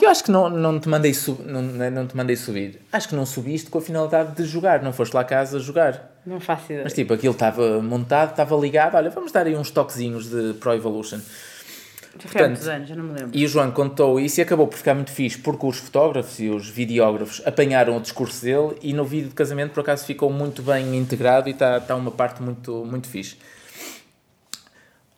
Eu 0.01 0.09
acho 0.09 0.23
que 0.23 0.31
não, 0.31 0.49
não, 0.49 0.79
te 0.79 0.89
mandei 0.89 1.13
sub, 1.13 1.43
não, 1.43 1.61
não 1.61 2.07
te 2.07 2.17
mandei 2.17 2.35
subir. 2.35 2.81
Acho 2.91 3.09
que 3.09 3.15
não 3.15 3.23
subiste 3.23 3.69
com 3.69 3.77
a 3.77 3.81
finalidade 3.81 4.35
de 4.35 4.43
jogar, 4.43 4.81
não 4.81 4.91
foste 4.91 5.13
lá 5.13 5.21
a 5.21 5.23
casa 5.23 5.59
jogar. 5.59 6.17
Não 6.25 6.39
faço 6.39 6.65
ideia. 6.65 6.81
Mas 6.83 6.93
tipo, 6.93 7.13
aquilo 7.13 7.33
estava 7.33 7.79
montado, 7.79 8.31
estava 8.31 8.55
ligado, 8.55 8.95
olha, 8.95 9.11
vamos 9.11 9.31
dar 9.31 9.45
aí 9.45 9.55
uns 9.55 9.69
toquezinhos 9.69 10.31
de 10.31 10.55
Pro 10.55 10.73
Evolution. 10.73 11.19
Já 11.19 12.29
foi 12.29 12.41
há 12.41 12.43
portanto, 12.45 12.47
muitos 12.47 12.67
anos, 12.67 12.89
já 12.89 12.95
não 12.95 13.03
me 13.03 13.19
lembro. 13.19 13.37
E 13.37 13.45
o 13.45 13.47
João 13.47 13.69
contou 13.69 14.19
isso 14.19 14.39
e 14.39 14.41
acabou 14.41 14.65
por 14.65 14.77
ficar 14.77 14.95
muito 14.95 15.11
fixe, 15.11 15.37
porque 15.37 15.63
os 15.63 15.77
fotógrafos 15.77 16.39
e 16.39 16.49
os 16.49 16.67
videógrafos 16.67 17.39
apanharam 17.45 17.95
o 17.95 18.01
discurso 18.01 18.43
dele 18.43 18.75
e 18.81 18.93
no 18.93 19.05
vídeo 19.05 19.29
de 19.29 19.35
casamento, 19.35 19.73
por 19.73 19.81
acaso, 19.81 20.07
ficou 20.07 20.31
muito 20.31 20.63
bem 20.63 20.97
integrado 20.97 21.47
e 21.49 21.51
está 21.51 21.79
tá 21.79 21.95
uma 21.95 22.09
parte 22.09 22.41
muito, 22.41 22.83
muito 22.83 23.07
fixe. 23.07 23.37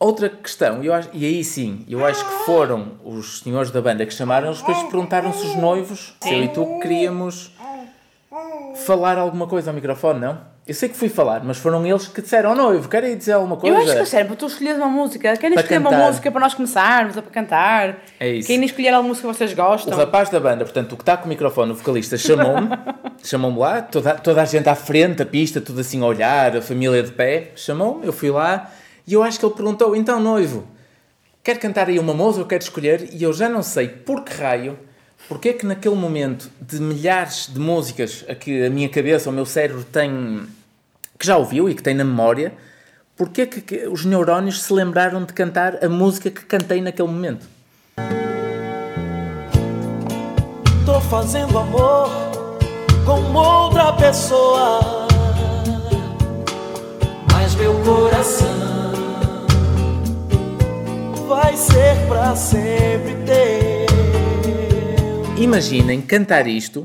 Outra 0.02 0.30
questão, 0.30 0.82
eu 0.82 0.94
acho, 0.94 1.10
e 1.12 1.26
aí 1.26 1.44
sim, 1.44 1.84
eu 1.86 2.02
acho 2.06 2.24
que 2.24 2.32
foram 2.46 2.92
os 3.04 3.40
senhores 3.40 3.70
da 3.70 3.82
banda 3.82 4.06
que 4.06 4.14
chamaram, 4.14 4.46
eles 4.46 4.58
depois 4.60 4.78
perguntaram-se 4.84 5.46
os 5.46 5.56
noivos, 5.56 6.14
se 6.22 6.32
eu 6.34 6.42
e 6.42 6.48
tu 6.48 6.78
queríamos 6.80 7.52
falar 8.86 9.18
alguma 9.18 9.46
coisa 9.46 9.70
ao 9.70 9.74
microfone, 9.74 10.20
não? 10.20 10.38
Eu 10.66 10.72
sei 10.72 10.88
que 10.88 10.96
fui 10.96 11.10
falar, 11.10 11.42
mas 11.44 11.58
foram 11.58 11.84
eles 11.86 12.06
que 12.08 12.22
disseram 12.22 12.50
ao 12.50 12.56
noivo, 12.56 12.88
querem 12.88 13.14
dizer 13.14 13.32
alguma 13.32 13.58
coisa? 13.58 13.76
Eu 13.76 14.02
acho 14.02 14.10
que 14.10 14.24
para 14.24 14.36
tu 14.36 14.46
escolheres 14.46 14.78
uma 14.78 14.88
música, 14.88 15.36
querem 15.36 15.52
Para 15.54 15.62
escolher 15.64 15.80
uma 15.80 15.90
cantar. 15.90 16.06
música 16.06 16.30
para 16.30 16.40
nós 16.40 16.54
começarmos 16.54 17.18
a 17.18 17.22
para 17.22 17.30
cantar? 17.32 17.96
É 18.18 18.28
isso. 18.30 18.46
Querem 18.48 18.64
escolher 18.64 18.88
alguma 18.94 19.08
música 19.10 19.28
que 19.28 19.34
vocês 19.36 19.52
O 19.52 19.56
gostam? 19.56 19.98
rapaz 19.98 20.30
da 20.30 20.40
banda, 20.40 20.64
portanto, 20.64 20.92
o 20.92 20.96
que 20.96 21.02
está 21.02 21.18
com 21.18 21.26
o 21.26 21.28
microfone, 21.28 21.72
o 21.72 21.74
vocalista, 21.74 22.16
chamou-me, 22.16 22.68
chamou-me 23.22 23.58
lá, 23.58 23.82
toda, 23.82 24.14
toda 24.14 24.40
a 24.40 24.44
gente 24.46 24.66
à 24.68 24.74
frente, 24.74 25.20
a 25.22 25.26
pista, 25.26 25.60
tudo 25.60 25.80
assim 25.82 26.00
a 26.02 26.06
olhar, 26.06 26.56
a 26.56 26.62
família 26.62 27.02
de 27.02 27.12
pé, 27.12 27.50
chamou-me, 27.54 28.06
eu 28.06 28.12
fui 28.14 28.30
lá 28.30 28.70
e 29.10 29.14
eu 29.14 29.24
acho 29.24 29.40
que 29.40 29.44
ele 29.44 29.54
perguntou: 29.54 29.96
então, 29.96 30.20
noivo, 30.20 30.64
quer 31.42 31.58
cantar 31.58 31.88
aí 31.88 31.98
uma 31.98 32.14
música 32.14 32.42
ou 32.42 32.46
quer 32.46 32.60
escolher? 32.60 33.08
E 33.12 33.24
eu 33.24 33.32
já 33.32 33.48
não 33.48 33.60
sei 33.60 33.88
por 33.88 34.22
que 34.22 34.32
raio, 34.32 34.78
porque 35.28 35.48
é 35.48 35.52
que 35.52 35.66
naquele 35.66 35.96
momento 35.96 36.48
de 36.60 36.80
milhares 36.80 37.50
de 37.52 37.58
músicas 37.58 38.24
a 38.28 38.36
que 38.36 38.64
a 38.64 38.70
minha 38.70 38.88
cabeça, 38.88 39.28
o 39.28 39.32
meu 39.32 39.44
cérebro 39.44 39.82
tem, 39.82 40.46
que 41.18 41.26
já 41.26 41.36
ouviu 41.36 41.68
e 41.68 41.74
que 41.74 41.82
tem 41.82 41.92
na 41.92 42.04
memória, 42.04 42.52
porque 43.16 43.42
é 43.42 43.46
que 43.46 43.88
os 43.88 44.04
neurónios 44.04 44.62
se 44.62 44.72
lembraram 44.72 45.24
de 45.24 45.32
cantar 45.32 45.84
a 45.84 45.88
música 45.88 46.30
que 46.30 46.44
cantei 46.44 46.80
naquele 46.80 47.08
momento? 47.08 47.48
Tô 50.86 51.00
fazendo 51.00 51.58
amor 51.58 52.08
com 53.04 53.34
outra 53.36 53.92
pessoa, 53.94 55.08
mas 57.32 57.56
meu 57.56 57.74
coração 57.82 58.79
vai 61.30 61.56
ser 61.56 61.94
pra 62.08 62.34
sempre 62.34 63.14
teu. 63.24 63.86
Imaginem 65.40 66.00
cantar 66.02 66.48
isto 66.48 66.84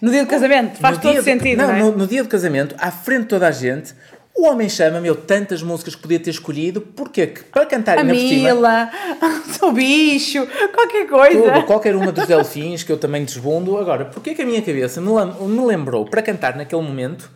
No 0.00 0.10
dia 0.10 0.24
do 0.24 0.28
casamento, 0.30 0.78
faz 0.78 0.96
no 0.96 1.02
todo 1.02 1.12
dia 1.12 1.20
do- 1.20 1.24
sentido, 1.24 1.58
não, 1.58 1.68
não, 1.68 1.74
é? 1.74 1.78
no, 1.80 1.92
no 1.98 2.06
dia 2.06 2.22
do 2.22 2.28
casamento, 2.30 2.74
à 2.78 2.90
frente 2.90 3.24
de 3.24 3.28
toda 3.28 3.46
a 3.48 3.50
gente, 3.50 3.92
o 4.34 4.46
homem 4.46 4.66
chama-me, 4.66 5.08
eu 5.08 5.14
tantas 5.14 5.62
músicas 5.62 5.94
que 5.94 6.00
podia 6.00 6.18
ter 6.18 6.30
escolhido, 6.30 6.80
porque 6.80 7.26
que 7.26 7.42
para 7.44 7.66
cantar 7.66 7.98
A 7.98 8.00
cima, 8.00 8.14
Mila, 8.14 8.90
o 9.60 9.72
bicho, 9.72 10.46
qualquer 10.74 11.06
coisa. 11.06 11.52
tudo, 11.52 11.66
qualquer 11.66 11.94
uma 11.94 12.10
dos 12.12 12.26
delfins 12.26 12.82
que 12.82 12.90
eu 12.90 12.96
também 12.96 13.24
desbundo, 13.26 13.76
agora, 13.76 14.06
porque 14.06 14.34
que 14.34 14.40
a 14.40 14.46
minha 14.46 14.62
cabeça 14.62 15.02
me 15.02 15.64
lembrou 15.66 16.06
para 16.06 16.22
cantar 16.22 16.56
naquele 16.56 16.80
momento 16.80 17.30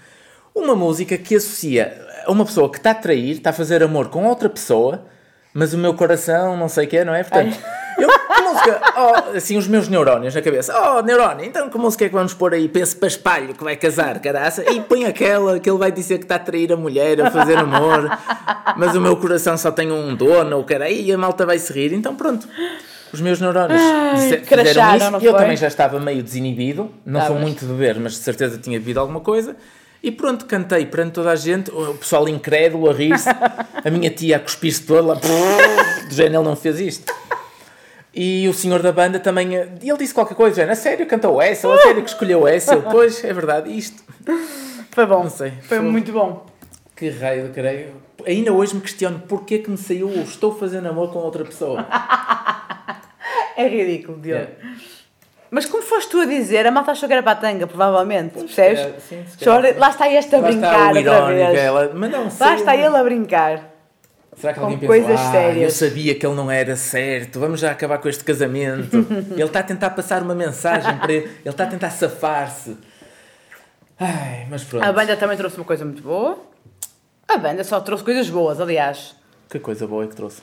uma 0.55 0.75
música 0.75 1.19
que 1.19 1.37
associa 1.37 2.03
a 2.25 2.33
uma 2.33 2.47
pessoa 2.47 2.71
que 2.73 2.79
está 2.79 2.93
a 2.93 2.95
trair, 2.95 3.33
está 3.33 3.51
a 3.51 3.53
fazer 3.53 3.83
amor 3.83 4.09
com 4.09 4.25
outra 4.25 4.49
pessoa, 4.49 5.05
mas 5.57 5.73
o 5.73 5.79
meu 5.79 5.95
coração 5.95 6.55
não 6.55 6.69
sei 6.69 6.85
o 6.85 6.89
que 6.89 6.99
é, 6.99 7.05
não 7.05 7.15
é? 7.15 7.25
Portanto, 7.25 7.59
eu, 7.99 8.09
que 8.09 8.43
música, 8.43 8.81
oh, 8.95 9.37
assim, 9.37 9.57
os 9.57 9.67
meus 9.67 9.89
neurónios 9.89 10.35
na 10.35 10.43
cabeça, 10.43 10.75
oh, 10.79 11.01
neurónio, 11.01 11.47
então 11.47 11.71
que 11.71 11.79
música 11.79 12.05
é 12.05 12.09
que 12.09 12.15
vamos 12.15 12.35
pôr 12.35 12.53
aí? 12.53 12.69
Pense 12.69 12.95
para 12.95 13.09
espalho 13.09 13.55
que 13.55 13.65
vai 13.65 13.75
casar, 13.75 14.21
caraça, 14.21 14.71
e 14.71 14.83
põe 14.83 15.07
aquela 15.07 15.59
que 15.59 15.71
ele 15.71 15.79
vai 15.79 15.91
dizer 15.91 16.19
que 16.19 16.25
está 16.25 16.35
a 16.35 16.39
trair 16.39 16.75
a 16.75 16.77
mulher, 16.77 17.23
a 17.23 17.31
fazer 17.31 17.57
amor, 17.57 18.07
mas 18.77 18.95
o 18.95 19.01
meu 19.01 19.17
coração 19.17 19.57
só 19.57 19.71
tem 19.71 19.91
um 19.91 20.15
dono, 20.15 20.59
o 20.59 20.65
cara, 20.65 20.91
e 20.91 21.11
a 21.11 21.17
malta 21.17 21.47
vai 21.47 21.59
se 21.59 21.73
rir, 21.73 21.95
então 21.95 22.15
pronto. 22.15 22.47
Os 23.11 23.23
meus 23.23 23.41
neurónios 23.41 23.81
fizeram 24.15 24.45
cracharam, 24.45 25.17
isso 25.17 25.25
e 25.25 25.27
eu 25.27 25.33
também 25.33 25.57
já 25.57 25.69
estava 25.69 25.99
meio 25.99 26.23
desinibido, 26.23 26.91
não 27.03 27.21
sou 27.21 27.29
Estavas. 27.29 27.43
muito 27.43 27.61
de 27.61 27.73
beber, 27.73 27.99
mas 27.99 28.13
de 28.13 28.19
certeza 28.19 28.59
tinha 28.59 28.79
bebido 28.79 29.01
alguma 29.01 29.21
coisa. 29.21 29.57
E 30.07 30.13
pronto, 30.13 30.47
cantei 30.47 30.87
perante 30.87 31.15
toda 31.15 31.33
a 31.33 31.35
gente, 31.35 31.69
o 31.69 31.95
pessoal 31.95 32.29
incrédulo 32.29 32.89
a 32.89 32.93
rir-se, 32.93 33.29
a 33.29 33.91
minha 33.91 34.09
tia 34.09 34.37
a 34.37 34.39
cuspir-se 34.39 34.85
toda 34.85 35.03
lá, 35.03 35.15
do 35.17 36.15
género, 36.15 36.37
ele 36.43 36.45
não 36.49 36.55
fez 36.55 36.79
isto. 36.79 37.13
E 38.15 38.49
o 38.49 38.55
senhor 38.55 38.81
da 38.83 38.93
banda 38.93 39.19
também, 39.19 39.53
ele 39.55 39.97
disse 39.99 40.15
qualquer 40.15 40.37
coisa, 40.37 40.65
já, 40.65 40.71
a 40.71 40.77
sério 40.77 41.07
cantou 41.07 41.43
essa, 41.43 41.67
ou 41.67 41.75
a 41.75 41.79
sério 41.79 42.05
que 42.05 42.09
escolheu 42.09 42.47
essa, 42.47 42.75
Eu, 42.75 42.83
pois, 42.83 43.25
é 43.25 43.33
verdade, 43.33 43.77
isto, 43.77 44.01
Foi 44.93 45.07
bom. 45.07 45.25
Não 45.25 45.31
sei. 45.31 45.51
Foi 45.63 45.79
Foi- 45.79 45.81
muito 45.81 46.13
bom. 46.13 46.47
que 46.95 47.11
raio 47.11 47.49
de 47.49 47.51
creio. 47.53 47.95
Ainda 48.25 48.53
hoje 48.53 48.77
me 48.77 48.83
questiono 48.83 49.19
porquê 49.27 49.59
que 49.59 49.69
me 49.69 49.77
saiu 49.77 50.07
o 50.09 50.21
estou 50.23 50.57
fazendo 50.57 50.87
amor 50.89 51.13
com 51.13 51.19
outra 51.19 51.45
pessoa. 51.45 51.85
É 53.59 53.67
ridículo, 53.69 54.21
Diogo. 54.21 54.43
É. 54.43 54.51
Mas 55.51 55.65
como 55.67 55.83
foste 55.83 56.11
tu 56.11 56.21
a 56.21 56.25
dizer, 56.27 56.67
a 56.67 56.71
malta 56.71 56.91
achou 56.93 57.07
que 57.09 57.13
era 57.13 57.23
para 57.23 57.33
a 57.33 57.37
tanga, 57.37 57.67
provavelmente, 57.67 58.39
percebes? 58.39 59.03
sim, 59.09 59.25
Chora-. 59.43 59.75
Lá 59.79 59.91
está 59.91 60.11
este 60.13 60.35
a 60.35 60.39
Lá 60.41 60.49
brincar 60.49 60.97
está 60.97 61.11
o 61.11 61.15
outra 61.15 61.27
vez. 61.35 61.59
ela, 61.59 61.91
mas 61.95 62.11
não 62.11 62.25
Lá 62.25 62.31
sei. 62.31 62.55
está 62.55 62.75
ele 62.77 62.97
a 62.97 63.05
brincar. 63.05 63.77
Será 64.37 64.53
que 64.53 64.59
com 64.61 64.67
alguém 64.67 64.87
coisas 64.87 65.09
pensou, 65.19 65.25
ah, 65.25 65.35
eu 65.37 65.41
sérias." 65.41 65.73
sabia 65.75 66.15
que 66.15 66.27
ele 66.27 66.35
não 66.35 66.51
era 66.51 66.77
certo, 66.77 67.41
vamos 67.41 67.61
já 67.61 67.71
acabar 67.71 67.99
com 67.99 68.09
este 68.09 68.23
casamento. 68.25 68.97
ele 69.33 69.43
está 69.45 69.61
a 69.61 69.63
tentar 69.63 69.91
passar 69.91 70.23
uma 70.23 70.35
mensagem 70.35 70.95
para 70.99 71.13
ele, 71.13 71.25
ele 71.27 71.41
está 71.49 71.65
a 71.65 71.67
tentar 71.69 71.91
safar-se. 71.91 72.77
Ai, 73.99 74.47
mas 74.51 74.63
pronto. 74.65 74.85
A 74.85 74.93
banda 74.93 75.17
também 75.17 75.37
trouxe 75.39 75.57
uma 75.57 75.65
coisa 75.65 75.85
muito 75.85 76.03
boa. 76.03 76.39
A 77.29 77.39
banda 77.39 77.65
só 77.65 77.81
trouxe 77.81 78.05
coisas 78.05 78.29
boas, 78.29 78.61
aliás. 78.61 79.17
Que 79.49 79.59
coisa 79.59 79.87
boa 79.87 80.05
é 80.05 80.07
que 80.09 80.15
trouxe. 80.17 80.43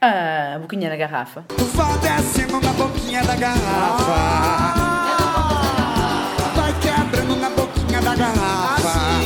A 0.00 0.58
boquinha 0.60 0.88
na 0.88 0.96
garrafa. 0.96 1.44
Vá 1.74 1.96
descendo 1.96 2.60
na 2.60 2.72
boquinha 2.72 3.22
da 3.24 3.34
garrafa. 3.34 4.14
Vai 6.54 6.72
quebrando 6.80 7.36
na 7.40 7.50
boquinha 7.50 8.00
da 8.00 8.14
garrafa. 8.14 9.18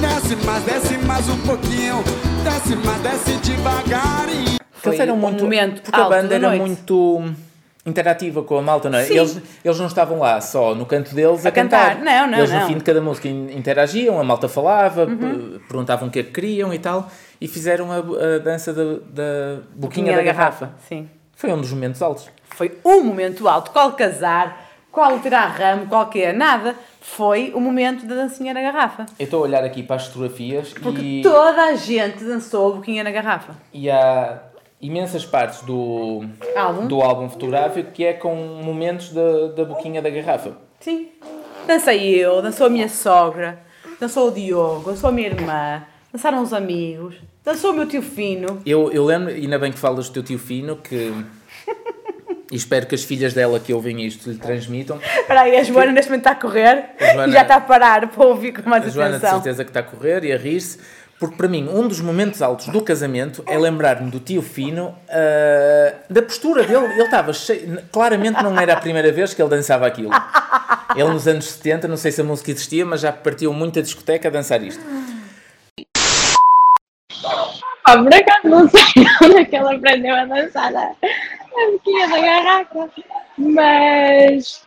Desce 0.00 0.36
mais, 0.46 0.62
desce 0.64 0.98
mais 0.98 1.28
um 1.28 1.38
pouquinho. 1.38 2.04
Desce 2.44 2.76
mais, 2.76 3.00
desce 3.02 3.32
devagarinho. 3.38 4.56
Foi 4.74 4.90
Eles 4.92 5.00
eram 5.00 5.14
um 5.14 5.18
muito. 5.18 5.42
momento 5.42 5.82
porque 5.82 6.00
a 6.00 6.04
banda 6.08 6.28
da 6.28 6.34
era 6.36 6.48
noite. 6.50 6.60
muito 6.60 7.24
interativa 7.84 8.42
com 8.44 8.58
a 8.58 8.62
malta, 8.62 8.88
não 8.88 8.98
é? 9.00 9.04
Sim. 9.06 9.18
Eles, 9.18 9.40
eles 9.64 9.78
não 9.80 9.86
estavam 9.86 10.18
lá 10.20 10.40
só 10.40 10.72
no 10.74 10.86
canto 10.86 11.12
deles 11.14 11.44
a, 11.44 11.48
A 11.48 11.52
cantar. 11.52 11.96
Não, 11.98 12.28
não, 12.28 12.38
Eles 12.38 12.50
não. 12.52 12.60
no 12.60 12.66
fim 12.68 12.74
de 12.78 12.84
cada 12.84 13.00
música 13.00 13.26
in- 13.28 13.50
interagiam, 13.56 14.20
a 14.20 14.24
malta 14.24 14.48
falava, 14.48 15.04
p- 15.06 15.58
perguntavam 15.68 16.06
o 16.06 16.10
que 16.10 16.20
é 16.20 16.22
que 16.22 16.30
queriam 16.30 16.72
e 16.74 16.78
tal, 16.80 17.08
e 17.40 17.48
fizeram 17.48 17.90
a, 17.92 17.96
a 17.96 18.38
dança 18.38 18.72
da, 18.72 18.82
da 19.08 19.60
boquinha, 19.74 20.16
da, 20.16 20.22
garrafa. 20.22 20.72
Sim. 20.88 21.08
Foi 21.34 21.52
um 21.52 21.60
dos 21.60 21.72
momentos 21.72 22.00
altos. 22.02 22.28
Foi 22.50 22.78
um 22.84 23.02
momento 23.02 23.46
alto. 23.48 23.70
Qual 23.70 23.92
casar, 23.92 24.66
qual 24.90 25.18
tirar 25.20 25.46
ramo, 25.48 25.86
qualquer 25.86 26.32
nada. 26.32 26.74
Foi 27.00 27.52
o 27.54 27.60
momento 27.60 28.06
da 28.06 28.14
dancinha 28.14 28.52
na 28.54 28.60
garrafa. 28.60 29.06
Eu 29.18 29.24
estou 29.24 29.40
a 29.40 29.42
olhar 29.42 29.62
aqui 29.62 29.82
para 29.82 29.96
as 29.96 30.06
fotografias 30.06 30.72
Porque 30.72 31.00
e, 31.00 31.22
toda 31.22 31.62
a 31.66 31.74
gente 31.74 32.24
dançou 32.24 32.72
a 32.72 32.76
boquinha 32.76 33.04
na 33.04 33.10
garrafa. 33.10 33.54
e 33.72 33.88
há 33.90 34.42
imensas 34.80 35.24
partes 35.24 35.62
do 35.62 36.24
Álbum? 36.56 36.86
do 36.86 37.00
álbum 37.00 37.28
fotográfico 37.28 37.92
que 37.92 38.04
é 38.04 38.12
com 38.12 38.34
momentos 38.34 39.10
da, 39.10 39.48
da 39.48 39.64
boquinha 39.64 40.02
da 40.02 40.10
garrafa. 40.10 40.52
Sim. 40.80 41.08
Dancei 41.66 42.14
eu, 42.14 42.40
dançou 42.42 42.66
a 42.66 42.70
minha 42.70 42.88
sogra, 42.88 43.58
dançou 44.00 44.28
o 44.28 44.30
Diogo, 44.30 44.90
dançou 44.90 45.10
a 45.10 45.12
minha 45.12 45.28
irmã, 45.28 45.82
dançaram 46.16 46.42
os 46.42 46.54
amigos, 46.54 47.14
dançou 47.44 47.72
o 47.72 47.74
meu 47.74 47.86
tio 47.86 48.00
Fino. 48.00 48.62
Eu, 48.64 48.90
eu 48.90 49.04
lembro, 49.04 49.28
ainda 49.28 49.58
bem 49.58 49.70
que 49.70 49.78
falas 49.78 50.08
do 50.08 50.14
teu 50.14 50.22
tio 50.22 50.38
Fino, 50.38 50.76
que. 50.76 51.12
e 52.50 52.56
espero 52.56 52.86
que 52.86 52.94
as 52.94 53.04
filhas 53.04 53.34
dela 53.34 53.60
que 53.60 53.74
ouvem 53.74 54.02
isto 54.06 54.30
lhe 54.30 54.38
transmitam. 54.38 54.98
Espera 54.98 55.42
aí, 55.42 55.58
a 55.58 55.62
Joana 55.62 55.92
neste 55.92 56.10
momento 56.10 56.26
está 56.26 56.30
a 56.30 56.40
correr 56.40 56.94
A 56.98 57.12
Joana- 57.12 57.28
e 57.28 57.32
já 57.32 57.42
está 57.42 57.56
a 57.56 57.60
parar 57.60 58.08
para 58.08 58.24
ouvir 58.24 58.52
com 58.52 58.68
mais 58.68 58.86
A 58.86 58.88
Joana 58.88 59.10
de 59.10 59.16
atenção. 59.16 59.42
certeza 59.42 59.62
que 59.62 59.70
está 59.70 59.80
a 59.80 59.82
correr 59.82 60.24
e 60.24 60.32
a 60.32 60.38
rir-se, 60.38 60.78
porque 61.20 61.36
para 61.36 61.48
mim 61.48 61.68
um 61.68 61.86
dos 61.86 62.00
momentos 62.00 62.40
altos 62.40 62.68
do 62.68 62.80
casamento 62.80 63.44
é 63.46 63.58
lembrar-me 63.58 64.10
do 64.10 64.18
tio 64.18 64.40
Fino, 64.40 64.94
ah, 65.10 65.94
da 66.08 66.22
postura 66.22 66.62
dele. 66.62 66.86
Ele 66.94 67.02
estava 67.02 67.34
cheio. 67.34 67.78
Claramente 67.92 68.42
não 68.42 68.58
era 68.58 68.72
a 68.72 68.80
primeira 68.80 69.12
vez 69.12 69.34
que 69.34 69.42
ele 69.42 69.50
dançava 69.50 69.86
aquilo. 69.86 70.10
Ele 70.94 71.10
nos 71.10 71.28
anos 71.28 71.44
70, 71.46 71.88
não 71.88 71.96
sei 71.98 72.10
se 72.10 72.22
a 72.22 72.24
música 72.24 72.50
existia, 72.50 72.86
mas 72.86 73.02
já 73.02 73.12
partiu 73.12 73.52
muita 73.52 73.82
discoteca 73.82 74.28
a 74.28 74.30
dançar 74.30 74.62
isto. 74.62 74.82
Por 77.86 78.12
acaso 78.12 78.48
não 78.48 78.68
sei 78.68 78.80
onde 79.22 79.36
é 79.38 79.44
que 79.44 79.54
ela 79.54 79.74
aprendeu 79.74 80.14
a 80.16 80.24
dançar 80.24 80.74
a, 80.74 80.90
a 80.90 81.70
boquinha 81.70 82.08
da 82.08 82.20
garrafa, 82.20 82.90
mas. 83.38 84.64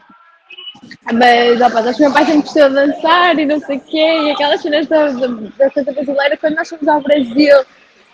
Mas, 1.11 1.59
opa, 1.59 1.79
acho 1.81 1.97
que 1.97 2.03
meu 2.03 2.13
pai 2.13 2.25
sempre 2.25 2.41
gostou 2.41 2.69
de 2.69 2.75
dançar 2.75 3.37
e 3.37 3.45
não 3.45 3.59
sei 3.59 3.77
o 3.77 3.81
quê, 3.81 4.21
e 4.23 4.31
aquelas 4.31 4.61
cenas 4.61 4.87
da, 4.87 5.07
da, 5.07 5.27
da 5.27 5.91
brasileira, 5.91 6.37
quando 6.37 6.55
nós 6.55 6.69
fomos 6.69 6.87
ao 6.87 7.01
Brasil, 7.01 7.57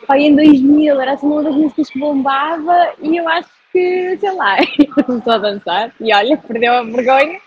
pai, 0.07 0.21
em 0.21 0.35
2000, 0.35 0.99
era 0.99 1.13
assim 1.13 1.27
uma 1.27 1.43
das 1.43 1.55
músicas 1.55 1.89
que 1.89 1.99
bombava, 1.99 2.93
e 2.99 3.17
eu 3.17 3.29
acho 3.29 3.49
que, 3.71 4.17
sei 4.19 4.31
lá, 4.31 4.57
começou 5.05 5.33
a 5.33 5.37
dançar, 5.37 5.91
e 5.99 6.13
olha, 6.15 6.37
perdeu 6.37 6.73
a 6.73 6.83
vergonha 6.83 7.39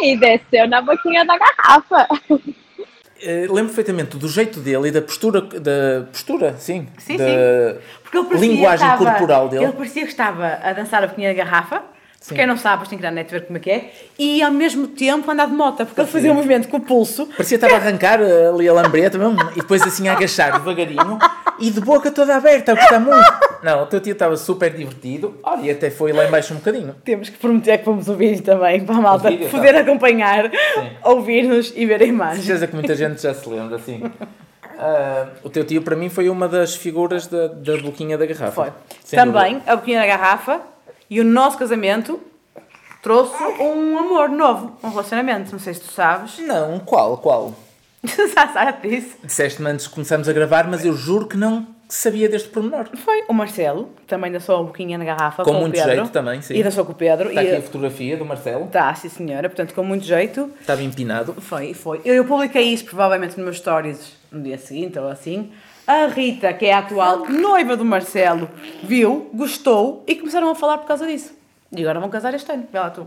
e 0.00 0.16
desceu 0.16 0.66
na 0.68 0.80
boquinha 0.80 1.24
da 1.26 1.36
garrafa. 1.36 2.08
Eh, 3.26 3.46
lembro 3.48 3.66
perfeitamente 3.72 4.16
do 4.18 4.28
jeito 4.28 4.60
dele 4.60 4.88
e 4.88 4.90
da 4.90 5.00
postura, 5.00 5.40
da 5.40 6.04
postura, 6.12 6.54
sim, 6.58 6.86
Sim, 6.98 7.16
da 7.16 7.24
Porque 8.02 8.18
ele 8.18 8.46
linguagem 8.48 8.86
que 8.86 8.92
estava- 8.94 9.10
corporal 9.12 9.48
dele. 9.48 9.64
Ele 9.64 9.72
parecia 9.72 10.02
que 10.02 10.10
estava 10.10 10.58
a 10.62 10.72
dançar 10.74 11.02
a 11.02 11.06
boquinha 11.06 11.34
da 11.34 11.44
garrafa. 12.32 12.34
Quem 12.34 12.46
não 12.46 12.56
sabe, 12.56 12.88
tem 12.88 12.98
que 12.98 13.04
ir 13.04 13.06
à 13.06 13.10
net 13.10 13.30
ver 13.30 13.46
como 13.46 13.58
é 13.58 13.60
que 13.60 13.70
é. 13.70 13.92
E 14.18 14.42
ao 14.42 14.50
mesmo 14.50 14.86
tempo 14.88 15.30
andar 15.30 15.46
de 15.46 15.52
moto, 15.52 15.84
porque 15.84 16.00
ele 16.00 16.08
fazia 16.08 16.32
um 16.32 16.34
movimento 16.34 16.68
com 16.68 16.78
o 16.78 16.80
pulso. 16.80 17.26
Parecia 17.26 17.58
que 17.58 17.64
estava 17.64 17.74
a 17.74 17.86
arrancar 17.86 18.20
eh, 18.20 18.48
ali 18.48 18.68
a 18.68 18.72
lambreta 18.72 19.18
mesmo, 19.18 19.38
e 19.52 19.60
depois 19.60 19.82
assim 19.82 20.08
a 20.08 20.12
agachar 20.12 20.52
devagarinho 20.52 21.18
e 21.58 21.70
de 21.70 21.80
boca 21.80 22.10
toda 22.10 22.36
aberta, 22.36 22.72
a 22.72 22.74
gostar 22.74 22.98
muito. 22.98 23.54
Não, 23.62 23.82
o 23.82 23.86
teu 23.86 24.00
tio 24.00 24.12
estava 24.12 24.36
super 24.36 24.72
divertido, 24.72 25.38
olha, 25.42 25.62
e 25.62 25.70
até 25.70 25.90
foi 25.90 26.12
lá 26.12 26.26
embaixo 26.26 26.52
um 26.52 26.58
bocadinho. 26.58 26.94
Temos 27.04 27.28
que 27.28 27.38
prometer 27.38 27.78
que 27.78 27.84
vamos 27.84 28.08
ouvir 28.08 28.40
também, 28.40 28.84
para 28.84 28.94
a 28.94 29.00
malta 29.00 29.30
vídeo, 29.30 29.46
tá. 29.46 29.56
poder 29.56 29.76
acompanhar, 29.76 30.50
ouvir-nos 31.02 31.72
e 31.74 31.86
ver 31.86 32.02
a 32.02 32.04
imagem. 32.04 32.42
Certeza 32.42 32.66
que 32.66 32.74
muita 32.74 32.94
gente 32.94 33.22
já 33.22 33.32
se 33.32 33.48
lembra, 33.48 33.76
assim. 33.76 34.02
Ah, 34.78 35.28
o 35.42 35.48
teu 35.48 35.64
tio, 35.64 35.82
para 35.82 35.96
mim, 35.96 36.08
foi 36.08 36.28
uma 36.28 36.48
das 36.48 36.74
figuras 36.74 37.26
da, 37.26 37.46
da 37.46 37.76
boquinha 37.78 38.18
da 38.18 38.26
garrafa. 38.26 38.52
Foi. 38.52 38.72
Sem 39.04 39.18
Também, 39.18 39.62
a 39.66 39.76
boquinha 39.76 40.00
da 40.00 40.06
garrafa 40.06 40.73
e 41.10 41.20
o 41.20 41.24
nosso 41.24 41.58
casamento 41.58 42.20
trouxe 43.02 43.34
um 43.60 43.98
amor 43.98 44.28
novo, 44.30 44.76
um 44.82 44.88
relacionamento. 44.88 45.52
Não 45.52 45.58
sei 45.58 45.74
se 45.74 45.80
tu 45.80 45.92
sabes. 45.92 46.38
Não, 46.38 46.78
qual, 46.80 47.18
qual? 47.18 47.54
Já 48.04 48.48
sabe 48.52 48.88
disso. 48.88 49.16
Disseste-me 49.22 49.70
antes 49.70 49.86
que 49.86 49.94
começámos 49.94 50.28
a 50.28 50.32
gravar, 50.32 50.66
mas 50.68 50.84
eu 50.84 50.94
juro 50.94 51.26
que 51.26 51.36
não 51.36 51.66
sabia 51.88 52.28
deste 52.28 52.48
pormenor. 52.48 52.86
Foi 52.96 53.22
o 53.28 53.32
Marcelo, 53.32 53.90
também 54.06 54.32
dançou 54.32 54.58
a 54.58 54.62
boquinha 54.62 54.98
na 54.98 55.04
garrafa 55.04 55.44
Com 55.44 55.52
com, 55.52 55.60
muito 55.60 55.74
o 55.74 55.78
Pedro. 55.78 55.94
jeito 55.96 56.10
também, 56.10 56.42
sim. 56.42 56.54
E 56.54 56.62
dançou 56.62 56.84
com 56.84 56.92
o 56.92 56.94
Pedro. 56.94 57.28
Está 57.28 57.42
e 57.42 57.48
aqui 57.48 57.56
a 57.56 57.62
fotografia 57.62 58.16
do 58.16 58.24
Marcelo, 58.24 58.66
Tá, 58.66 58.94
sim 58.94 59.08
senhora, 59.08 59.48
portanto 59.48 59.74
com 59.74 59.82
muito 59.84 60.04
jeito. 60.04 60.50
estava 60.60 60.82
empinado. 60.82 61.34
Foi, 61.40 61.72
foi. 61.74 62.00
Eu, 62.04 62.14
eu 62.14 62.24
publiquei 62.24 62.62
isso 62.64 62.84
provavelmente 62.86 63.36
nos 63.36 63.44
meus 63.44 63.58
stories 63.58 64.12
no 64.32 64.42
dia 64.42 64.58
seguinte 64.58 64.98
ou 64.98 65.08
assim. 65.08 65.52
A 65.86 66.06
Rita, 66.06 66.52
que 66.54 66.66
é 66.66 66.72
a 66.72 66.78
atual 66.78 67.28
noiva 67.28 67.76
do 67.76 67.84
Marcelo, 67.84 68.48
viu, 68.82 69.30
gostou 69.34 70.02
e 70.06 70.14
começaram 70.14 70.50
a 70.50 70.54
falar 70.54 70.78
por 70.78 70.86
causa 70.86 71.06
disso. 71.06 71.34
E 71.76 71.82
agora 71.82 72.00
vão 72.00 72.08
casar 72.08 72.32
este 72.34 72.50
ano, 72.52 72.64
vê 72.72 72.78
lá 72.78 72.88
tu. 72.90 73.06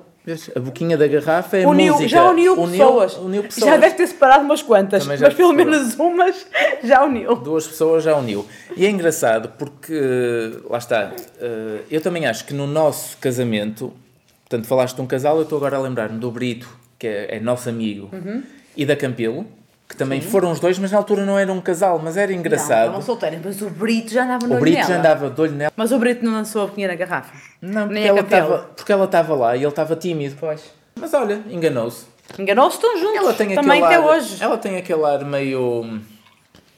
A 0.55 0.59
boquinha 0.59 0.97
da 0.97 1.07
garrafa 1.07 1.57
é 1.57 1.65
uniu, 1.65 1.93
música. 1.93 2.09
já 2.09 2.29
uniu 2.29 2.55
pessoas. 2.55 3.15
Uniu 3.17 3.43
pessoas. 3.43 3.65
Já 3.71 3.77
deve 3.77 3.95
ter 3.95 4.07
separado 4.07 4.43
umas 4.43 4.61
quantas, 4.61 5.05
mas 5.07 5.19
pelo 5.21 5.31
separou. 5.31 5.53
menos 5.53 5.95
umas 5.97 6.45
já 6.83 7.03
uniu. 7.05 7.33
duas 7.35 7.65
pessoas 7.65 8.03
já 8.03 8.15
uniu. 8.17 8.45
E 8.75 8.85
é 8.85 8.89
engraçado 8.89 9.53
porque, 9.57 10.51
lá 10.69 10.77
está, 10.79 11.13
eh, 11.39 11.79
eu 11.89 12.01
também 12.01 12.25
acho 12.27 12.43
que 12.45 12.53
no 12.53 12.67
nosso 12.67 13.17
casamento, 13.19 13.93
portanto, 14.43 14.67
falaste 14.67 14.95
de 14.97 15.01
um 15.01 15.07
casal, 15.07 15.37
eu 15.37 15.43
estou 15.43 15.57
agora 15.57 15.77
a 15.77 15.79
lembrar-me 15.79 16.19
do 16.19 16.29
Brito, 16.29 16.67
que 16.99 17.07
é, 17.07 17.37
é 17.37 17.39
nosso 17.39 17.69
amigo, 17.69 18.09
Uhum. 18.11 18.43
e 18.75 18.85
da 18.85 18.97
Campelo, 18.97 19.45
que 19.87 19.95
também 19.95 20.19
foram 20.19 20.51
os 20.51 20.59
dois, 20.59 20.77
mas 20.77 20.91
na 20.91 20.97
altura 20.97 21.25
não 21.25 21.39
era 21.39 21.51
um 21.51 21.61
casal, 21.61 21.97
mas 22.03 22.17
era 22.17 22.31
Não, 22.31 22.39
engraçado. 22.39 22.79
estavam 22.87 23.01
solteiros, 23.01 23.39
mas 23.43 23.61
o 23.61 23.69
Brito 23.69 24.11
já 24.11 24.23
andava 24.25 24.45
o 24.45 24.51
olho 24.51 24.59
Brito 24.59 24.75
nela. 24.77 24.87
já 24.89 24.99
andava 24.99 25.29
de 25.29 25.41
olho 25.41 25.51
nela. 25.53 25.71
Mas 25.75 25.91
o 25.91 25.97
Brito 25.99 26.25
não 26.25 26.33
lançou 26.33 26.63
a 26.63 26.67
boquinha 26.67 26.87
na 26.89 26.95
garrafa. 26.95 27.33
Não, 27.61 27.87
porque 27.87 27.99
ela, 28.03 28.19
estava, 28.19 28.57
porque 28.75 28.91
ela 28.91 29.05
estava 29.05 29.35
lá 29.35 29.55
e 29.55 29.59
ele 29.59 29.67
estava 29.69 29.95
tímido. 29.95 30.35
Pois. 30.39 30.61
Mas 30.99 31.13
olha, 31.13 31.41
enganou-se. 31.49 32.05
Enganou-se, 32.37 32.75
estão 32.75 32.97
juntos. 32.97 33.15
Ela 33.15 33.33
tem 33.33 33.55
também 33.55 33.81
aquele 33.81 33.95
até 34.03 34.09
ar, 34.09 34.15
hoje. 34.17 34.43
Ela 34.43 34.57
tem 34.57 34.77
aquele 34.77 35.03
ar 35.05 35.23
meio, 35.23 35.99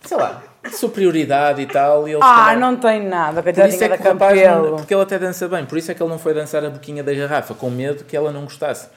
sei 0.04 0.16
lá, 0.18 0.44
de 0.64 0.76
superioridade 0.78 1.62
e 1.64 1.66
tal. 1.66 2.08
E 2.08 2.12
ele 2.12 2.20
Ah, 2.22 2.56
não 2.56 2.76
tem 2.76 3.02
nada, 3.08 3.42
Por 3.42 3.50
isso 3.50 3.84
é 3.84 3.90
que 3.98 4.02
o 4.08 4.12
rapaz, 4.12 4.40
não- 4.48 4.76
porque 4.76 4.94
ele 4.94 5.02
até 5.02 5.18
dança 5.18 5.48
bem, 5.48 5.66
por 5.66 5.80
isso 5.80 5.90
é 5.90 5.96
que 5.96 6.04
ele 6.04 6.10
não 6.12 6.20
foi 6.20 6.36
dançar 6.36 6.64
a 6.64 6.70
boquinha 6.70 7.04
da 7.04 7.12
garrafa, 7.14 7.56
com 7.56 7.72
medo 7.72 8.04
que 8.04 8.16
ela 8.16 8.32
não 8.32 8.44
gostasse. 8.44 8.88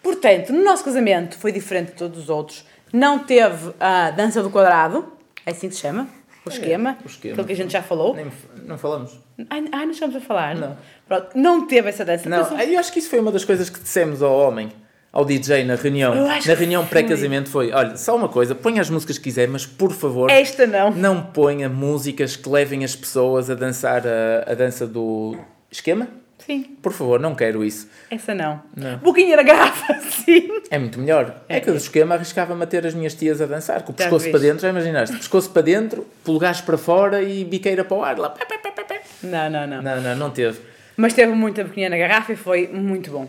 Portanto, 0.00 0.52
no 0.52 0.62
nosso 0.64 0.84
casamento 0.84 1.36
foi 1.38 1.50
diferente 1.50 1.88
de 1.88 1.94
todos 1.94 2.18
os 2.24 2.28
outros. 2.30 2.64
Não 2.92 3.18
teve 3.20 3.72
a 3.80 4.10
dança 4.10 4.42
do 4.42 4.50
quadrado, 4.50 5.12
é 5.46 5.50
assim 5.50 5.68
que 5.68 5.74
se 5.74 5.80
chama, 5.80 6.06
o 6.44 6.48
esquema, 6.50 6.98
o 7.04 7.06
esquema. 7.06 7.32
aquilo 7.34 7.46
que 7.46 7.52
a 7.52 7.56
gente 7.56 7.72
já 7.72 7.82
falou. 7.82 8.14
Nem, 8.14 8.26
não 8.66 8.76
falamos. 8.76 9.18
Ai, 9.48 9.64
ai, 9.72 9.84
não 9.86 9.92
estamos 9.92 10.14
a 10.16 10.20
falar. 10.20 10.54
Não. 10.56 10.76
Pronto, 11.08 11.28
não 11.34 11.66
teve 11.66 11.88
essa 11.88 12.04
dança. 12.04 12.28
Não, 12.28 12.38
Mas- 12.50 12.68
eu 12.68 12.78
acho 12.78 12.92
que 12.92 12.98
isso 12.98 13.08
foi 13.08 13.20
uma 13.20 13.32
das 13.32 13.44
coisas 13.44 13.70
que 13.70 13.80
dissemos 13.80 14.22
ao 14.22 14.36
homem. 14.36 14.70
ao 15.14 15.26
DJ 15.26 15.62
na 15.64 15.74
reunião, 15.74 16.14
na 16.14 16.54
reunião 16.54 16.86
pré-casamento 16.86 17.50
foi, 17.50 17.70
olha, 17.70 17.98
só 17.98 18.16
uma 18.16 18.30
coisa, 18.30 18.54
ponha 18.54 18.80
as 18.80 18.88
músicas 18.88 19.18
que 19.18 19.24
quiser, 19.24 19.46
mas 19.46 19.66
por 19.66 19.92
favor, 19.92 20.30
Esta 20.30 20.66
não. 20.66 20.90
não 20.90 21.22
ponha 21.22 21.68
músicas 21.68 22.34
que 22.34 22.48
levem 22.48 22.82
as 22.82 22.96
pessoas 22.96 23.50
a 23.50 23.54
dançar 23.54 24.04
a, 24.06 24.50
a 24.50 24.54
dança 24.54 24.86
do 24.86 25.36
esquema. 25.70 26.08
Sim, 26.46 26.62
Por 26.82 26.92
favor, 26.92 27.20
não 27.20 27.34
quero 27.34 27.64
isso. 27.64 27.88
essa 28.10 28.34
não. 28.34 28.60
Não. 28.76 28.98
Boquinha 28.98 29.36
da 29.36 29.42
garrafa, 29.44 29.94
sim. 30.24 30.48
É 30.70 30.78
muito 30.78 30.98
melhor. 30.98 31.42
É, 31.48 31.60
que 31.60 31.70
do 31.70 31.76
esquema 31.76 32.16
arriscava-me 32.16 32.62
a 32.62 32.66
ter 32.66 32.84
as 32.86 32.94
minhas 32.94 33.14
tias 33.14 33.40
a 33.40 33.46
dançar, 33.46 33.82
com 33.82 33.92
o 33.92 33.94
Já 33.96 34.04
pescoço 34.04 34.30
para 34.30 34.40
dentro, 34.40 34.60
já 34.62 34.68
imaginaste? 34.70 35.16
Pescoço 35.16 35.50
para 35.50 35.62
dentro, 35.62 36.06
polegares 36.24 36.60
para 36.60 36.76
fora 36.76 37.22
e 37.22 37.44
biqueira 37.44 37.84
para 37.84 37.96
o 37.96 38.02
ar. 38.02 38.18
Lá. 38.18 38.30
pé, 38.30 38.44
pé, 38.44 38.58
pé, 38.58 38.70
pé, 38.72 38.82
pé. 38.84 39.02
Não, 39.22 39.48
não, 39.48 39.66
não. 39.66 39.82
Não, 39.82 40.00
não, 40.02 40.16
não 40.16 40.30
teve. 40.30 40.58
Mas 40.96 41.12
teve 41.14 41.32
muita 41.32 41.62
boquinha 41.64 41.88
na 41.88 41.96
garrafa 41.96 42.32
e 42.32 42.36
foi 42.36 42.66
muito 42.68 43.10
bom. 43.10 43.28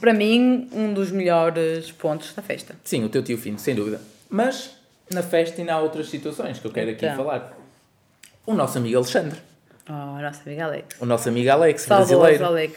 Para 0.00 0.14
mim, 0.14 0.68
um 0.72 0.94
dos 0.94 1.10
melhores 1.10 1.90
pontos 1.92 2.32
da 2.32 2.40
festa. 2.40 2.74
Sim, 2.82 3.04
o 3.04 3.08
teu 3.10 3.22
tio 3.22 3.36
fino, 3.36 3.58
sem 3.58 3.74
dúvida. 3.74 4.00
Mas 4.30 4.74
na 5.12 5.22
festa 5.22 5.60
ainda 5.60 5.74
há 5.74 5.78
outras 5.80 6.08
situações 6.08 6.58
que 6.58 6.64
eu 6.66 6.72
quero 6.72 6.90
aqui 6.90 7.04
Então. 7.04 7.18
falar. 7.18 7.52
O 8.46 8.54
nosso 8.54 8.78
amigo 8.78 8.96
Alexandre, 8.96 9.38
Oh, 9.88 10.20
nossa 10.20 10.42
amiga 10.46 10.64
Alex. 10.64 10.96
o 11.00 11.06
nosso 11.06 11.28
amigo 11.28 11.50
Alex, 11.50 11.82
Saudoso 11.82 12.18
brasileiro. 12.18 12.44
Alex. 12.46 12.74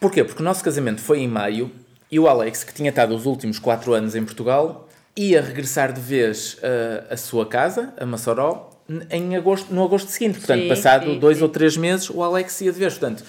Porquê? 0.00 0.24
Porque 0.24 0.42
o 0.42 0.44
nosso 0.44 0.62
casamento 0.64 1.00
foi 1.00 1.20
em 1.20 1.28
maio 1.28 1.70
e 2.10 2.18
o 2.18 2.28
Alex, 2.28 2.64
que 2.64 2.74
tinha 2.74 2.90
estado 2.90 3.14
os 3.14 3.24
últimos 3.26 3.58
4 3.58 3.92
anos 3.94 4.14
em 4.14 4.24
Portugal, 4.24 4.88
ia 5.16 5.40
regressar 5.40 5.92
de 5.92 6.00
vez 6.00 6.54
uh, 6.54 7.12
à 7.12 7.16
sua 7.16 7.46
casa, 7.46 7.94
a 7.98 8.04
Massoró, 8.04 8.70
em 9.10 9.34
agosto, 9.36 9.72
no 9.72 9.84
agosto 9.84 10.08
seguinte. 10.10 10.38
Portanto, 10.38 10.62
Sim, 10.62 10.68
passado 10.68 11.06
sim, 11.06 11.18
dois 11.18 11.38
sim. 11.38 11.42
ou 11.44 11.48
três 11.48 11.76
meses, 11.76 12.10
o 12.10 12.22
Alex 12.22 12.60
ia 12.60 12.72
de 12.72 12.78
vez. 12.78 12.98
Portanto, 12.98 13.24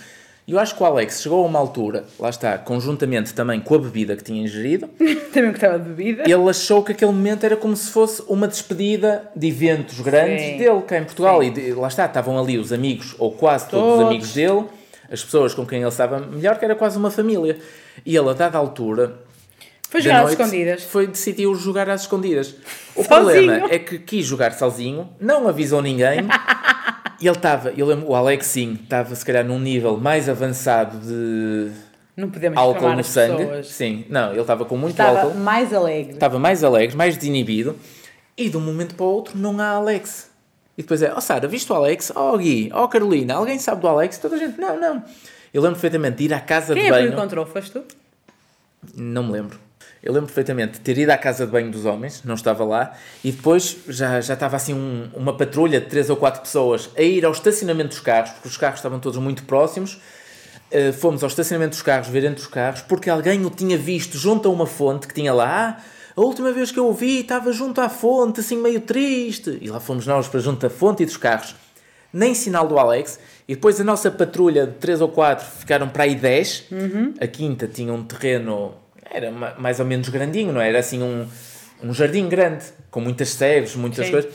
eu 0.47 0.59
acho 0.59 0.75
que 0.75 0.83
o 0.83 0.85
Alex 0.85 1.21
chegou 1.21 1.43
a 1.43 1.47
uma 1.47 1.57
altura, 1.59 2.05
lá 2.19 2.29
está, 2.29 2.57
conjuntamente 2.57 3.33
também 3.33 3.59
com 3.59 3.75
a 3.75 3.79
bebida 3.79 4.15
que 4.15 4.23
tinha 4.23 4.41
ingerido, 4.43 4.87
Também 5.33 5.51
gostava 5.51 5.79
de 5.79 5.89
bebida. 5.89 6.23
ele 6.23 6.49
achou 6.49 6.83
que 6.83 6.91
aquele 6.91 7.11
momento 7.11 7.43
era 7.45 7.57
como 7.57 7.75
se 7.75 7.89
fosse 7.91 8.21
uma 8.27 8.47
despedida 8.47 9.29
de 9.35 9.47
eventos 9.47 9.99
grandes 10.01 10.43
Sim. 10.45 10.57
dele 10.57 10.81
cá 10.83 10.97
em 10.99 11.03
Portugal. 11.03 11.43
E 11.43 11.49
de- 11.49 11.73
lá 11.73 11.87
está, 11.87 12.05
estavam 12.05 12.37
ali 12.39 12.57
os 12.57 12.71
amigos, 12.71 13.15
ou 13.17 13.31
quase 13.31 13.67
todos, 13.69 13.85
os 13.87 13.93
Todos. 13.95 14.07
amigos 14.09 14.33
dele, 14.33 14.65
as 15.11 15.23
pessoas 15.23 15.53
com 15.53 15.65
quem 15.65 15.79
ele 15.79 15.87
estava 15.89 16.19
melhor, 16.19 16.57
que 16.59 16.65
era 16.65 16.75
quase 16.75 16.97
uma 16.97 17.09
família. 17.11 17.57
E 18.05 18.15
ele, 18.15 18.29
a 18.29 18.33
dada 18.33 18.57
altura. 18.57 19.19
Foi 19.89 20.01
jogar 20.01 20.17
às 20.17 20.23
noite, 20.25 20.41
escondidas. 20.41 20.83
Foi, 20.83 21.07
decidiu 21.07 21.55
jogar 21.55 21.89
às 21.89 22.01
escondidas. 22.01 22.55
O 22.95 23.03
Sozinho. 23.03 23.07
problema 23.07 23.67
é 23.73 23.79
que 23.79 23.99
quis 23.99 24.25
jogar 24.25 24.51
sozinho, 24.53 25.09
não 25.19 25.47
avisou 25.47 25.81
ninguém. 25.81 26.21
E 27.21 27.27
ele 27.27 27.35
estava, 27.37 27.71
eu 27.71 27.85
lembro, 27.85 28.07
o 28.09 28.15
Alex 28.15 28.45
sim, 28.47 28.77
estava 28.83 29.13
se 29.15 29.23
calhar 29.25 29.43
num 29.45 29.59
nível 29.59 29.97
mais 29.97 30.27
avançado 30.27 30.97
de 30.99 31.71
Não 32.15 32.29
podemos 32.29 32.57
álcool 32.57 32.93
no 32.93 33.03
sangue. 33.03 33.45
pessoas. 33.45 33.67
Sim, 33.67 34.05
não, 34.09 34.31
ele 34.31 34.41
estava 34.41 34.65
com 34.65 34.75
muito 34.77 34.91
Estava 34.93 35.21
álcool 35.21 35.37
mais 35.39 35.73
alegre. 35.73 36.13
estava 36.13 36.37
mais 36.39 36.63
alegre, 36.63 36.95
mais 36.95 37.15
desinibido, 37.17 37.75
e 38.37 38.49
de 38.49 38.57
um 38.57 38.61
momento 38.61 38.95
para 38.95 39.05
o 39.05 39.09
outro 39.09 39.37
não 39.37 39.57
há 39.59 39.67
Alex. 39.69 40.29
E 40.77 40.81
depois 40.81 41.01
é, 41.01 41.13
oh 41.15 41.21
Sara, 41.21 41.47
viste 41.47 41.71
o 41.71 41.75
Alex? 41.75 42.11
Oh 42.15 42.37
Gui, 42.37 42.69
oh 42.73 42.87
Carolina, 42.89 43.35
alguém 43.35 43.57
sabe 43.59 43.79
do 43.81 43.87
Alex? 43.87 44.17
Toda 44.17 44.35
a 44.35 44.37
gente, 44.39 44.59
não, 44.59 44.77
não. 44.79 45.03
Eu 45.53 45.61
lembro 45.61 45.75
perfeitamente 45.79 46.17
de 46.17 46.23
ir 46.25 46.33
à 46.33 46.39
casa 46.41 46.73
Quem 46.73 46.83
de 46.83 46.89
é 46.89 46.91
que 46.91 46.97
o 46.97 47.01
banho. 47.01 47.13
encontrou? 47.13 47.45
Foste 47.45 47.71
tu? 47.71 47.83
Não 48.97 49.23
me 49.23 49.31
lembro. 49.31 49.57
Eu 50.05 50.13
lembro 50.13 50.27
perfeitamente 50.27 50.73
de 50.73 50.79
ter 50.81 50.97
ido 50.99 51.09
à 51.09 51.17
casa 51.17 51.45
de 51.47 51.51
banho 51.51 51.71
dos 51.71 51.83
homens, 51.83 52.21
não 52.23 52.35
estava 52.35 52.63
lá, 52.63 52.93
e 53.23 53.31
depois 53.31 53.75
já, 53.87 54.21
já 54.21 54.35
estava 54.35 54.55
assim 54.55 54.73
um- 54.73 55.09
uma 55.15 55.35
patrulha 55.35 55.81
de 55.81 55.87
três 55.87 56.09
ou 56.11 56.15
quatro 56.15 56.41
pessoas 56.41 56.89
a 56.95 57.01
ir 57.01 57.25
ao 57.25 57.31
estacionamento 57.31 57.89
dos 57.89 57.99
carros, 57.99 58.29
porque 58.31 58.47
os 58.47 58.55
carros 58.55 58.79
estavam 58.79 58.99
todos 58.99 59.17
muito 59.19 59.43
próximos. 59.43 59.99
Uh, 60.71 60.93
fomos 60.93 61.23
ao 61.23 61.27
estacionamento 61.27 61.71
dos 61.71 61.81
carros, 61.81 62.07
ver 62.07 62.23
entre 62.23 62.41
os 62.41 62.47
carros, 62.47 62.81
porque 62.81 63.09
alguém 63.09 63.43
o 63.45 63.49
tinha 63.49 63.77
visto 63.77 64.17
junto 64.17 64.47
a 64.47 64.51
uma 64.51 64.65
fonte 64.67 65.07
que 65.07 65.13
tinha 65.13 65.33
lá. 65.33 65.77
Ah, 65.79 65.81
a 66.15 66.21
última 66.21 66.51
vez 66.51 66.71
que 66.71 66.79
eu 66.79 66.87
o 66.87 66.93
vi 66.93 67.21
estava 67.21 67.51
junto 67.51 67.81
à 67.81 67.89
fonte, 67.89 68.39
assim 68.39 68.57
meio 68.57 68.81
triste. 68.81 69.57
E 69.61 69.69
lá 69.69 69.79
fomos 69.79 70.05
nós 70.07 70.27
para 70.27 70.39
junto 70.39 70.61
da 70.61 70.69
fonte 70.69 71.03
e 71.03 71.05
dos 71.05 71.17
carros. 71.17 71.55
Nem 72.11 72.33
sinal 72.33 72.67
do 72.67 72.77
Alex. 72.79 73.19
E 73.47 73.53
depois 73.55 73.79
a 73.79 73.83
nossa 73.83 74.09
patrulha 74.09 74.65
de 74.65 74.73
3 74.73 75.01
ou 75.01 75.09
4 75.09 75.45
ficaram 75.59 75.87
para 75.89 76.03
aí 76.03 76.15
10. 76.15 76.65
A 77.21 77.27
quinta 77.27 77.67
tinha 77.67 77.93
um 77.93 78.03
terreno, 78.03 78.73
era 79.09 79.31
ma- 79.31 79.53
mais 79.57 79.79
ou 79.79 79.85
menos 79.85 80.09
grandinho, 80.09 80.51
não 80.53 80.61
é? 80.61 80.69
era? 80.69 80.79
assim 80.79 81.01
um, 81.01 81.27
um 81.83 81.93
jardim 81.93 82.27
grande, 82.27 82.65
com 82.91 82.99
muitas 83.01 83.29
sebes, 83.29 83.75
muitas 83.75 84.05
Sim. 84.05 84.11
coisas. 84.11 84.33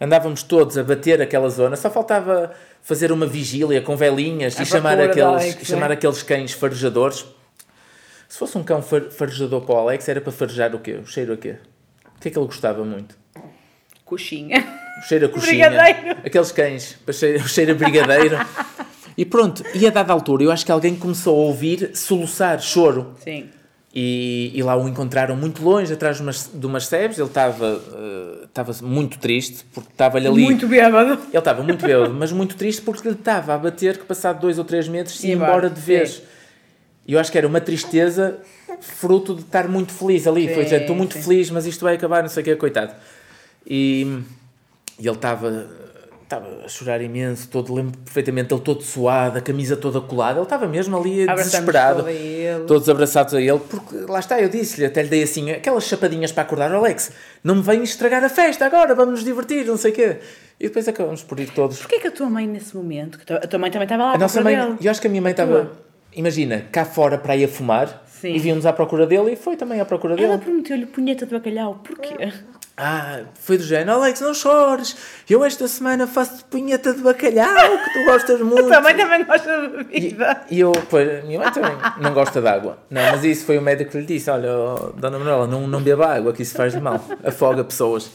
Andávamos 0.00 0.42
todos 0.42 0.76
a 0.78 0.82
bater 0.82 1.20
aquela 1.22 1.48
zona, 1.48 1.76
só 1.76 1.88
faltava 1.90 2.52
fazer 2.82 3.12
uma 3.12 3.26
vigília 3.26 3.80
com 3.80 3.96
velinhas 3.96 4.58
e 4.58 4.66
chamar 4.66 4.98
aqueles, 5.00 5.22
Alex, 5.24 5.66
chamar 5.66 5.90
é? 5.90 5.94
aqueles 5.94 6.22
cães 6.22 6.52
farejadores. 6.52 7.24
Se 8.28 8.38
fosse 8.38 8.56
um 8.58 8.64
cão 8.64 8.82
far- 8.82 9.10
farejador 9.10 9.60
para 9.60 9.74
o 9.74 9.78
Alex, 9.78 10.08
era 10.08 10.20
para 10.20 10.32
farejar 10.32 10.74
o 10.74 10.80
quê? 10.80 10.94
O 10.94 11.06
cheiro 11.06 11.34
a 11.34 11.36
quê? 11.36 11.56
O 12.16 12.20
que 12.20 12.28
é 12.28 12.30
que 12.30 12.38
ele 12.38 12.46
gostava 12.46 12.84
muito? 12.84 13.16
Coxinha. 14.04 14.64
O 14.98 15.02
cheiro 15.06 15.26
a 15.26 15.28
coxinha. 15.30 15.68
Brigadeiro. 15.70 16.18
Aqueles 16.24 16.52
cães, 16.52 16.96
para 17.04 17.12
cheiro, 17.14 17.44
o 17.44 17.48
cheiro 17.48 17.72
a 17.72 17.74
brigadeiro. 17.74 18.38
e 19.16 19.24
pronto, 19.24 19.62
e 19.74 19.86
a 19.86 19.90
dada 19.90 20.12
altura, 20.12 20.42
eu 20.44 20.50
acho 20.50 20.64
que 20.66 20.72
alguém 20.72 20.96
começou 20.96 21.36
a 21.36 21.46
ouvir 21.46 21.90
soluçar, 21.94 22.60
choro. 22.60 23.14
Sim. 23.22 23.50
E, 23.94 24.50
e 24.54 24.62
lá 24.62 24.74
o 24.74 24.88
encontraram 24.88 25.36
muito 25.36 25.62
longe, 25.62 25.92
atrás 25.92 26.16
de 26.16 26.22
umas, 26.22 26.50
de 26.52 26.66
umas 26.66 26.86
sebes. 26.86 27.18
Ele 27.18 27.28
estava 27.28 27.80
estava 28.44 28.74
muito 28.82 29.18
triste, 29.18 29.64
porque 29.72 29.90
estava-lhe 29.90 30.26
ali... 30.26 30.42
Muito 30.42 30.66
bêbado. 30.66 31.12
Ele 31.28 31.38
estava 31.38 31.62
muito 31.62 31.84
bêbado, 31.84 32.14
mas 32.14 32.32
muito 32.32 32.56
triste 32.56 32.82
porque 32.82 33.08
lhe 33.08 33.14
estava 33.14 33.54
a 33.54 33.58
bater 33.58 33.98
que 33.98 34.04
passado 34.04 34.40
dois 34.40 34.58
ou 34.58 34.64
três 34.64 34.88
meses 34.88 35.18
se 35.18 35.28
ia 35.28 35.34
embora, 35.34 35.68
de 35.68 35.80
vez. 35.80 36.22
E 37.06 37.14
eu 37.14 37.18
acho 37.18 37.30
que 37.32 37.38
era 37.38 37.46
uma 37.46 37.60
tristeza 37.60 38.38
fruto 38.80 39.34
de 39.34 39.42
estar 39.42 39.68
muito 39.68 39.92
feliz 39.92 40.26
ali. 40.26 40.46
Foi 40.46 40.56
Sim, 40.58 40.64
dizer, 40.64 40.80
estou 40.82 40.96
muito 40.96 41.14
sim. 41.14 41.22
feliz, 41.22 41.50
mas 41.50 41.66
isto 41.66 41.84
vai 41.84 41.94
acabar, 41.94 42.22
não 42.22 42.28
sei 42.28 42.42
o 42.42 42.44
que, 42.44 42.56
coitado. 42.56 42.94
E, 43.66 44.20
e 44.98 45.06
ele 45.06 45.16
estava 45.16 45.66
estava 46.34 46.64
a 46.64 46.68
chorar 46.68 47.02
imenso, 47.02 47.48
todo, 47.48 47.74
lembro 47.74 47.98
perfeitamente, 47.98 48.52
ele 48.54 48.62
todo 48.62 48.82
suado, 48.82 49.38
a 49.38 49.40
camisa 49.40 49.76
toda 49.76 50.00
colada, 50.00 50.38
ele 50.38 50.44
estava 50.44 50.66
mesmo 50.66 50.96
ali 50.96 51.22
Abraçamos 51.24 51.50
desesperado. 51.52 51.96
todo 51.98 52.06
a 52.08 52.12
ele. 52.12 52.64
Todos 52.64 52.88
abraçados 52.88 53.34
a 53.34 53.40
ele, 53.40 53.58
porque 53.58 53.96
lá 54.10 54.18
está, 54.18 54.40
eu 54.40 54.48
disse-lhe, 54.48 54.86
até 54.86 55.02
lhe 55.02 55.08
dei 55.08 55.22
assim, 55.22 55.50
aquelas 55.50 55.84
chapadinhas 55.84 56.32
para 56.32 56.42
acordar, 56.44 56.72
Alex, 56.72 57.12
não 57.44 57.56
me 57.56 57.62
venhas 57.62 57.90
estragar 57.90 58.24
a 58.24 58.28
festa 58.28 58.64
agora, 58.64 58.94
vamos 58.94 59.12
nos 59.14 59.24
divertir, 59.24 59.66
não 59.66 59.76
sei 59.76 59.90
o 59.92 59.94
quê. 59.94 60.16
E 60.58 60.68
depois 60.68 60.86
acabamos 60.88 61.22
por 61.22 61.38
ir 61.40 61.50
todos. 61.50 61.78
Porquê 61.78 61.98
que 61.98 62.06
a 62.06 62.10
tua 62.10 62.30
mãe, 62.30 62.46
nesse 62.46 62.74
momento, 62.76 63.18
que 63.18 63.32
a 63.32 63.40
tua 63.40 63.58
mãe 63.58 63.70
também 63.70 63.84
estava 63.86 64.04
lá 64.04 64.14
A 64.14 64.18
nossa 64.18 64.40
mãe, 64.40 64.56
dele? 64.56 64.76
eu 64.80 64.90
acho 64.90 65.00
que 65.00 65.06
a 65.08 65.10
minha 65.10 65.20
mãe 65.22 65.32
estava, 65.32 65.72
imagina, 66.14 66.64
cá 66.70 66.84
fora 66.84 67.18
para 67.18 67.36
ir 67.36 67.44
a 67.44 67.48
fumar, 67.48 68.04
Sim. 68.06 68.34
e 68.34 68.38
víamos 68.38 68.64
à 68.64 68.72
procura 68.72 69.06
dele, 69.06 69.32
e 69.32 69.36
foi 69.36 69.56
também 69.56 69.80
à 69.80 69.84
procura 69.84 70.14
dele. 70.14 70.28
Ela 70.28 70.38
prometeu-lhe 70.38 70.86
punheta 70.86 71.26
de 71.26 71.32
bacalhau. 71.32 71.80
Porquê? 71.84 72.14
Ah, 72.74 73.20
foi 73.40 73.58
do 73.58 73.64
género, 73.64 73.92
Alex, 73.92 74.20
não 74.22 74.32
chores, 74.32 74.96
eu 75.28 75.44
esta 75.44 75.68
semana 75.68 76.06
faço 76.06 76.42
punheta 76.46 76.94
de 76.94 77.02
bacalhau, 77.02 77.78
que 77.78 77.92
tu 77.92 78.04
gostas 78.06 78.40
muito. 78.42 78.60
A 78.60 78.62
tua 78.66 78.80
mãe 78.80 78.94
também 78.96 79.24
gosta 79.24 79.60
de 79.60 79.66
E, 79.66 79.84
bebida. 80.00 80.40
e 80.50 80.60
eu, 80.60 80.72
pois, 80.88 81.08
a 81.22 81.26
minha 81.26 81.38
mãe 81.38 81.52
também 81.52 81.72
não 82.00 82.14
gosta 82.14 82.40
de 82.40 82.48
água. 82.48 82.78
Não, 82.90 83.02
mas 83.12 83.24
isso 83.24 83.44
foi 83.44 83.58
o 83.58 83.62
médico 83.62 83.90
que 83.92 83.98
lhe 83.98 84.06
disse: 84.06 84.30
olha, 84.30 84.48
oh, 84.56 84.92
Dona 84.96 85.18
Manuela, 85.18 85.46
não, 85.46 85.66
não 85.68 85.82
beba 85.82 86.06
água, 86.16 86.32
que 86.32 86.42
isso 86.42 86.54
faz 86.54 86.74
mal, 86.76 86.98
afoga 87.22 87.62
pessoas. 87.62 88.10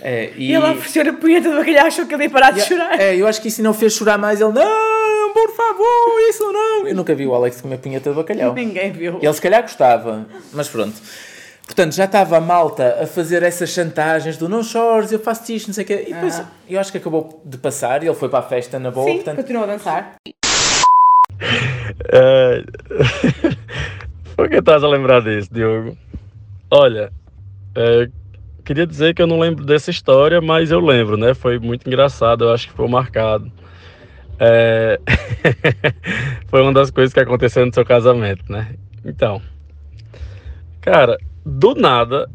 É, 0.00 0.32
e, 0.36 0.50
E 0.50 0.54
ela 0.54 0.72
ofereceu-lhe 0.72 1.10
a 1.10 1.12
punheta 1.14 1.50
de 1.50 1.56
bacalhau, 1.56 1.86
achou 1.86 2.06
que 2.06 2.14
ele 2.14 2.24
ia 2.24 2.30
parar 2.30 2.52
de 2.52 2.60
e- 2.60 2.62
chorar. 2.62 2.98
É, 3.00 3.14
eu 3.16 3.26
acho 3.28 3.40
que 3.42 3.48
isso 3.48 3.62
não 3.62 3.74
fez 3.74 3.92
chorar 3.92 4.16
mais. 4.18 4.40
Ele, 4.40 4.52
não, 4.52 5.32
por 5.34 5.54
favor, 5.54 6.20
isso 6.30 6.50
não. 6.52 6.86
Eu 6.88 6.94
nunca 6.94 7.14
vi 7.14 7.26
o 7.26 7.34
Alex 7.34 7.60
comer 7.60 7.78
punheta 7.78 8.10
de 8.10 8.16
bacalhau. 8.16 8.54
Ninguém 8.54 8.90
viu. 8.92 9.18
Ele 9.20 9.32
se 9.32 9.40
calhar 9.42 9.60
gostava, 9.62 10.26
mas 10.52 10.68
pronto. 10.68 10.94
Portanto, 11.64 11.94
já 11.94 12.04
estava 12.04 12.36
a 12.36 12.40
malta 12.40 12.98
a 13.02 13.06
fazer 13.06 13.42
essas 13.42 13.70
chantagens 13.70 14.36
do 14.36 14.48
não 14.48 14.62
chores, 14.62 15.10
eu 15.10 15.18
faço 15.18 15.50
isto, 15.52 15.68
não 15.68 15.74
sei 15.74 15.84
o 15.84 15.86
quê. 15.86 16.04
E 16.08 16.14
depois 16.14 16.42
eu 16.68 16.78
acho 16.78 16.92
que 16.92 16.98
acabou 16.98 17.42
de 17.44 17.56
passar 17.58 18.02
e 18.02 18.06
ele 18.06 18.14
foi 18.14 18.28
para 18.28 18.40
a 18.40 18.42
festa 18.42 18.78
na 18.78 18.90
boa. 18.90 19.08
Sim, 19.08 19.16
portanto, 19.16 19.36
continua 19.36 19.64
a 19.64 19.66
dançar. 19.66 20.14
É... 22.12 22.62
Por 24.36 24.48
que 24.48 24.56
estás 24.56 24.82
a 24.82 24.88
lembrar 24.88 25.22
disso, 25.22 25.48
Diogo? 25.52 25.96
Olha, 26.70 27.12
é, 27.76 28.08
queria 28.64 28.86
dizer 28.86 29.14
que 29.14 29.22
eu 29.22 29.26
não 29.28 29.38
lembro 29.38 29.64
dessa 29.64 29.90
história, 29.90 30.40
mas 30.40 30.72
eu 30.72 30.80
lembro, 30.80 31.16
né? 31.16 31.34
Foi 31.34 31.58
muito 31.58 31.86
engraçado, 31.86 32.44
eu 32.44 32.52
acho 32.52 32.68
que 32.68 32.74
foi 32.74 32.88
marcado. 32.88 33.50
É, 34.40 34.98
foi 36.48 36.62
uma 36.62 36.72
das 36.72 36.90
coisas 36.90 37.14
que 37.14 37.20
aconteceu 37.20 37.64
no 37.64 37.72
seu 37.72 37.84
casamento, 37.84 38.50
né? 38.50 38.74
Então, 39.04 39.40
cara, 40.80 41.16
do 41.44 41.74
nada 41.74 42.28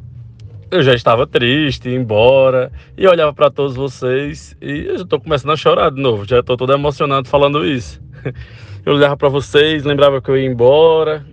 eu 0.71 0.83
já 0.83 0.93
estava 0.93 1.25
triste, 1.25 1.89
embora, 1.89 2.71
e 2.95 3.07
olhava 3.07 3.33
para 3.33 3.49
todos 3.49 3.75
vocês 3.75 4.55
e 4.61 4.85
eu 4.85 4.99
já 4.99 5.05
tô 5.05 5.19
começando 5.19 5.51
a 5.51 5.55
chorar 5.55 5.89
de 5.91 5.99
novo, 5.99 6.27
já 6.27 6.43
tô 6.43 6.55
todo 6.55 6.71
emocionado 6.71 7.27
falando 7.27 7.65
isso. 7.65 7.99
Eu 8.85 8.93
olhava 8.93 9.17
para 9.17 9.27
vocês, 9.27 9.83
lembrava 9.83 10.21
que 10.21 10.31
eu 10.31 10.37
ia 10.37 10.49
embora. 10.49 11.23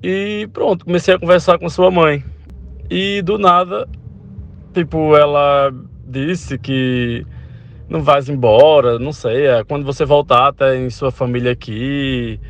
E 0.00 0.48
pronto, 0.52 0.84
comecei 0.84 1.12
a 1.12 1.18
conversar 1.18 1.58
com 1.58 1.68
sua 1.68 1.90
mãe. 1.90 2.24
E 2.88 3.20
do 3.20 3.36
nada, 3.36 3.86
tipo, 4.72 5.16
ela 5.16 5.74
disse 6.06 6.56
que 6.56 7.26
não 7.88 8.00
vais 8.00 8.28
embora, 8.28 8.96
não 8.96 9.12
sei, 9.12 9.48
é, 9.48 9.64
quando 9.64 9.84
você 9.84 10.04
voltar 10.04 10.52
tem 10.52 10.88
sua 10.88 11.10
família 11.10 11.50
aqui. 11.50 12.40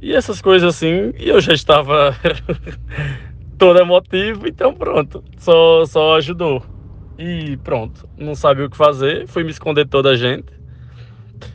E 0.00 0.14
essas 0.14 0.40
coisas 0.40 0.74
assim, 0.74 1.12
e 1.18 1.28
eu 1.28 1.40
já 1.40 1.52
estava 1.52 2.16
todo 3.62 3.78
emotivo, 3.78 4.48
então 4.48 4.74
pronto, 4.74 5.22
só, 5.38 5.84
só 5.84 6.16
ajudou. 6.16 6.60
E 7.16 7.56
pronto, 7.58 8.08
não 8.18 8.34
sabia 8.34 8.66
o 8.66 8.70
que 8.70 8.76
fazer, 8.76 9.28
fui 9.28 9.44
me 9.44 9.52
esconder 9.52 9.84
de 9.84 9.90
toda 9.90 10.10
a 10.10 10.16
gente. 10.16 10.52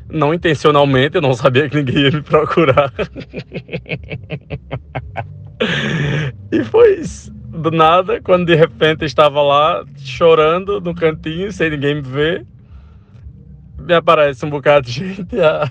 Não 0.10 0.34
intencionalmente, 0.34 1.16
eu 1.16 1.22
não 1.22 1.34
sabia 1.34 1.70
que 1.70 1.76
ninguém 1.76 2.04
ia 2.04 2.12
me 2.12 2.22
procurar. 2.22 2.94
e 6.50 6.64
foi 6.64 6.96
isso. 6.96 7.30
Do 7.34 7.72
nada, 7.72 8.22
quando 8.22 8.46
de 8.46 8.56
repente 8.56 9.04
estava 9.04 9.42
lá 9.42 9.84
chorando 9.98 10.80
no 10.80 10.96
cantinho, 10.96 11.52
sem 11.52 11.72
ninguém 11.72 11.96
me 11.96 12.02
ver, 12.02 12.48
me 13.78 13.94
aparece 13.94 14.46
um 14.46 14.50
bocado 14.50 14.86
de 14.86 14.94
gente 14.94 15.42
a, 15.42 15.70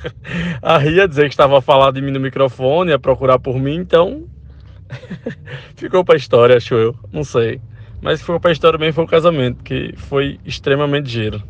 a 0.62 0.78
rir, 0.78 1.02
a 1.02 1.06
dizer 1.06 1.24
que 1.24 1.34
estava 1.34 1.58
a 1.58 1.60
falar 1.60 1.90
de 1.90 2.00
mim 2.00 2.12
no 2.12 2.20
microfone, 2.20 2.92
a 2.92 2.98
procurar 2.98 3.38
por 3.38 3.58
mim, 3.58 3.74
então 3.74 4.26
ficou 5.76 6.04
pra 6.04 6.16
história, 6.16 6.56
acho 6.56 6.74
eu, 6.74 6.94
não 7.12 7.24
sei. 7.24 7.60
Mas 8.00 8.20
ficou 8.20 8.38
pra 8.38 8.52
história 8.52 8.78
também 8.78 8.92
foi 8.92 9.04
o 9.04 9.06
casamento, 9.06 9.62
que 9.62 9.94
foi 9.96 10.38
extremamente 10.44 11.08
giro. 11.08 11.42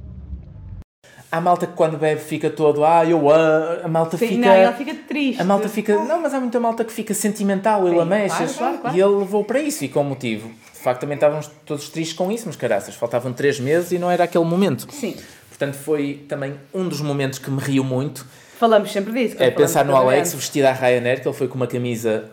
Há 1.31 1.41
malta 1.41 1.67
que 1.67 1.73
quando 1.75 1.99
bebe 1.99 2.21
fica 2.21 2.49
todo, 2.49 2.85
ah, 2.85 3.05
eu 3.05 3.29
amo. 3.29 3.81
A 3.85 3.89
malta 3.89 4.17
Sim, 4.17 4.29
fica. 4.29 4.41
não, 4.47 4.53
ela 4.53 4.73
fica 4.73 4.95
triste. 4.95 5.43
A 5.43 5.45
malta 5.45 5.69
fica. 5.69 5.95
Não, 6.05 6.23
mas 6.23 6.33
há 6.33 6.41
muita 6.41 6.61
malta 6.61 6.85
que 6.85 6.93
fica 6.93 7.13
sentimental 7.13 7.87
Sim, 7.87 7.95
lamechas. 7.97 8.37
claro, 8.39 8.55
claro, 8.55 8.79
claro. 8.79 8.97
E 8.97 9.01
ele 9.01 9.15
levou 9.17 9.45
para 9.45 9.61
isso 9.61 9.85
e 9.85 9.89
com 9.89 10.05
motivo. 10.05 10.49
De 10.73 10.79
facto, 10.79 11.01
também 11.01 11.17
estávamos 11.17 11.51
todos 11.67 11.89
tristes 11.89 12.17
com 12.17 12.31
isso, 12.31 12.45
mas 12.47 12.55
caraças, 12.55 12.95
faltavam 12.95 13.33
três 13.33 13.59
meses 13.59 13.91
e 13.91 13.99
não 13.99 14.09
era 14.09 14.23
aquele 14.25 14.45
momento. 14.45 14.87
Sim. 14.93 15.17
Portanto, 15.49 15.75
foi 15.75 16.25
também 16.29 16.55
um 16.73 16.89
dos 16.89 17.01
momentos 17.01 17.39
que 17.41 17.51
me 17.51 17.61
riu 17.61 17.83
muito. 17.83 18.25
Falamos 18.59 18.93
sempre 18.93 19.13
disso. 19.13 19.37
É 19.39 19.51
pensar 19.51 19.85
no 19.85 19.97
Alex 19.97 20.33
vestido 20.33 20.67
à 20.67 20.73
Ryanair, 20.73 21.21
que 21.21 21.29
ele 21.29 21.37
foi 21.37 21.49
com 21.49 21.57
uma 21.57 21.67
camisa. 21.67 22.31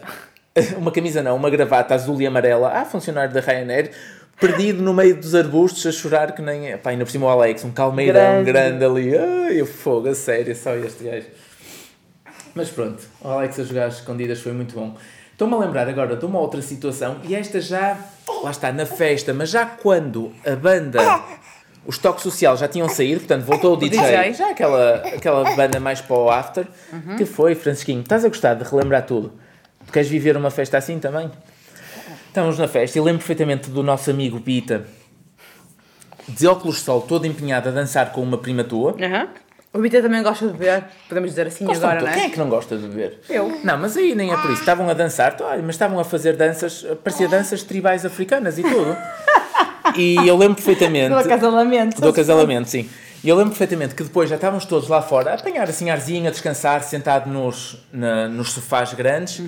Uma 0.77 0.91
camisa 0.91 1.23
não, 1.23 1.35
uma 1.35 1.49
gravata 1.49 1.95
azul 1.95 2.21
e 2.21 2.27
amarela. 2.27 2.69
Ah, 2.73 2.85
funcionário 2.85 3.33
da 3.33 3.39
Ryanair. 3.39 3.91
Perdido 4.39 4.81
no 4.83 4.93
meio 4.93 5.15
dos 5.15 5.33
arbustos 5.35 5.85
a 5.85 5.91
chorar 5.91 6.33
que 6.33 6.41
nem. 6.41 6.77
Pá, 6.77 6.89
ainda 6.91 7.05
por 7.05 7.11
cima 7.11 7.27
o 7.27 7.29
Alex, 7.29 7.63
um 7.63 7.71
calmeirão 7.71 8.43
grande, 8.43 8.79
Grande. 8.79 8.85
ali. 8.85 9.17
Ai, 9.17 9.61
eu 9.61 9.65
fogo, 9.65 10.09
a 10.09 10.15
sério, 10.15 10.55
só 10.55 10.75
este 10.75 11.03
gajo. 11.03 11.27
Mas 12.55 12.69
pronto, 12.69 13.01
o 13.21 13.27
Alex 13.29 13.59
a 13.59 13.63
jogar 13.63 13.85
às 13.87 13.95
escondidas 13.95 14.41
foi 14.41 14.51
muito 14.51 14.75
bom. 14.75 14.95
Estou-me 15.31 15.53
a 15.55 15.57
lembrar 15.57 15.87
agora 15.87 16.15
de 16.15 16.25
uma 16.25 16.39
outra 16.39 16.61
situação, 16.61 17.17
e 17.23 17.33
esta 17.33 17.59
já, 17.59 17.97
lá 18.43 18.51
está, 18.51 18.71
na 18.71 18.85
festa, 18.85 19.33
mas 19.33 19.49
já 19.49 19.65
quando 19.65 20.31
a 20.45 20.55
banda, 20.55 20.99
os 21.85 21.97
toques 21.97 22.21
sociais 22.21 22.59
já 22.59 22.67
tinham 22.67 22.87
saído, 22.87 23.21
portanto 23.21 23.43
voltou 23.43 23.73
o 23.73 23.77
DJ, 23.77 23.99
DJ. 23.99 24.33
já 24.33 24.51
aquela, 24.51 24.95
aquela 24.97 25.55
banda 25.55 25.79
mais 25.79 25.99
para 26.01 26.15
o 26.15 26.29
after, 26.29 26.67
que 27.17 27.25
foi, 27.25 27.55
Francisquinho, 27.55 28.01
estás 28.01 28.23
a 28.23 28.27
gostar 28.27 28.53
de 28.53 28.63
relembrar 28.63 29.03
tudo? 29.05 29.33
Queres 29.93 30.09
viver 30.09 30.35
uma 30.35 30.49
festa 30.49 30.75
assim 30.75 30.97
também? 30.97 31.29
Estávamos 32.27 32.57
na 32.57 32.67
festa 32.67 32.97
e 32.97 33.01
lembro 33.01 33.19
perfeitamente 33.19 33.69
do 33.69 33.83
nosso 33.83 34.09
amigo 34.09 34.39
Pita, 34.41 34.87
de 36.27 36.47
óculos 36.47 36.77
de 36.77 36.81
sol, 36.81 37.01
todo 37.01 37.27
empenhado 37.27 37.69
a 37.69 37.71
dançar 37.71 38.11
com 38.11 38.21
uma 38.23 38.39
prima 38.39 38.63
tua. 38.63 38.95
Aham. 38.99 39.27
O 39.71 39.79
Vita 39.79 40.01
também 40.01 40.21
gosta 40.21 40.47
de 40.47 40.53
beber, 40.53 40.83
podemos 41.07 41.29
dizer 41.31 41.47
assim 41.47 41.65
Gostam 41.65 41.89
agora, 41.89 42.05
não 42.05 42.11
é? 42.11 42.13
Quem 42.13 42.23
é 42.25 42.29
que 42.29 42.39
não 42.39 42.49
gosta 42.49 42.75
de 42.75 42.87
beber? 42.87 43.19
Eu. 43.29 43.59
Não, 43.63 43.77
mas 43.77 43.95
aí 43.95 44.13
nem 44.15 44.31
é 44.31 44.37
por 44.37 44.49
isso. 44.51 44.61
Estavam 44.61 44.89
a 44.89 44.93
dançar, 44.93 45.35
olha, 45.41 45.61
mas 45.61 45.75
estavam 45.75 45.99
a 45.99 46.03
fazer 46.03 46.35
danças, 46.35 46.85
parecia 47.03 47.27
danças 47.27 47.61
tribais 47.61 48.03
africanas 48.03 48.57
e 48.57 48.63
tudo. 48.63 48.97
E 49.95 50.15
eu 50.15 50.35
lembro 50.35 50.55
perfeitamente. 50.55 51.09
Do 51.09 51.19
acasalamento. 51.19 52.01
Do 52.01 52.07
acasalamento, 52.09 52.67
sim. 52.67 52.89
E 53.23 53.29
eu 53.29 53.35
lembro 53.35 53.51
perfeitamente 53.51 53.95
que 53.95 54.03
depois 54.03 54.29
já 54.29 54.35
estávamos 54.35 54.65
todos 54.65 54.89
lá 54.89 55.01
fora 55.01 55.31
a 55.31 55.35
apanhar 55.35 55.69
assim 55.69 55.89
arzinho, 55.89 56.27
a 56.27 56.31
descansar, 56.31 56.83
sentado 56.83 57.29
nos, 57.29 57.77
na- 57.91 58.27
nos 58.27 58.51
sofás 58.51 58.93
grandes. 58.93 59.41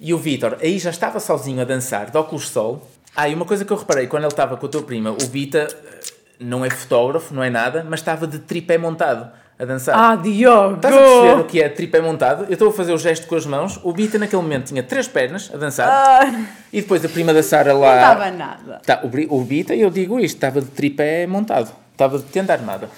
E 0.00 0.12
o 0.12 0.18
Vítor 0.18 0.58
aí 0.60 0.78
já 0.78 0.90
estava 0.90 1.18
sozinho 1.18 1.60
a 1.62 1.64
dançar, 1.64 2.10
de 2.10 2.16
óculos 2.18 2.42
de 2.44 2.50
sol. 2.50 2.86
Ah, 3.16 3.28
e 3.28 3.34
uma 3.34 3.44
coisa 3.46 3.64
que 3.64 3.72
eu 3.72 3.76
reparei 3.76 4.06
quando 4.06 4.24
ele 4.24 4.32
estava 4.32 4.56
com 4.56 4.66
a 4.66 4.68
tua 4.68 4.82
prima, 4.82 5.10
o 5.12 5.18
Vita 5.30 5.66
eh, 5.70 6.00
não 6.40 6.64
é 6.64 6.70
fotógrafo, 6.70 7.34
não 7.34 7.42
é 7.42 7.48
nada, 7.50 7.86
mas 7.88 8.00
estava 8.00 8.26
de 8.26 8.38
tripé 8.38 8.76
montado 8.78 9.30
a 9.58 9.64
dançar. 9.66 9.94
Ah, 9.98 10.16
Diogo! 10.16 10.76
Estás 10.76 10.94
a 10.94 10.98
perceber 10.98 11.40
o 11.40 11.44
que 11.44 11.62
é 11.62 11.68
tripé 11.68 12.00
montado? 12.00 12.44
Eu 12.44 12.54
estou 12.54 12.68
a 12.68 12.72
fazer 12.72 12.92
o 12.92 12.98
gesto 12.98 13.26
com 13.26 13.34
as 13.34 13.44
mãos. 13.46 13.78
O 13.82 13.92
Bita 13.92 14.18
naquele 14.18 14.40
momento 14.42 14.66
tinha 14.68 14.82
três 14.82 15.06
pernas 15.08 15.50
a 15.52 15.56
dançar. 15.56 15.88
Ah, 15.88 16.44
E 16.72 16.80
depois 16.80 17.04
a 17.04 17.08
prima 17.08 17.32
da 17.34 17.42
Sara 17.42 17.72
não 17.74 17.80
lá. 17.80 17.96
estava 18.00 18.30
nada. 18.30 18.80
Tá, 18.84 19.00
o, 19.04 19.36
o 19.38 19.44
Bita, 19.44 19.74
eu 19.74 19.88
digo 19.90 20.18
isto, 20.18 20.36
estava 20.36 20.60
de 20.60 20.68
tripé 20.68 21.26
montado. 21.26 21.70
Estava 21.92 22.18
de 22.18 22.24
tenda 22.24 22.52
armada. 22.52 22.88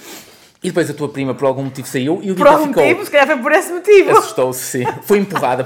E 0.62 0.68
depois 0.68 0.88
a 0.88 0.94
tua 0.94 1.10
prima 1.10 1.34
por 1.34 1.44
algum 1.44 1.64
motivo 1.64 1.86
saiu 1.86 2.20
e 2.22 2.30
o 2.32 2.34
Por 2.34 2.46
algum 2.46 2.68
ficou. 2.68 2.82
motivo, 2.82 3.04
se 3.04 3.10
calhar 3.10 3.26
foi 3.26 3.36
por 3.36 3.52
esse 3.52 3.70
motivo. 3.70 4.10
Assustou-se, 4.12 4.64
sim. 4.64 4.84
Foi 5.02 5.18
empurrada. 5.18 5.64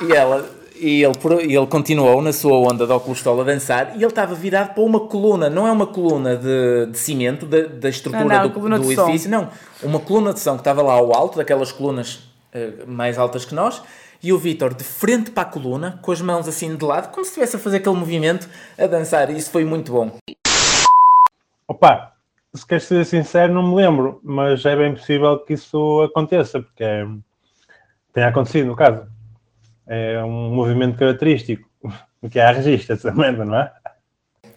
E 0.00 0.12
ela. 0.12 0.48
E 0.76 1.04
ele, 1.04 1.14
e 1.46 1.56
ele 1.56 1.66
continuou 1.66 2.20
na 2.20 2.32
sua 2.32 2.54
onda 2.54 2.86
de 2.86 2.92
óculos 2.92 3.24
a 3.24 3.44
dançar 3.44 3.92
e 3.94 3.98
ele 3.98 4.06
estava 4.06 4.34
virado 4.34 4.74
para 4.74 4.82
uma 4.82 4.98
coluna, 4.98 5.48
não 5.48 5.64
é 5.64 5.70
uma 5.70 5.86
coluna 5.86 6.34
de, 6.34 6.86
de 6.90 6.98
cimento, 6.98 7.46
da, 7.46 7.60
da 7.60 7.88
estrutura 7.88 8.24
Não, 8.24 8.48
não, 8.68 8.78
do, 8.78 8.84
do 8.84 8.92
edifício, 8.92 9.30
não, 9.30 9.48
uma 9.80 10.00
coluna 10.00 10.32
de 10.32 10.40
som 10.40 10.54
que 10.54 10.60
estava 10.60 10.82
lá 10.82 10.94
ao 10.94 11.14
alto, 11.14 11.38
daquelas 11.38 11.70
colunas 11.70 12.20
eh, 12.52 12.72
mais 12.84 13.16
altas 13.16 13.44
que 13.44 13.54
nós, 13.54 13.80
e 14.20 14.32
o 14.32 14.38
Vítor 14.38 14.74
de 14.74 14.82
frente 14.82 15.30
para 15.30 15.44
a 15.44 15.46
coluna, 15.46 16.00
com 16.02 16.10
as 16.10 16.20
mãos 16.20 16.48
assim 16.48 16.74
de 16.74 16.84
lado, 16.84 17.12
como 17.12 17.24
se 17.24 17.30
estivesse 17.30 17.54
a 17.54 17.58
fazer 17.60 17.76
aquele 17.76 17.94
movimento 17.94 18.48
a 18.76 18.86
dançar, 18.88 19.30
e 19.30 19.38
isso 19.38 19.50
foi 19.50 19.64
muito 19.64 19.92
bom. 19.92 20.10
Opa, 21.66 22.12
se 22.54 22.66
queres 22.66 22.84
ser 22.84 23.04
sincero, 23.04 23.52
não 23.52 23.68
me 23.68 23.74
lembro, 23.74 24.20
mas 24.22 24.64
é 24.64 24.76
bem 24.76 24.94
possível 24.94 25.38
que 25.38 25.54
isso 25.54 26.02
aconteça, 26.02 26.60
porque 26.60 26.84
é, 26.84 27.06
tem 28.12 28.24
acontecido 28.24 28.66
no 28.66 28.76
caso. 28.76 29.06
É 29.86 30.22
um 30.22 30.54
movimento 30.54 30.98
característico, 30.98 31.68
que 32.30 32.38
é 32.38 32.44
a 32.44 32.52
regista 32.52 32.92
essa 32.92 33.12
merda, 33.12 33.44
não 33.44 33.58
é? 33.58 33.72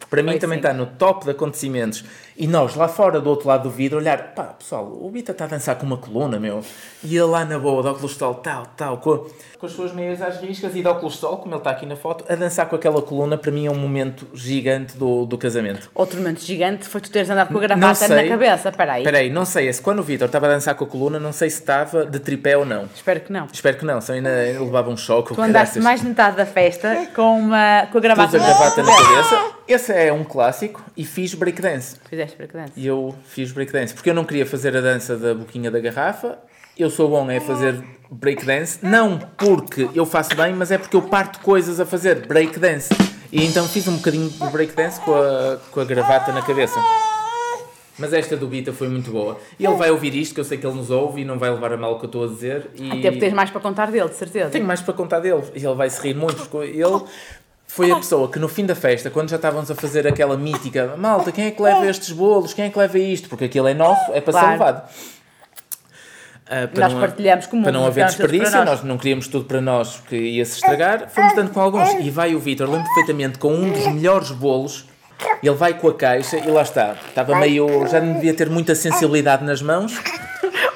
Para 0.09 0.21
mim 0.21 0.37
também 0.37 0.57
sim. 0.57 0.67
está 0.67 0.73
no 0.73 0.85
top 0.85 1.25
de 1.25 1.31
acontecimentos. 1.31 2.03
E 2.37 2.47
nós 2.47 2.75
lá 2.75 2.87
fora, 2.87 3.21
do 3.21 3.29
outro 3.29 3.47
lado 3.47 3.63
do 3.63 3.69
vidro, 3.69 3.97
olhar, 3.97 4.33
pá, 4.33 4.43
pessoal, 4.43 4.85
o 4.85 5.09
Bita 5.09 5.31
está 5.31 5.45
a 5.45 5.47
dançar 5.47 5.75
com 5.77 5.85
uma 5.85 5.97
coluna, 5.97 6.37
meu. 6.37 6.61
E 7.03 7.15
ele 7.15 7.25
lá 7.25 7.45
na 7.45 7.57
boa, 7.57 7.81
de 7.81 7.87
óculos 7.87 8.11
de 8.11 8.17
sol, 8.17 8.35
tal, 8.35 8.65
tal, 8.75 8.97
com, 8.97 9.25
com 9.57 9.65
as 9.65 9.71
suas 9.71 9.93
meias 9.93 10.21
às 10.21 10.41
riscas 10.41 10.75
e 10.75 10.81
de 10.81 10.87
óculos 10.87 11.13
de 11.13 11.19
sol, 11.19 11.37
como 11.37 11.53
ele 11.53 11.59
está 11.59 11.71
aqui 11.71 11.85
na 11.85 11.95
foto, 11.95 12.25
a 12.27 12.35
dançar 12.35 12.67
com 12.67 12.75
aquela 12.75 13.01
coluna, 13.01 13.37
para 13.37 13.51
mim 13.51 13.67
é 13.67 13.71
um 13.71 13.77
momento 13.77 14.27
gigante 14.33 14.97
do, 14.97 15.25
do 15.25 15.37
casamento. 15.37 15.89
Outro 15.95 16.17
momento 16.17 16.41
gigante 16.41 16.85
foi 16.89 16.99
tu 16.99 17.09
teres 17.09 17.29
andado 17.29 17.53
com 17.53 17.57
a 17.57 17.61
gravata 17.61 18.07
na 18.09 18.27
cabeça. 18.27 18.69
Espera 18.69 18.93
aí. 18.93 19.01
Espera 19.01 19.17
aí, 19.19 19.29
não 19.29 19.45
sei, 19.45 19.71
se 19.71 19.81
quando 19.81 19.99
o 19.99 20.03
Vitor 20.03 20.25
estava 20.25 20.47
a 20.47 20.49
dançar 20.49 20.75
com 20.75 20.83
a 20.83 20.87
coluna, 20.87 21.19
não 21.19 21.31
sei 21.31 21.49
se 21.49 21.61
estava 21.61 22.05
de 22.05 22.19
tripé 22.19 22.57
ou 22.57 22.65
não. 22.65 22.89
Espero 22.93 23.21
que 23.21 23.31
não. 23.31 23.47
Espero 23.51 23.77
que 23.77 23.85
não, 23.85 24.01
senão 24.01 24.17
ainda 24.17 24.25
ainda 24.25 24.59
levava 24.59 24.89
um 24.89 24.97
choque. 24.97 25.33
Tu 25.33 25.41
andaste 25.41 25.79
mais 25.79 26.01
de 26.01 26.07
metade 26.07 26.35
da 26.35 26.45
festa 26.45 27.07
com, 27.15 27.39
uma, 27.39 27.87
com 27.91 27.97
a 27.97 28.01
Pus 28.01 28.01
gravata 28.01 28.37
a 28.37 28.39
gravata 28.39 28.83
na 28.83 28.95
cabeça. 28.95 29.55
Esse 29.67 29.93
é 29.93 30.13
um 30.13 30.23
clássico 30.23 30.83
e 30.95 31.03
fiz 31.03 31.33
breakdance. 31.33 31.97
Fizeste 32.07 32.24
para 32.33 32.47
que 32.47 32.53
dança. 32.53 32.73
E 32.75 32.87
eu 32.87 33.13
fiz 33.25 33.51
breakdance, 33.51 33.93
porque 33.93 34.09
eu 34.09 34.13
não 34.13 34.23
queria 34.23 34.45
fazer 34.45 34.75
a 34.75 34.81
dança 34.81 35.17
da 35.17 35.33
boquinha 35.33 35.69
da 35.69 35.79
garrafa. 35.79 36.39
Eu 36.77 36.89
sou 36.89 37.09
bom 37.09 37.29
é 37.29 37.39
fazer 37.39 37.81
breakdance, 38.09 38.79
não 38.81 39.17
porque 39.17 39.89
eu 39.93 40.05
faço 40.05 40.35
bem, 40.35 40.53
mas 40.53 40.71
é 40.71 40.77
porque 40.77 40.95
eu 40.95 41.01
parto 41.01 41.39
coisas 41.39 41.79
a 41.79 41.85
fazer 41.85 42.25
breakdance. 42.27 42.93
E 43.31 43.45
então 43.45 43.67
fiz 43.67 43.87
um 43.87 43.97
bocadinho 43.97 44.29
de 44.29 44.49
breakdance 44.49 44.99
com 45.01 45.13
a, 45.13 45.57
com 45.71 45.79
a 45.79 45.85
gravata 45.85 46.31
na 46.31 46.41
cabeça. 46.41 46.79
Mas 47.97 48.11
esta 48.11 48.35
do 48.35 48.47
Bita 48.47 48.73
foi 48.73 48.89
muito 48.89 49.09
boa. 49.09 49.39
E 49.57 49.65
ele 49.65 49.75
vai 49.75 49.89
ouvir 49.89 50.13
isto, 50.15 50.33
que 50.33 50.39
eu 50.39 50.43
sei 50.43 50.57
que 50.57 50.67
ele 50.67 50.75
nos 50.75 50.91
ouve 50.91 51.21
e 51.21 51.25
não 51.25 51.39
vai 51.39 51.49
levar 51.49 51.71
a 51.71 51.77
mal 51.77 51.93
o 51.93 51.99
que 51.99 52.05
eu 52.05 52.07
estou 52.07 52.25
a 52.25 52.27
dizer. 52.27 52.69
E... 52.75 52.87
Até 52.87 53.09
porque 53.09 53.19
tens 53.19 53.33
mais 53.33 53.49
para 53.49 53.61
contar 53.61 53.89
dele, 53.89 54.09
de 54.09 54.15
certeza. 54.15 54.49
Tenho 54.49 54.65
mais 54.65 54.81
para 54.81 54.93
contar 54.93 55.19
dele. 55.19 55.43
E 55.55 55.65
ele 55.65 55.75
vai 55.75 55.89
se 55.89 56.01
rir 56.01 56.13
muito. 56.13 56.61
Ele 56.61 57.03
foi 57.75 57.91
a 57.91 57.95
pessoa 57.97 58.29
que 58.31 58.39
no 58.39 58.47
fim 58.47 58.65
da 58.65 58.75
festa, 58.75 59.09
quando 59.09 59.29
já 59.29 59.35
estávamos 59.35 59.69
a 59.69 59.75
fazer 59.75 60.07
aquela 60.07 60.37
mítica 60.37 60.95
malta, 60.97 61.31
quem 61.31 61.45
é 61.47 61.51
que 61.51 61.61
leva 61.61 61.85
estes 61.87 62.11
bolos? 62.11 62.53
Quem 62.53 62.65
é 62.65 62.69
que 62.69 62.77
leva 62.79 62.97
isto? 62.97 63.27
Porque 63.29 63.45
aquilo 63.45 63.67
é 63.67 63.73
nosso, 63.73 64.11
é 64.13 64.21
para 64.21 64.31
Claro. 64.31 64.45
ser 64.47 64.51
levado. 64.53 64.89
Ah, 66.47 66.67
para 66.71 66.83
Nós 66.83 66.93
não- 66.93 66.99
partilhamos 67.01 67.47
com 67.47 67.59
o 67.59 67.63
Para 67.63 67.71
não 67.71 67.85
haver 67.87 68.05
desperdício, 68.05 68.51
nós. 68.55 68.65
nós. 68.65 68.83
não 68.83 68.97
queríamos 68.99 69.27
tudo 69.27 69.45
para 69.45 69.59
nós, 69.59 69.95
porque 69.97 70.15
ia 70.15 70.45
se 70.45 70.53
estragar. 70.55 71.09
Fomos 71.09 71.35
dando 71.35 71.49
com 71.51 71.59
alguns. 71.59 71.89
E 72.05 72.09
vai 72.11 72.35
o 72.35 72.39
Vitor, 72.39 72.69
lembro 72.69 72.85
perfeitamente, 72.85 73.39
com 73.39 73.51
um 73.51 73.71
dos 73.71 73.87
melhores 73.87 74.29
bolos. 74.31 74.85
Ele 75.41 75.55
vai 75.55 75.73
com 75.73 75.87
a 75.87 75.93
caixa 75.93 76.37
e 76.37 76.47
lá 76.51 76.61
está. 76.61 76.95
Estava 77.09 77.35
meio. 77.39 77.87
Já 77.87 77.99
não 77.99 78.13
devia 78.13 78.33
ter 78.33 78.49
muita 78.49 78.75
sensibilidade 78.75 79.43
nas 79.43 79.61
mãos. 79.61 79.93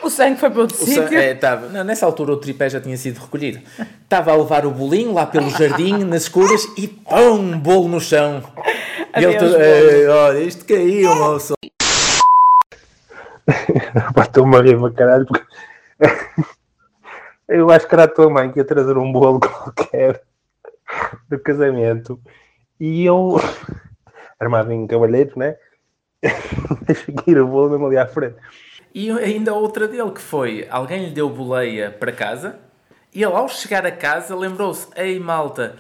O 0.10 0.12
sangue 0.12 0.40
foi 0.40 0.50
para 0.50 0.62
outro 0.62 0.76
sítio. 0.76 1.16
é, 1.16 1.36
tava, 1.36 1.68
não, 1.68 1.84
nessa 1.84 2.04
altura 2.04 2.32
o 2.34 2.38
tripé 2.38 2.68
já 2.68 2.82
tinha 2.82 2.98
sido 2.98 3.20
recolhido. 3.20 3.60
Estava 4.02 4.32
a 4.32 4.36
levar 4.36 4.66
o 4.66 4.72
bolinho 4.72 5.14
lá 5.14 5.28
pelo 5.28 5.52
jardim, 5.52 6.00
nas 6.04 6.24
escuras, 6.24 6.68
e 6.76 6.88
pão, 6.88 7.36
um 7.36 7.60
bolo 7.60 7.88
no 7.88 8.02
chão. 8.02 8.42
E 9.16 9.24
ele 9.24 9.38
Adeus, 9.38 9.52
todo, 9.52 9.52
bolo. 9.52 9.64
"Ei, 9.64 10.08
olha, 10.08 10.40
isto 10.40 10.66
caiu, 10.66 11.14
moço. 11.14 11.54
Estou-me 14.20 14.58
a 14.58 14.62
rir 14.62 14.80
para 14.80 14.94
caralho, 14.94 15.28
porque 15.28 15.46
eu 17.48 17.70
acho 17.70 17.88
que 17.88 17.94
era 17.94 18.06
a 18.06 18.08
tua 18.08 18.32
mãe 18.32 18.52
que 18.52 18.58
ia 18.58 18.66
trazer 18.66 18.98
um 18.98 19.12
bolo 19.12 19.40
qualquer 19.40 20.24
do 21.30 21.38
casamento 21.38 22.20
e 22.80 23.06
eu, 23.06 23.40
armado 24.40 24.72
em 24.74 24.88
cavalheiro, 24.88 25.38
né? 25.38 25.56
Deixa 26.82 27.14
ir 27.28 27.40
o 27.40 27.46
bolo 27.46 27.70
mesmo 27.70 27.86
ali 27.86 27.98
à 28.00 28.08
frente. 28.08 28.38
E 28.94 29.12
ainda 29.12 29.54
outra 29.54 29.88
dele 29.88 30.12
que 30.12 30.22
foi: 30.22 30.68
alguém 30.70 31.06
lhe 31.06 31.12
deu 31.12 31.30
boleia 31.30 31.92
para 31.92 32.12
casa 32.12 32.56
E 33.14 33.24
ele, 33.24 33.34
ao 33.34 33.48
chegar 33.48 33.86
a 33.86 33.92
casa, 33.92 34.36
lembrou-se: 34.36 34.88
Ei, 34.96 35.20
malta, 35.20 35.76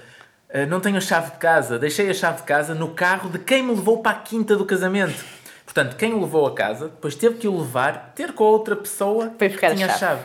eh, 0.49 0.65
não 0.65 0.79
tenho 0.79 0.97
a 0.97 1.01
chave 1.01 1.31
de 1.31 1.37
casa, 1.37 1.77
deixei 1.79 2.09
a 2.09 2.13
chave 2.13 2.37
de 2.37 2.43
casa 2.43 2.73
no 2.75 2.89
carro 2.89 3.29
de 3.29 3.39
quem 3.39 3.63
me 3.63 3.71
levou 3.75 3.99
para 4.01 4.11
a 4.11 4.19
quinta 4.19 4.55
do 4.55 4.65
casamento. 4.65 5.23
Portanto, 5.65 5.95
quem 5.95 6.13
o 6.13 6.21
levou 6.21 6.47
a 6.47 6.53
casa, 6.55 6.85
depois 6.85 7.13
teve 7.15 7.35
que 7.37 7.47
o 7.47 7.57
levar, 7.59 8.13
ter 8.15 8.33
com 8.33 8.43
a 8.43 8.49
outra 8.49 8.75
pessoa 8.75 9.29
que 9.37 9.49
tinha 9.49 9.85
a 9.85 9.89
chave. 9.89 9.99
chave. 9.99 10.21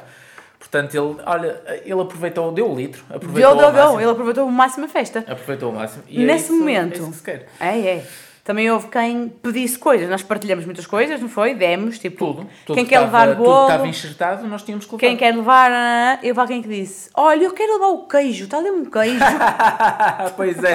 Portanto, 0.58 0.94
ele, 0.94 1.22
olha, 1.26 1.60
ele 1.84 2.00
aproveitou, 2.00 2.50
deu 2.50 2.70
o 2.70 2.74
litro, 2.74 3.04
aproveitou 3.10 3.54
Deu, 3.54 3.70
deu, 3.70 3.82
deu. 3.90 4.00
Ele 4.00 4.10
aproveitou 4.10 4.46
o 4.48 4.50
máximo 4.50 4.86
a 4.86 4.88
festa. 4.88 5.18
Aproveitou 5.28 5.70
o 5.70 5.74
máximo. 5.74 6.02
E 6.08 6.22
é 6.22 6.26
Nesse 6.26 6.44
isso- 6.46 6.54
momento. 6.58 6.94
É 6.94 6.96
isso 6.96 7.10
que 7.10 7.16
se 7.16 7.22
quer. 7.22 7.46
É, 7.60 7.78
é. 7.78 8.06
Também 8.44 8.70
houve 8.70 8.88
quem 8.88 9.28
pedisse 9.42 9.78
coisas. 9.78 10.06
Nós 10.08 10.22
partilhamos 10.22 10.66
muitas 10.66 10.86
coisas, 10.86 11.18
não 11.18 11.30
foi? 11.30 11.54
Demos, 11.54 11.98
tipo, 11.98 12.18
Tudo. 12.26 12.46
tudo 12.66 12.76
quem 12.76 12.84
que 12.84 12.90
quer 12.90 12.96
estava- 13.02 13.24
levar 13.24 13.36
Tudo 13.36 13.44
que 13.46 13.50
estava 13.62 13.78
bolo, 13.78 13.88
enxertado, 13.90 14.46
nós 14.46 14.62
tínhamos 14.62 14.84
que 14.84 14.92
levar. 14.92 15.00
quem 15.00 15.16
quer 15.16 15.34
levar. 15.34 16.18
Eu 16.22 16.28
houve 16.28 16.40
alguém 16.40 16.60
que 16.62 16.68
disse: 16.68 17.08
Olha, 17.14 17.42
eu 17.44 17.52
quero 17.52 17.72
levar 17.72 17.88
o 17.88 18.06
queijo, 18.06 18.44
está 18.44 18.58
ali 18.58 18.70
um 18.70 18.84
queijo, 18.84 19.18
pois 20.36 20.62
é. 20.62 20.74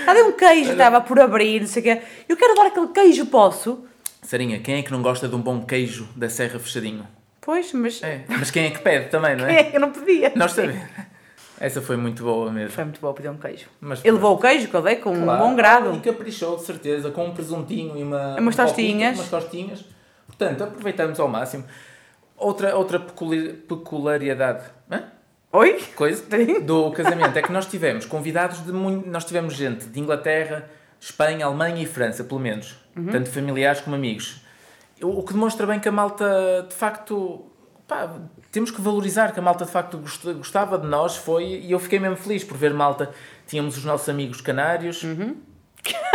está 0.00 0.10
ali 0.10 0.22
um 0.22 0.32
queijo, 0.32 0.72
estava 0.72 1.00
por 1.00 1.18
abrir, 1.18 1.60
não 1.60 1.66
sei 1.66 1.80
o 1.80 1.84
quê. 1.84 2.02
Eu 2.28 2.36
quero 2.36 2.52
levar 2.52 2.66
aquele 2.66 2.88
queijo, 2.88 3.24
posso? 3.26 3.84
Sarinha, 4.22 4.60
quem 4.60 4.76
é 4.76 4.82
que 4.82 4.92
não 4.92 5.00
gosta 5.00 5.26
de 5.26 5.34
um 5.34 5.40
bom 5.40 5.62
queijo 5.62 6.06
da 6.14 6.28
Serra 6.28 6.58
Fechadinho? 6.58 7.06
Pois, 7.40 7.72
mas 7.72 8.02
É. 8.02 8.20
Mas 8.28 8.50
quem 8.50 8.66
é 8.66 8.70
que 8.70 8.80
pede 8.80 9.08
também, 9.08 9.34
não 9.34 9.46
quem 9.46 9.56
é? 9.56 9.60
é 9.60 9.64
que 9.64 9.76
eu 9.76 9.80
não 9.80 9.90
podia? 9.90 10.30
Nós 10.36 10.52
sabemos. 10.52 10.82
Essa 11.60 11.82
foi 11.82 11.96
muito 11.96 12.22
boa 12.24 12.50
mesmo. 12.50 12.70
Foi 12.70 12.84
muito 12.84 13.00
bom 13.00 13.12
pedir 13.12 13.28
um 13.28 13.36
queijo. 13.36 13.66
Mas 13.80 14.02
Ele 14.02 14.12
levou 14.14 14.34
o 14.34 14.38
queijo 14.40 14.66
que 14.68 14.74
eu 14.74 14.80
dei 14.82 14.96
com 14.96 15.14
Claro. 15.22 15.44
um 15.44 15.48
bom 15.50 15.54
grado. 15.54 15.94
E 15.94 16.00
caprichou, 16.00 16.56
de 16.56 16.62
certeza, 16.64 17.10
com 17.10 17.26
um 17.26 17.34
presuntinho 17.34 17.96
e 17.98 18.02
uma, 18.02 18.36
Umas 18.40 18.58
um 18.58 18.64
tostinhas. 18.64 19.18
umas 19.18 19.28
tostinhas. 19.28 19.84
Portanto, 20.26 20.64
aproveitamos 20.64 21.20
ao 21.20 21.28
máximo. 21.28 21.64
Outra, 22.36 22.74
outra 22.74 22.98
peculi- 22.98 23.52
peculiaridade 23.52 24.64
hã? 24.90 25.02
Oi? 25.52 25.78
coisa 25.96 26.24
do 26.62 26.90
casamento 26.92 27.36
é 27.36 27.42
que 27.42 27.52
nós 27.52 27.66
tivemos 27.66 28.06
convidados 28.06 28.64
de 28.64 28.72
muito. 28.72 29.06
Nós 29.10 29.24
tivemos 29.26 29.52
gente 29.54 29.84
de 29.86 30.00
Inglaterra, 30.00 30.70
Espanha, 30.98 31.44
Alemanha 31.44 31.82
e 31.82 31.86
França, 31.86 32.24
pelo 32.24 32.40
menos. 32.40 32.76
Uhum. 32.96 33.06
Tanto 33.08 33.28
familiares 33.30 33.80
como 33.82 33.96
amigos. 33.96 34.40
O 35.02 35.22
que 35.22 35.32
demonstra 35.34 35.66
bem 35.66 35.78
que 35.80 35.88
a 35.88 35.92
malta, 35.92 36.64
de 36.68 36.74
facto. 36.74 37.44
Pá, 37.90 38.08
temos 38.52 38.70
que 38.70 38.80
valorizar 38.80 39.32
que 39.32 39.40
a 39.40 39.42
malta 39.42 39.64
de 39.64 39.70
facto 39.70 39.98
gost- 39.98 40.24
gostava 40.34 40.78
de 40.78 40.86
nós 40.86 41.16
foi 41.16 41.44
e 41.44 41.72
eu 41.72 41.78
fiquei 41.78 41.98
mesmo 41.98 42.16
feliz 42.16 42.44
por 42.44 42.56
ver 42.56 42.72
malta 42.72 43.10
tínhamos 43.46 43.76
os 43.76 43.84
nossos 43.84 44.08
amigos 44.08 44.40
canários 44.40 45.02
Uhum. 45.02 45.36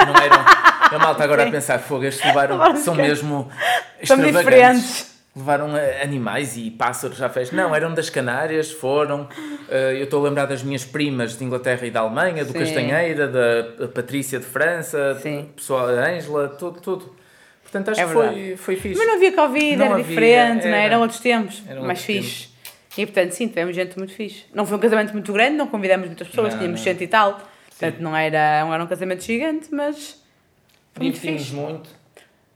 não 0.07 0.15
eram 0.15 0.37
a 0.95 0.99
malta 0.99 1.23
agora 1.23 1.47
a 1.47 1.51
pensar 1.51 1.79
fogo 1.79 2.05
estes 2.05 2.25
levaram 2.25 2.55
Levaram 2.57 2.77
são 2.77 2.95
can- 2.95 3.01
mesmo 3.03 3.49
São 4.03 4.17
extravagantes 4.17 4.39
diferentes. 4.45 5.15
levaram 5.35 5.75
eh, 5.75 6.01
animais 6.01 6.55
e 6.55 6.71
pássaros 6.71 7.21
à 7.21 7.27
festa. 7.29 7.53
Não, 7.55 7.75
eram 7.75 7.93
das 7.93 8.09
Canárias, 8.09 8.71
foram. 8.71 9.27
eh, 9.69 9.95
eu 9.99 10.05
estou 10.05 10.21
a 10.25 10.29
lembrar 10.29 10.45
das 10.45 10.63
minhas 10.63 10.85
primas 10.85 11.37
de 11.37 11.43
Inglaterra 11.43 11.85
e 11.85 11.91
da 11.91 11.99
Alemanha, 12.01 12.45
do 12.45 12.53
Sim. 12.53 12.59
Castanheira, 12.59 13.27
da 13.27 13.87
Patrícia 13.89 14.39
de 14.39 14.45
França, 14.45 15.17
Sim. 15.21 15.49
pessoal, 15.55 15.87
a 15.89 16.07
Ângela, 16.09 16.47
tudo, 16.49 16.79
tudo. 16.79 17.15
Portanto, 17.75 17.89
acho 17.89 18.01
É 18.01 18.05
que 18.05 18.13
foi, 18.13 18.55
foi 18.57 18.75
fixe. 18.77 18.97
Mas 18.97 19.07
não 19.07 19.15
havia 19.15 19.31
Covid, 19.33 19.75
Não 19.75 19.85
era 19.85 19.93
havia, 19.95 20.05
diferente, 20.05 20.63
não 20.67 20.73
é? 20.73 20.77
era. 20.77 20.93
eram 20.93 21.01
outros 21.01 21.19
tempos, 21.19 21.63
Eram 21.67 21.81
mais 21.83 21.99
outros 21.99 22.05
fixe. 22.05 22.49
E 22.97 23.05
portanto, 23.05 23.31
sim, 23.31 23.47
tivemos 23.49 23.75
gente 23.75 23.97
muito 23.97 24.13
fixe. 24.13 24.45
Não 24.53 24.65
foi 24.65 24.77
um 24.77 24.79
casamento 24.79 25.11
muito 25.11 25.33
grande, 25.33 25.57
não 25.57 25.67
convidamos 25.67 26.07
muitas 26.07 26.27
pessoas, 26.27 26.53
Não, 26.53 26.59
tínhamos 26.59 26.79
não. 26.79 26.83
cento 26.85 27.01
e 27.01 27.07
tal. 27.07 27.41
Portanto, 27.69 27.99
não 27.99 28.15
era, 28.15 28.63
não 28.63 28.73
era 28.73 28.83
um 28.83 28.87
casamento 28.87 29.21
gigante, 29.23 29.67
mas 29.73 30.23
muito 30.97 31.15
Divertimos 31.15 31.41
fixe. 31.41 31.53
muito. 31.55 31.89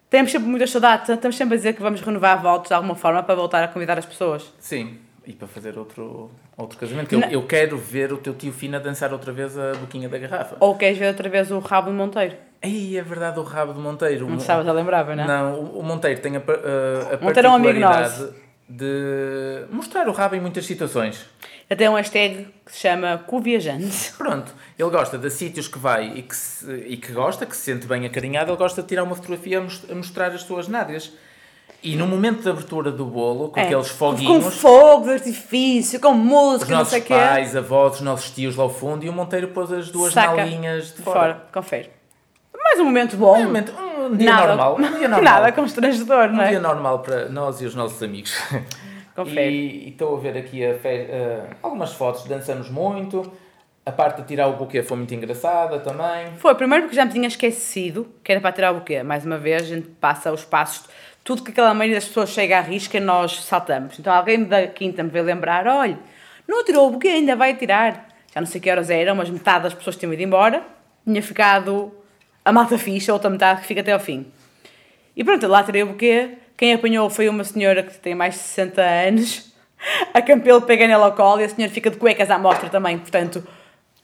Temos 0.09 0.31
sempre 0.31 0.47
muitas 0.47 0.71
saudades, 0.71 1.09
estamos 1.09 1.35
sempre 1.35 1.53
a 1.55 1.57
dizer 1.57 1.73
que 1.73 1.81
vamos 1.81 1.99
renovar 2.01 2.41
votos 2.41 2.69
de 2.69 2.73
alguma 2.73 2.95
forma 2.95 3.21
para 3.21 3.35
voltar 3.35 3.63
a 3.63 3.67
convidar 3.67 3.97
as 3.99 4.05
pessoas. 4.05 4.51
Sim, 4.59 4.97
e 5.25 5.33
para 5.33 5.47
fazer 5.47 5.77
outro, 5.77 6.29
outro 6.57 6.77
casamento. 6.77 7.13
Eu, 7.13 7.21
eu 7.21 7.43
quero 7.47 7.77
ver 7.77 8.11
o 8.13 8.17
teu 8.17 8.33
tio 8.33 8.51
Fina 8.51 8.79
dançar 8.79 9.11
outra 9.13 9.31
vez 9.31 9.57
a 9.57 9.73
boquinha 9.73 10.07
da 10.09 10.17
garrafa. 10.17 10.55
Ou 10.59 10.75
queres 10.75 10.97
ver 10.97 11.07
outra 11.07 11.29
vez 11.29 11.51
o 11.51 11.59
rabo 11.59 11.89
do 11.91 11.95
Monteiro? 11.95 12.35
Ei, 12.61 12.97
é 12.97 13.01
verdade, 13.01 13.39
o 13.39 13.43
rabo 13.43 13.73
do 13.73 13.79
Monteiro. 13.79 14.27
Não 14.27 14.37
estavas 14.37 14.67
a 14.67 14.71
lembrar, 14.73 15.05
não? 15.15 15.25
Não, 15.27 15.59
o- 15.63 15.83
Monteiro 15.83 16.19
tem 16.21 16.35
a, 16.35 16.39
a, 16.39 17.15
a 17.15 17.17
Monteiro 17.21 17.47
é 17.47 17.51
um 17.51 17.55
amigo 17.55 17.79
de 18.67 19.65
mostrar 19.71 20.07
o 20.07 20.11
rabo 20.11 20.35
em 20.35 20.39
muitas 20.41 20.65
situações. 20.65 21.25
Até 21.69 21.89
um 21.89 21.95
hashtag 21.95 22.47
que 22.65 22.71
se 22.71 22.79
chama 22.79 23.17
Coviajante. 23.27 24.13
Pronto, 24.17 24.53
ele 24.77 24.89
gosta 24.89 25.17
de 25.17 25.29
sítios 25.29 25.67
que 25.67 25.77
vai 25.79 26.07
e 26.17 26.21
que, 26.23 26.35
se- 26.35 26.71
e 26.87 26.97
que 26.97 27.11
gosta, 27.11 27.45
que 27.45 27.55
se 27.55 27.63
sente 27.63 27.87
bem 27.87 28.05
acarinhado, 28.05 28.51
ele 28.51 28.57
gosta 28.57 28.81
de 28.81 28.87
tirar 28.87 29.03
uma 29.03 29.15
fotografia 29.15 29.59
a 29.59 29.95
mostrar 29.95 30.31
as 30.31 30.41
suas 30.43 30.67
nádegas. 30.67 31.11
E 31.81 31.95
no 31.95 32.05
momento 32.05 32.43
da 32.43 32.51
abertura 32.51 32.91
do 32.91 33.05
bolo, 33.05 33.49
com 33.49 33.59
É, 33.59 33.63
aqueles 33.63 33.89
Com 33.91 33.97
foguinhos, 33.97 34.55
fogo 34.57 35.05
de 35.05 35.11
artifício, 35.11 35.99
com 35.99 36.11
os 36.11 36.17
música, 36.17 36.71
não 36.71 36.79
nossos 36.79 36.91
sei 36.91 37.01
o 37.01 37.05
quê. 37.05 37.13
pais, 37.13 37.55
avós, 37.55 37.95
os 37.95 38.01
nossos 38.01 38.31
tios 38.31 38.55
lá 38.57 38.63
ao 38.63 38.69
fundo, 38.69 39.05
e 39.05 39.09
o 39.09 39.13
Monteiro 39.13 39.47
pôs 39.49 39.71
as 39.71 39.89
duas 39.89 40.11
Saca 40.11 40.35
nalinhas 40.35 40.87
de 40.89 40.95
de 40.97 41.01
fora. 41.03 41.19
fora. 41.19 41.43
Confere. 41.53 41.89
Mais 42.61 42.79
um 42.81 42.83
momento 42.85 43.15
bom. 43.15 43.37
Um, 43.37 43.43
momento- 43.45 43.73
um 43.97 44.15
dia 44.15 44.29
nada, 44.29 44.47
normal. 44.47 44.75
Um 44.77 44.97
dia 44.97 45.07
normal. 45.07 45.21
Nada 45.21 45.51
constrangedor, 45.53 46.27
não 46.27 46.39
Um 46.39 46.41
é? 46.41 46.49
dia 46.49 46.59
normal 46.59 46.99
para 46.99 47.29
nós 47.29 47.61
e 47.61 47.65
os 47.65 47.73
nossos 47.75 48.03
amigos. 48.03 48.37
Confere. 49.15 49.49
E 49.85 49.89
estou 49.89 50.17
a 50.17 50.19
ver 50.19 50.37
aqui 50.37 50.63
a 50.65 50.69
eh, 50.83 51.43
algumas 51.63 51.93
fotos, 51.93 52.23
dançamos 52.25 52.69
muito. 52.69 53.31
A 53.89 53.91
parte 53.91 54.21
de 54.21 54.27
tirar 54.27 54.47
o 54.47 54.53
buquê 54.53 54.83
foi 54.83 54.97
muito 54.97 55.15
engraçada 55.15 55.79
também. 55.79 56.31
Foi, 56.37 56.53
primeiro 56.53 56.83
porque 56.83 56.95
já 56.95 57.05
me 57.05 57.11
tinha 57.11 57.27
esquecido 57.27 58.07
que 58.23 58.31
era 58.31 58.39
para 58.39 58.51
tirar 58.51 58.71
o 58.71 58.75
buquê. 58.75 59.01
Mais 59.01 59.25
uma 59.25 59.39
vez, 59.39 59.63
a 59.63 59.65
gente 59.65 59.87
passa 59.99 60.31
os 60.31 60.45
passos, 60.45 60.87
tudo 61.23 61.41
que 61.41 61.49
aquela 61.49 61.73
maioria 61.73 61.97
das 61.97 62.07
pessoas 62.07 62.29
chega 62.29 62.59
à 62.59 62.61
risca, 62.61 62.99
nós 62.99 63.43
saltamos. 63.43 63.97
Então 63.97 64.13
alguém 64.13 64.43
da 64.43 64.67
quinta 64.67 65.01
me 65.01 65.09
veio 65.09 65.25
lembrar: 65.25 65.65
olha, 65.65 65.97
não 66.47 66.63
tirou 66.63 66.87
o 66.87 66.91
buquê, 66.91 67.07
ainda 67.07 67.35
vai 67.35 67.55
tirar. 67.55 68.09
Já 68.31 68.39
não 68.39 68.45
sei 68.45 68.61
que 68.61 68.69
horas 68.69 68.91
eram, 68.91 69.15
mas 69.15 69.27
metade 69.27 69.63
das 69.63 69.73
pessoas 69.73 69.95
tinham 69.95 70.13
ido 70.13 70.21
embora. 70.21 70.61
Tinha 71.03 71.23
ficado 71.23 71.91
a 72.45 72.51
malta 72.51 72.77
ficha, 72.77 73.11
a 73.11 73.15
outra 73.15 73.31
metade 73.31 73.61
que 73.61 73.67
fica 73.67 73.81
até 73.81 73.91
ao 73.91 73.99
fim. 73.99 74.31
E 75.17 75.23
pronto, 75.23 75.47
lá 75.47 75.63
tirei 75.63 75.81
o 75.81 75.87
buquê. 75.87 76.37
Quem 76.55 76.73
apanhou 76.73 77.09
foi 77.09 77.27
uma 77.27 77.43
senhora 77.43 77.81
que 77.81 77.97
tem 77.97 78.13
mais 78.13 78.35
de 78.35 78.41
60 78.41 78.81
anos. 78.83 79.51
A 80.13 80.21
Campelo 80.21 80.61
pega 80.61 80.87
nela 80.87 81.05
ao 81.05 81.15
colo 81.15 81.41
e 81.41 81.45
a 81.45 81.49
senhora 81.49 81.73
fica 81.73 81.89
de 81.89 81.97
cuecas 81.97 82.29
à 82.29 82.37
mostra 82.37 82.69
também, 82.69 82.99
portanto. 82.99 83.43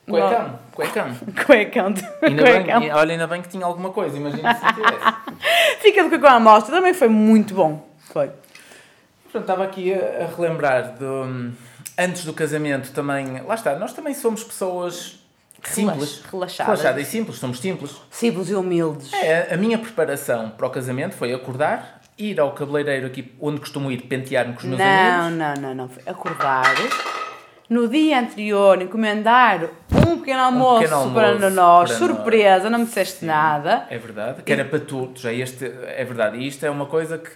Cuecão, 0.08 0.60
cuecão. 0.72 1.16
Cuecão. 1.46 1.94
Ainda 2.22 2.44
cuecão. 2.44 2.80
bem, 2.80 2.94
olha, 2.94 3.12
ainda 3.14 3.28
bem 3.28 3.42
que 3.42 3.50
tinha 3.50 3.66
alguma 3.66 3.90
coisa, 3.90 4.16
imagina 4.16 4.54
se 4.54 4.64
não 4.64 4.74
tivesse. 4.74 5.00
Fica 5.82 6.04
de 6.04 6.10
cuecão 6.10 6.30
à 6.30 6.40
mostra, 6.40 6.76
também 6.76 6.94
foi 6.94 7.08
muito 7.08 7.54
bom. 7.56 7.88
Foi. 8.12 8.30
Pronto, 9.32 9.44
estava 9.44 9.64
aqui 9.64 9.94
a, 9.94 10.24
a 10.26 10.36
relembrar 10.36 10.94
do, 10.94 11.52
antes 11.98 12.24
do 12.24 12.34
casamento 12.34 12.92
também. 12.92 13.42
Lá 13.42 13.56
está, 13.56 13.76
nós 13.78 13.94
também 13.94 14.14
somos 14.14 14.44
pessoas 14.44 15.20
simples. 15.64 16.24
relaxadas. 16.32 16.68
Relaxadas 16.80 17.08
e 17.08 17.12
simples, 17.12 17.38
somos 17.40 17.60
simples. 17.60 17.96
Simples 18.12 18.50
e 18.50 18.56
humildes. 18.56 19.12
É, 19.14 19.54
a 19.54 19.58
minha 19.58 19.78
preparação 19.78 20.52
para 20.52 20.68
o 20.68 20.70
casamento 20.70 21.16
foi 21.16 21.34
acordar, 21.34 22.02
ir 22.18 22.40
ao 22.40 22.52
cabeleireiro 22.54 23.08
aqui 23.08 23.34
onde 23.42 23.60
costumo 23.60 23.92
ir 23.92 24.04
pentear-me 24.04 24.54
com 24.54 24.60
os 24.60 24.66
meus 24.66 24.80
Não, 24.80 24.86
amigos. 24.88 25.38
não, 25.38 25.54
não, 25.56 25.76
não. 25.76 25.90
Foi 25.90 26.04
acordar. 26.06 26.76
No 27.70 27.88
dia 27.88 28.20
anterior, 28.20 28.80
encomendar 28.82 29.70
um 29.92 30.18
pequeno 30.20 30.40
almoço, 30.42 30.82
pequeno 30.82 30.98
almoço 31.02 31.14
para 31.40 31.50
nós. 31.50 31.90
para 31.90 31.98
Surpresa, 31.98 32.70
não 32.70 32.80
me 32.80 32.86
disseste 32.86 33.26
nada. 33.26 33.88
É 33.90 33.98
verdade, 33.98 34.44
que 34.44 34.52
era 34.54 34.64
para 34.66 34.80
todos. 34.80 35.26
É, 35.26 35.34
este, 35.34 35.66
é 35.66 36.04
verdade. 36.06 36.38
E 36.38 36.48
isto 36.48 36.64
é 36.66 36.70
uma 36.70 36.86
coisa 36.86 37.18
que 37.18 37.30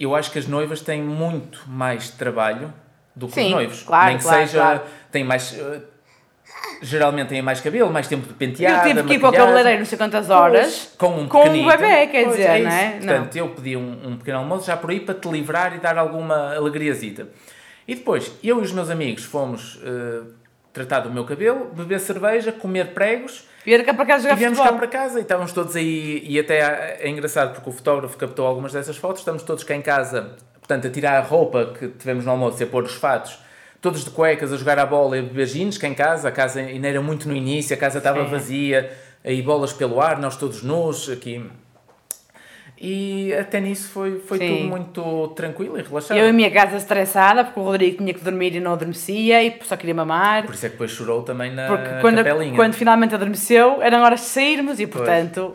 eu 0.00 0.16
acho 0.16 0.32
que 0.32 0.38
as 0.38 0.48
noivas 0.48 0.80
têm 0.80 1.00
muito 1.00 1.62
mais 1.68 2.10
trabalho 2.10 2.72
do 3.14 3.28
que 3.28 3.34
Sim, 3.34 3.46
os 3.46 3.50
noivos. 3.52 3.82
claro, 3.84 4.06
Nem 4.08 4.16
que 4.18 4.22
claro, 4.24 4.40
seja. 4.46 4.58
claro. 4.58 4.80
Têm 5.12 5.22
mais. 5.24 5.56
eh, 5.56 5.80
Geralmente 6.82 7.28
têm 7.28 7.40
mais 7.42 7.60
cabelo, 7.60 7.90
mais 7.92 8.08
tempo 8.08 8.26
de 8.26 8.34
pentear. 8.34 8.84
eu 8.84 8.94
tive 8.94 9.06
que 9.06 9.14
ir 9.14 9.18
para 9.20 9.28
o 9.28 9.32
cabeleireiro 9.32 9.78
não 9.78 9.86
sei 9.86 9.96
quantas 9.96 10.28
horas. 10.28 10.92
Com 10.98 11.20
um 11.20 11.28
com 11.28 11.48
um 11.48 11.66
bebê, 11.66 12.08
quer 12.08 12.24
Pois, 12.24 12.36
dizer, 12.36 12.56
isso. 12.56 12.64
não 12.68 12.72
é? 12.76 12.90
Portanto, 12.98 13.36
eu 13.36 13.48
pedi 13.50 13.76
um, 13.76 14.08
um 14.08 14.16
pequeno 14.16 14.38
almoço 14.38 14.66
já 14.66 14.76
por 14.76 14.90
aí 14.90 14.98
para 14.98 15.14
te 15.14 15.28
livrar 15.28 15.72
e 15.76 15.78
dar 15.78 15.96
alguma 15.96 16.52
alegriazita. 16.56 17.28
E 17.86 17.94
depois, 17.94 18.32
eu 18.42 18.60
e 18.60 18.62
os 18.62 18.72
meus 18.72 18.90
amigos 18.90 19.24
fomos 19.24 19.80
eh, 19.84 20.22
tratar 20.72 21.00
do 21.00 21.10
meu 21.10 21.24
cabelo, 21.24 21.66
beber 21.74 22.00
cerveja, 22.00 22.52
comer 22.52 22.94
pregos 22.94 23.44
Vier 23.64 23.84
cá 23.84 23.94
para 23.94 24.06
casa 24.06 24.20
e 24.20 24.22
jogar 24.24 24.34
viemos 24.36 24.58
cá 24.58 24.64
futebol. 24.64 24.88
para 24.88 24.98
casa 24.98 25.18
e 25.20 25.22
estávamos 25.22 25.52
todos 25.52 25.76
aí, 25.76 26.24
e 26.26 26.38
até 26.38 26.98
é 27.00 27.08
engraçado 27.08 27.54
porque 27.54 27.70
o 27.70 27.72
fotógrafo 27.72 28.16
captou 28.16 28.44
algumas 28.44 28.72
dessas 28.72 28.96
fotos, 28.96 29.20
estamos 29.20 29.44
todos 29.44 29.62
cá 29.62 29.76
em 29.76 29.82
casa, 29.82 30.34
portanto, 30.58 30.88
a 30.88 30.90
tirar 30.90 31.16
a 31.16 31.20
roupa 31.20 31.72
que 31.78 31.88
tivemos 31.88 32.24
no 32.24 32.32
almoço 32.32 32.60
e 32.60 32.64
a 32.64 32.66
pôr 32.66 32.82
os 32.82 32.94
fatos, 32.94 33.38
todos 33.80 34.04
de 34.04 34.10
cuecas, 34.10 34.52
a 34.52 34.56
jogar 34.56 34.80
a 34.80 34.86
bola 34.86 35.16
e 35.16 35.20
a 35.20 35.22
beber 35.22 35.46
gins 35.46 35.78
cá 35.78 35.86
em 35.86 35.94
casa, 35.94 36.28
a 36.28 36.32
casa 36.32 36.58
ainda 36.58 36.88
era 36.88 37.00
muito 37.00 37.28
no 37.28 37.36
início, 37.36 37.72
a 37.74 37.78
casa 37.78 37.98
estava 37.98 38.24
Sim. 38.24 38.30
vazia, 38.32 38.92
aí 39.24 39.40
bolas 39.40 39.72
pelo 39.72 40.00
ar, 40.00 40.18
nós 40.18 40.36
todos 40.36 40.62
nus, 40.62 41.08
aqui... 41.08 41.48
E 42.84 43.32
até 43.34 43.60
nisso 43.60 43.88
foi, 43.90 44.18
foi 44.18 44.38
Sim. 44.38 44.56
tudo 44.56 44.68
muito 44.68 45.28
tranquilo 45.36 45.78
e 45.78 45.82
relaxado. 45.82 46.18
Eu 46.18 46.28
em 46.28 46.32
minha 46.32 46.50
casa 46.50 46.76
estressada, 46.76 47.44
porque 47.44 47.60
o 47.60 47.62
Rodrigo 47.62 47.98
tinha 47.98 48.12
que 48.12 48.24
dormir 48.24 48.56
e 48.56 48.60
não 48.60 48.72
adormecia 48.72 49.40
e 49.40 49.56
só 49.62 49.76
queria 49.76 49.94
mamar. 49.94 50.44
Por 50.44 50.52
isso 50.52 50.66
é 50.66 50.68
que 50.68 50.72
depois 50.74 50.90
chorou 50.90 51.22
também 51.22 51.54
na 51.54 51.68
Porque 51.68 52.00
quando, 52.00 52.16
capelinha. 52.16 52.56
quando 52.56 52.74
finalmente 52.74 53.14
adormeceu, 53.14 53.80
eram 53.80 54.02
horas 54.02 54.18
de 54.18 54.26
sairmos 54.26 54.80
e, 54.80 54.88
portanto, 54.88 55.54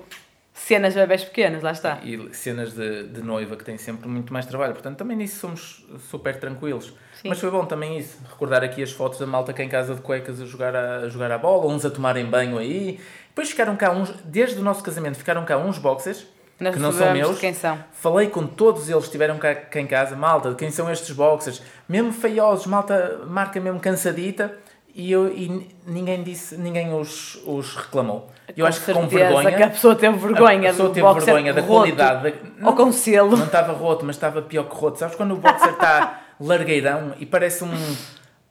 Cenas 0.54 0.94
de 0.94 1.00
bebés 1.00 1.24
pequenos, 1.24 1.62
lá 1.62 1.72
está. 1.72 2.00
e 2.04 2.30
cenas 2.34 2.74
de, 2.74 3.04
de 3.04 3.22
noiva 3.22 3.56
que 3.56 3.64
têm 3.64 3.78
sempre 3.78 4.08
muito 4.10 4.34
mais 4.34 4.46
trabalho. 4.46 4.74
Portanto, 4.74 4.98
também 4.98 5.16
nisso 5.16 5.40
somos 5.40 5.86
super 6.10 6.40
tranquilos. 6.40 6.94
Sim. 7.22 7.30
Mas 7.30 7.40
foi 7.40 7.52
bom 7.52 7.64
também 7.66 8.00
isso, 8.00 8.18
recordar 8.28 8.64
aqui 8.64 8.82
as 8.82 8.92
fotos 8.92 9.20
da 9.20 9.28
malta 9.28 9.54
cá 9.54 9.64
em 9.64 9.70
casa 9.70 9.94
de 9.94 10.02
cuecas 10.02 10.42
a 10.42 10.46
jogar 10.46 10.76
a, 10.76 10.98
a 11.02 11.10
jogar 11.10 11.32
a 11.32 11.38
bola, 11.38 11.72
uns 11.72 11.86
a 11.86 11.90
tomarem 11.92 12.26
banho 12.26 12.58
aí. 12.58 13.00
Depois 13.30 13.50
ficaram 13.52 13.76
cá 13.76 13.92
uns, 13.92 14.10
desde 14.26 14.60
o 14.60 14.64
nosso 14.64 14.84
casamento, 14.84 15.18
ficaram 15.18 15.46
cá 15.46 15.58
uns 15.58 15.78
boxers, 15.78 16.26
Nós 16.60 16.74
que 16.76 16.82
não 16.82 16.92
são 16.92 17.14
meus. 17.14 17.38
quem 17.40 17.54
são. 17.54 17.78
Falei 17.92 18.28
com 18.30 18.48
todos 18.48 18.84
eles 18.90 19.02
que 19.04 19.06
estiveram 19.10 19.38
cá, 19.38 19.54
cá 19.56 19.80
em 19.80 19.86
casa, 19.88 20.16
malta, 20.16 20.50
de 20.50 20.56
quem 20.56 20.72
são 20.72 20.90
estes 20.92 21.12
boxers, 21.16 21.62
mesmo 21.88 22.12
feiosos, 22.12 22.66
malta, 22.66 23.22
marca 23.28 23.60
mesmo 23.60 23.80
cansadita, 23.80 24.58
e, 24.96 25.12
eu, 25.12 25.32
e 25.32 25.48
ni- 25.48 25.76
ninguém 25.86 26.24
disse, 26.24 26.58
ninguém 26.58 26.92
os, 26.92 27.40
os 27.46 27.76
reclamou. 27.76 28.32
Eu 28.56 28.66
acho 28.66 28.84
que 28.84 28.92
com 28.92 29.08
vergonha. 29.08 29.56
que 29.56 29.62
a 29.64 29.70
pessoa 29.70 29.96
teve 29.96 30.18
vergonha 30.18 30.70
a 30.70 30.72
pessoa 30.72 30.90
teve 30.90 31.14
vergonha 31.14 31.54
da 31.54 31.62
roto. 31.62 31.74
qualidade. 31.74 32.32
da- 32.32 32.68
Ou 32.68 32.74
com 32.76 32.92
selo. 32.92 33.38
Não 33.38 33.46
estava 33.46 33.74
roto, 33.74 34.04
mas 34.06 34.16
estava 34.16 34.42
pior 34.42 34.64
que 34.64 34.76
roto. 34.76 34.98
Sabes 34.98 35.16
quando 35.16 35.34
o 35.34 35.38
boxer 35.38 35.70
está 35.74 36.22
largueirão 36.42 37.14
e 37.20 37.26
parece 37.28 37.64
um. 37.64 37.72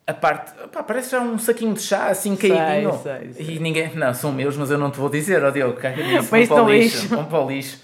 A 0.06 0.14
parte. 0.14 0.52
pá, 0.70 0.84
parece 0.84 1.10
já 1.10 1.20
um 1.20 1.36
saquinho 1.36 1.74
de 1.74 1.80
chá 1.82 2.06
assim 2.06 2.36
sei. 3.02 3.34
E 3.56 3.58
ninguém. 3.58 3.92
Não, 3.96 4.14
são 4.14 4.30
meus, 4.30 4.56
mas 4.56 4.70
eu 4.70 4.78
não 4.78 4.88
te 4.92 4.98
vou 5.00 5.08
dizer, 5.08 5.42
ó 5.42 5.50
Diogo, 5.50 5.74
caga 5.80 6.00
nisso. 6.00 6.28
Vão 6.30 6.46
para 6.46 6.62
o 6.62 6.70
lixo. 6.70 6.96
lixo. 7.00 7.08
Vão 7.08 7.24
para 7.24 7.40
o 7.40 7.48
lixo. 7.48 7.80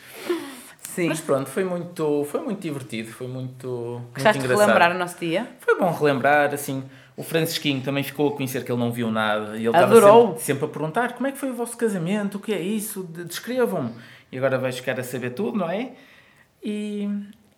Sim. 0.94 1.08
Mas 1.08 1.20
pronto, 1.20 1.48
foi 1.48 1.64
muito, 1.64 2.24
foi 2.30 2.40
muito 2.42 2.60
divertido, 2.60 3.10
foi 3.12 3.26
muito, 3.26 3.66
muito 3.66 4.12
Gostaste 4.14 4.38
de 4.40 4.44
engraçado. 4.44 4.66
relembrar 4.66 4.94
o 4.94 4.98
nosso 4.98 5.18
dia? 5.18 5.48
Foi 5.60 5.78
bom 5.78 5.90
relembrar, 5.90 6.52
assim, 6.52 6.84
o 7.16 7.22
Francisquinho 7.22 7.80
também 7.82 8.02
ficou 8.04 8.28
a 8.28 8.32
conhecer 8.36 8.62
que 8.64 8.70
ele 8.70 8.78
não 8.80 8.92
viu 8.92 9.10
nada 9.10 9.56
e 9.56 9.64
ele 9.66 9.74
Adorou. 9.76 9.96
estava 9.96 10.26
sempre, 10.32 10.42
sempre 10.42 10.64
a 10.66 10.68
perguntar 10.68 11.12
como 11.14 11.26
é 11.26 11.32
que 11.32 11.38
foi 11.38 11.50
o 11.50 11.54
vosso 11.54 11.76
casamento, 11.78 12.36
o 12.36 12.40
que 12.40 12.52
é 12.52 12.60
isso, 12.60 13.04
De- 13.04 13.24
descrevam-me. 13.24 13.94
E 14.30 14.36
agora 14.36 14.58
vais 14.58 14.76
ficar 14.76 14.98
a 15.00 15.02
saber 15.02 15.30
tudo, 15.30 15.56
não 15.58 15.70
é? 15.70 15.92
E, 16.62 17.08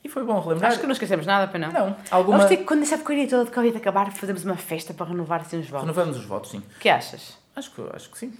e 0.02 0.08
foi 0.08 0.22
bom 0.24 0.38
relembrar. 0.40 0.70
Acho 0.70 0.80
que 0.80 0.86
não 0.86 0.92
esquecemos 0.92 1.26
nada, 1.26 1.48
para 1.48 1.58
não. 1.58 1.72
Não, 1.72 1.96
alguma... 2.12 2.38
Vamos 2.38 2.48
ter 2.48 2.58
que, 2.58 2.64
quando 2.64 2.82
essa 2.82 2.96
porcaria 2.96 3.28
toda 3.28 3.44
de 3.46 3.50
Covid 3.50 3.76
acabar, 3.76 4.12
fazemos 4.12 4.44
uma 4.44 4.56
festa 4.56 4.94
para 4.94 5.06
renovar 5.06 5.40
assim 5.40 5.58
os 5.58 5.68
votos. 5.68 5.86
Renovamos 5.88 6.16
os 6.18 6.24
votos, 6.24 6.50
sim. 6.52 6.58
O 6.58 6.78
que 6.78 6.88
achas? 6.88 7.36
Acho 7.56 7.70
que, 7.72 7.82
acho 7.94 8.10
que 8.10 8.18
sim. 8.18 8.32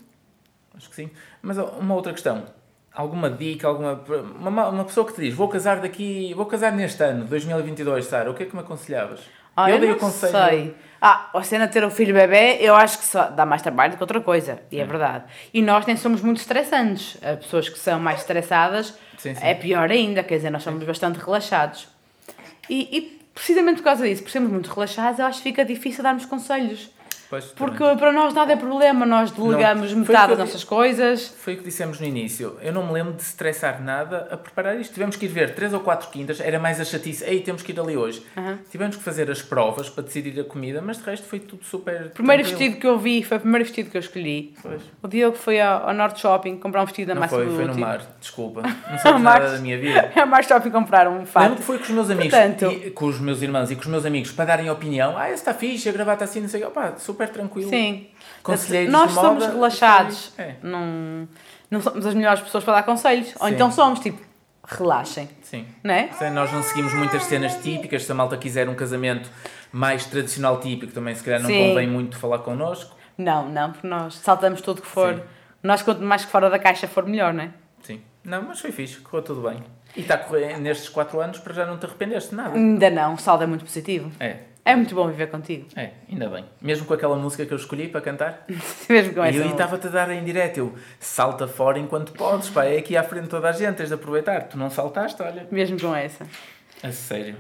Acho 0.77 0.89
que 0.89 0.97
sim. 0.97 1.11
Mas 1.43 1.59
uma 1.59 1.95
outra 1.95 2.13
questão. 2.13 2.45
Alguma 2.95 3.29
dica, 3.29 3.67
alguma... 3.67 4.01
Uma, 4.39 4.69
uma 4.69 4.85
pessoa 4.85 5.07
que 5.07 5.15
te 5.15 5.21
diz, 5.23 5.35
vou 5.35 5.49
casar 5.49 5.81
daqui... 5.81 6.33
Vou 6.35 6.47
casar 6.47 6.73
neste 6.73 7.03
ano, 7.03 7.25
2022, 7.25 8.07
Sara, 8.07 8.31
o 8.31 8.35
que 8.35 8.45
é 8.45 8.47
que 8.47 8.55
me 8.55 8.63
aconselhavas? 8.63 9.21
Ah, 9.57 9.71
eu, 9.71 9.79
dei 9.79 9.89
não 9.89 9.97
o 9.97 9.99
conselho... 9.99 10.33
sei. 10.33 10.75
Ah, 11.01 11.29
a 11.35 11.43
cena 11.43 11.67
de 11.67 11.73
ter 11.73 11.85
um 11.85 11.91
filho 11.91 12.15
bebê, 12.15 12.59
eu 12.61 12.75
acho 12.75 12.99
que 12.99 13.05
só 13.05 13.29
dá 13.29 13.45
mais 13.45 13.63
trabalho 13.63 13.93
do 13.93 13.97
que 13.97 14.03
outra 14.03 14.21
coisa. 14.21 14.61
E 14.71 14.81
é 14.81 14.85
verdade. 14.85 15.25
E 15.53 15.61
nós 15.61 15.85
nem 15.87 15.97
somos 15.97 16.23
muito 16.23 16.39
estressantes. 16.39 17.19
As 17.23 17.39
pessoas 17.41 17.69
que 17.69 17.79
são 17.79 18.01
mais 18.01 18.21
estressadas 18.21 18.95
Sim, 19.19 19.35
sim. 19.35 19.45
é 19.45 19.55
pior 19.55 19.91
ainda. 19.91 20.23
Quer 20.23 20.37
dizer, 20.37 20.51
nós 20.51 20.63
somos 20.63 20.83
bastante 20.83 21.19
relaxados. 21.19 21.87
E, 22.71 22.97
e 22.97 23.23
precisamente 23.35 23.79
por 23.79 23.85
causa 23.85 24.09
disso, 24.09 24.23
por 24.23 24.31
sermos 24.31 24.51
muito 24.51 24.73
relaxados, 24.73 25.19
eu 25.19 25.27
acho 25.27 25.39
que 25.39 25.45
fica 25.45 25.65
difícil 25.65 26.03
darmos 26.03 26.25
conselhos. 26.25 26.91
Pois, 27.31 27.45
Porque 27.47 27.79
também. 27.79 27.97
para 27.97 28.13
nós 28.13 28.35
nada 28.35 28.53
é 28.53 28.57
problema, 28.57 29.05
nós 29.07 29.31
delegamos 29.31 29.91
o 29.91 29.95
que 29.95 30.01
metade 30.01 30.29
das 30.31 30.39
nossas 30.39 30.65
coisas. 30.65 31.29
Foi 31.39 31.55
o 31.55 31.59
que 31.59 31.65
dissemos 31.65 31.99
no 32.01 32.07
início. 32.07 32.57
Eu 32.63 32.73
não 32.73 32.87
me 32.87 32.93
lembro 32.93 33.13
de 33.15 33.23
estressar 33.23 33.83
nada 33.83 34.29
a 34.31 34.37
preparar 34.37 34.79
isto. 34.79 34.93
Tivemos 34.93 35.17
que 35.17 35.25
ir 35.25 35.29
ver 35.29 35.55
três 35.55 35.73
ou 35.73 35.81
quatro 35.81 36.09
quintas, 36.11 36.41
era 36.41 36.59
mais 36.59 36.81
a 36.81 36.85
chatice. 36.85 37.25
Ei, 37.25 37.41
temos 37.41 37.63
que 37.63 37.73
ir 37.73 37.81
ali 37.81 37.97
hoje. 37.97 38.25
Tivemos 38.71 38.97
que 38.97 39.03
fazer 39.03 39.31
as 39.31 39.43
provas 39.43 39.89
para 39.89 40.05
decidir 40.05 40.39
a 40.41 40.45
comida, 40.45 40.81
mas 40.83 40.99
de 40.99 41.05
resto 41.05 41.27
foi 41.27 41.41
tudo 41.41 41.65
super. 41.65 42.07
O 42.07 42.11
primeiro 42.11 42.43
tranquilo. 42.43 42.59
vestido 42.71 42.81
que 42.81 42.87
eu 42.87 42.99
vi 42.99 43.23
foi 43.23 43.37
o 43.39 43.41
primeiro 43.41 43.65
vestido 43.65 43.91
que 43.91 43.97
eu 43.97 44.01
escolhi. 44.01 44.55
Pois. 44.63 44.83
O 45.03 45.09
Diogo 45.09 45.37
foi 45.37 45.61
ao, 45.61 45.89
ao 45.89 45.95
Norte 45.95 46.21
Shopping 46.21 46.57
comprar 46.59 46.83
um 46.83 46.87
vestido 46.87 47.09
da 47.09 47.15
Não 47.15 47.21
Massa 47.23 47.35
foi, 47.37 47.49
foi 47.49 47.65
no 47.65 47.75
mar, 47.79 48.01
desculpa. 48.21 48.63
Não 48.91 48.99
sabes 48.99 49.23
nada 49.23 49.51
da 49.53 49.59
minha 49.59 49.79
vida. 49.81 50.13
É 50.15 50.21
ao 50.21 50.27
Mar 50.27 50.45
Shopping 50.45 50.71
comprar 50.71 51.09
um 51.09 51.13
Lembro 51.15 51.27
fato. 51.27 51.57
que 51.57 51.63
foi 51.63 51.79
com 51.79 51.85
os 51.85 51.91
meus 51.91 52.11
amigos, 52.11 52.31
Portanto- 52.39 52.71
e, 52.71 52.91
com 52.91 53.07
os 53.07 53.19
meus 53.21 53.43
irmãos 53.43 53.71
e 53.71 53.75
com 53.75 53.81
os 53.83 53.87
meus 53.89 54.05
amigos 54.05 54.31
para 54.31 54.45
darem 54.45 54.71
opinião. 54.71 55.17
Ah, 55.17 55.27
esse 55.29 55.37
está 55.37 55.55
fixe, 55.55 55.89
a 55.89 55.93
gravata 55.93 56.25
assim, 56.25 56.41
não 56.41 56.49
sei 56.49 56.63
o 56.63 56.71
quê. 56.71 56.81
Super 57.15 57.29
tranquilo. 57.29 57.71
Sim. 57.71 58.09
Conselheiros 58.43 58.93
Nós 58.93 59.11
de 59.11 59.15
moda, 59.15 59.29
somos 59.29 59.47
relaxados. 59.47 60.33
É. 60.37 60.55
Não, 60.63 61.29
não 61.71 61.81
somos 61.81 62.05
as 62.07 62.15
melhores 62.15 62.41
pessoas 62.41 62.65
para 62.65 62.75
dar 62.75 62.83
conselhos. 62.83 63.33
Ou 63.41 63.49
Sim. 63.49 63.55
então 63.55 63.71
somos 63.71 64.01
tipo, 64.01 64.21
relaxem. 64.67 65.29
Sim. 65.43 65.67
Não 65.83 65.95
é? 65.95 66.11
Sei, 66.13 66.31
Nós 66.31 66.53
não 66.53 66.63
seguimos 66.63 66.93
muitas 66.95 67.25
cenas 67.25 67.57
típicas. 67.63 68.05
Se 68.05 68.13
a 68.13 68.15
malta 68.15 68.37
quiser 68.37 68.69
um 68.69 68.75
casamento 68.75 69.31
mais 69.73 70.05
tradicional 70.07 70.61
típico, 70.61 70.93
também 70.93 71.15
se 71.15 71.23
calhar 71.23 71.41
não 71.41 71.49
Sim. 71.49 71.69
convém 71.69 71.87
muito 71.89 72.19
falar 72.19 72.39
connosco. 72.41 72.95
Não, 73.17 73.49
não, 73.49 73.73
porque 73.73 73.87
nós 73.87 74.15
saltamos 74.17 74.61
tudo 74.61 74.83
que 74.83 74.89
for. 74.89 75.15
Sim. 75.15 75.23
Nós, 75.63 75.83
quanto 75.83 76.03
mais 76.03 76.25
que 76.25 76.31
fora 76.31 76.51
da 76.51 76.59
caixa 76.59 76.87
for, 76.87 77.07
melhor, 77.07 77.33
não 77.33 77.45
é? 77.45 77.51
Sim. 77.83 78.03
Não, 78.25 78.43
mas 78.43 78.61
foi 78.61 78.73
fixe, 78.73 79.01
correu 79.01 79.23
tudo 79.23 79.49
bem. 79.49 79.63
E 79.97 80.01
está 80.01 80.15
a 80.15 80.19
correr 80.19 80.59
nestes 80.59 80.89
4 80.89 81.21
anos 81.21 81.39
para 81.39 81.55
já 81.55 81.65
não 81.65 81.79
te 81.79 81.87
arrependeste 81.87 82.31
de 82.31 82.37
nada. 82.37 82.55
Ainda 82.55 82.91
não, 82.91 83.15
o 83.15 83.19
saldo 83.19 83.45
é 83.45 83.47
muito 83.47 83.65
positivo. 83.65 84.11
É, 84.19 84.39
É 84.65 84.75
muito 84.75 84.95
bom 84.95 85.07
viver 85.09 85.29
contigo. 85.31 85.67
é, 85.77 85.91
ainda 86.11 86.27
bem. 86.29 86.45
Mesmo 86.61 86.87
com 86.87 86.95
aquela 86.95 87.17
música 87.17 87.45
que 87.45 87.53
eu 87.53 87.59
escolhi 87.59 87.87
para 87.89 88.01
cantar. 88.01 88.45
Mesmo 88.89 89.13
com 89.15 89.21
E 89.25 89.29
essa 89.29 89.37
eu 89.39 89.43
música. 89.45 89.63
estava-te 89.63 89.87
a 89.89 89.91
dar 89.91 90.11
em 90.11 90.25
direto. 90.25 90.57
Eu 90.59 90.75
salta 90.99 91.47
fora 91.47 91.79
enquanto 91.79 92.13
podes, 92.13 92.49
pá. 92.49 92.65
É 92.65 92.79
aqui 92.79 92.97
à 92.97 93.03
frente 93.03 93.25
de 93.25 93.29
toda 93.29 93.49
a 93.49 93.53
gente, 93.53 93.77
tens 93.77 93.89
de 93.89 93.95
aproveitar. 93.95 94.45
Tu 94.45 94.57
não 94.57 94.71
saltaste, 94.71 95.21
olha. 95.23 95.47
Mesmo 95.51 95.79
com 95.79 95.95
essa. 95.95 96.27
A 96.83 96.91
sério. 96.91 97.37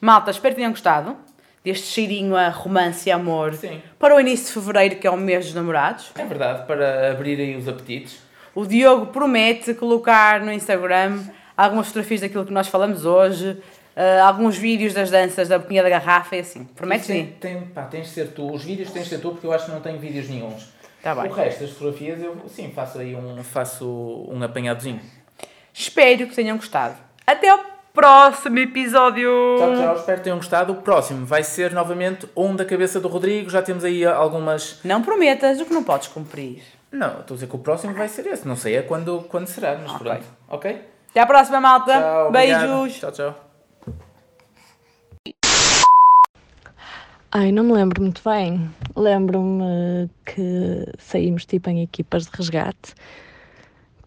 Malta, 0.00 0.30
espero 0.32 0.54
que 0.54 0.60
tenham 0.60 0.72
gostado 0.72 1.16
deste 1.64 1.86
cheirinho 1.86 2.36
a 2.36 2.48
romance 2.48 3.08
e 3.08 3.12
amor 3.12 3.54
Sim. 3.54 3.80
para 3.98 4.14
o 4.14 4.20
início 4.20 4.46
de 4.46 4.52
fevereiro, 4.52 4.96
que 4.96 5.06
é 5.06 5.10
o 5.10 5.16
mês 5.16 5.46
dos 5.46 5.54
namorados. 5.54 6.10
É 6.16 6.24
verdade, 6.24 6.66
para 6.66 7.12
abrirem 7.12 7.56
os 7.56 7.68
apetites. 7.68 8.18
O 8.54 8.66
Diogo 8.66 9.06
promete 9.06 9.72
colocar 9.74 10.40
no 10.40 10.52
Instagram 10.52 11.18
algumas 11.56 11.86
fotografias 11.88 12.20
daquilo 12.20 12.44
que 12.44 12.52
nós 12.52 12.68
falamos 12.68 13.04
hoje, 13.04 13.56
eh, 13.96 14.20
alguns 14.20 14.56
vídeos 14.56 14.92
das 14.94 15.10
danças 15.10 15.48
da 15.48 15.58
boquinha 15.58 15.82
da 15.82 15.88
garrafa 15.88 16.36
e 16.36 16.40
assim. 16.40 16.64
Promete 16.64 17.06
Tem, 17.06 17.24
sim. 17.26 17.32
tem, 17.40 17.60
pá, 17.62 17.82
tens 17.84 18.06
de 18.08 18.12
ser 18.12 18.28
tu. 18.28 18.52
Os 18.52 18.62
vídeos 18.62 18.90
tens 18.92 19.04
de 19.04 19.08
ser 19.08 19.18
tu, 19.18 19.30
porque 19.30 19.46
eu 19.46 19.52
acho 19.52 19.64
que 19.64 19.72
não 19.72 19.80
tenho 19.80 19.98
vídeos 19.98 20.28
nenhuns. 20.28 20.68
Tá 21.02 21.14
bem. 21.14 21.30
O 21.30 21.32
resto 21.34 21.60
das 21.62 21.70
fotografias, 21.70 22.20
eu 22.22 22.36
sim, 22.48 22.70
faço 22.74 22.98
aí 22.98 23.14
um, 23.16 23.42
faço 23.42 23.86
um 24.28 24.42
apanhadozinho. 24.42 25.00
Espero 25.72 26.26
que 26.26 26.34
tenham 26.34 26.56
gostado. 26.56 26.94
Até 27.26 27.48
ao 27.48 27.60
próximo 27.94 28.58
episódio! 28.58 29.30
Tchau, 29.58 29.74
tchau. 29.74 29.96
Espero 29.96 30.18
que 30.18 30.24
tenham 30.24 30.36
gostado. 30.38 30.72
O 30.72 30.76
próximo 30.76 31.24
vai 31.24 31.42
ser 31.42 31.72
novamente 31.72 32.28
um 32.36 32.54
da 32.56 32.64
cabeça 32.64 33.00
do 33.00 33.08
Rodrigo. 33.08 33.48
Já 33.50 33.62
temos 33.62 33.84
aí 33.84 34.04
algumas. 34.04 34.80
Não 34.84 35.02
prometas 35.02 35.60
o 35.60 35.64
que 35.66 35.72
não 35.72 35.82
podes 35.84 36.08
cumprir. 36.08 36.62
Não, 36.90 37.20
estou 37.20 37.34
a 37.34 37.36
dizer 37.36 37.46
que 37.46 37.56
o 37.56 37.58
próximo 37.58 37.94
vai 37.94 38.08
ser 38.08 38.26
esse. 38.26 38.46
Não 38.46 38.56
sei 38.56 38.76
é 38.76 38.82
quando, 38.82 39.24
quando 39.28 39.46
será, 39.46 39.76
mas 39.80 39.90
Ok. 39.92 40.06
pronto. 40.06 40.24
Ok? 40.48 40.80
Até 41.10 41.20
à 41.20 41.26
próxima, 41.26 41.60
malta! 41.60 41.92
Tchau. 41.92 42.28
obrigado. 42.28 42.60
Beijos! 42.82 42.98
Tchau, 43.00 43.12
tchau. 43.12 43.45
Ai, 47.38 47.52
não 47.52 47.64
me 47.64 47.72
lembro 47.74 48.00
muito 48.00 48.22
bem. 48.24 48.70
Lembro-me 48.96 50.08
que 50.24 50.86
saímos 50.96 51.44
tipo 51.44 51.68
em 51.68 51.82
equipas 51.82 52.24
de 52.24 52.30
resgate, 52.34 52.94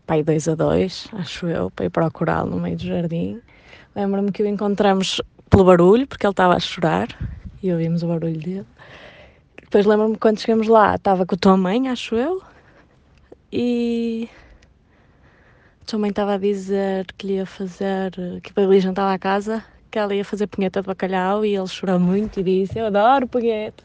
pai 0.07 0.23
dois 0.23 0.47
a 0.47 0.55
dois, 0.55 1.07
acho 1.13 1.45
eu, 1.45 1.69
para 1.69 1.85
ir 1.85 1.91
procurá-lo 1.91 2.49
no 2.49 2.59
meio 2.59 2.75
do 2.75 2.87
jardim. 2.87 3.39
Lembro-me 3.95 4.31
que 4.31 4.41
o 4.41 4.47
encontramos 4.47 5.21
pelo 5.47 5.63
barulho, 5.63 6.07
porque 6.07 6.25
ele 6.25 6.31
estava 6.31 6.55
a 6.55 6.59
chorar 6.59 7.07
e 7.61 7.71
ouvimos 7.71 8.01
o 8.01 8.07
barulho 8.07 8.39
dele. 8.39 8.65
Depois 9.61 9.85
lembro-me 9.85 10.17
quando 10.17 10.39
chegamos 10.39 10.67
lá 10.67 10.95
estava 10.95 11.23
com 11.23 11.35
a 11.35 11.37
tua 11.37 11.55
mãe, 11.55 11.87
acho 11.87 12.15
eu, 12.15 12.41
e 13.53 14.27
a 15.83 15.85
tua 15.85 15.99
mãe 15.99 16.09
estava 16.09 16.33
a 16.33 16.37
dizer 16.39 17.05
que 17.15 17.27
lhe 17.27 17.33
ia 17.33 17.45
fazer, 17.45 18.11
que 18.41 18.59
a 18.59 18.61
Lígia 18.65 18.89
estava 18.89 19.13
à 19.13 19.19
casa, 19.19 19.63
que 19.89 19.99
ela 19.99 20.13
ia 20.15 20.23
fazer 20.23 20.47
punheta 20.47 20.81
de 20.81 20.87
bacalhau 20.87 21.45
e 21.45 21.55
ele 21.55 21.67
chorou 21.67 21.99
muito 21.99 22.39
e 22.39 22.43
disse: 22.43 22.79
Eu 22.79 22.87
adoro 22.87 23.27
punheta. 23.27 23.83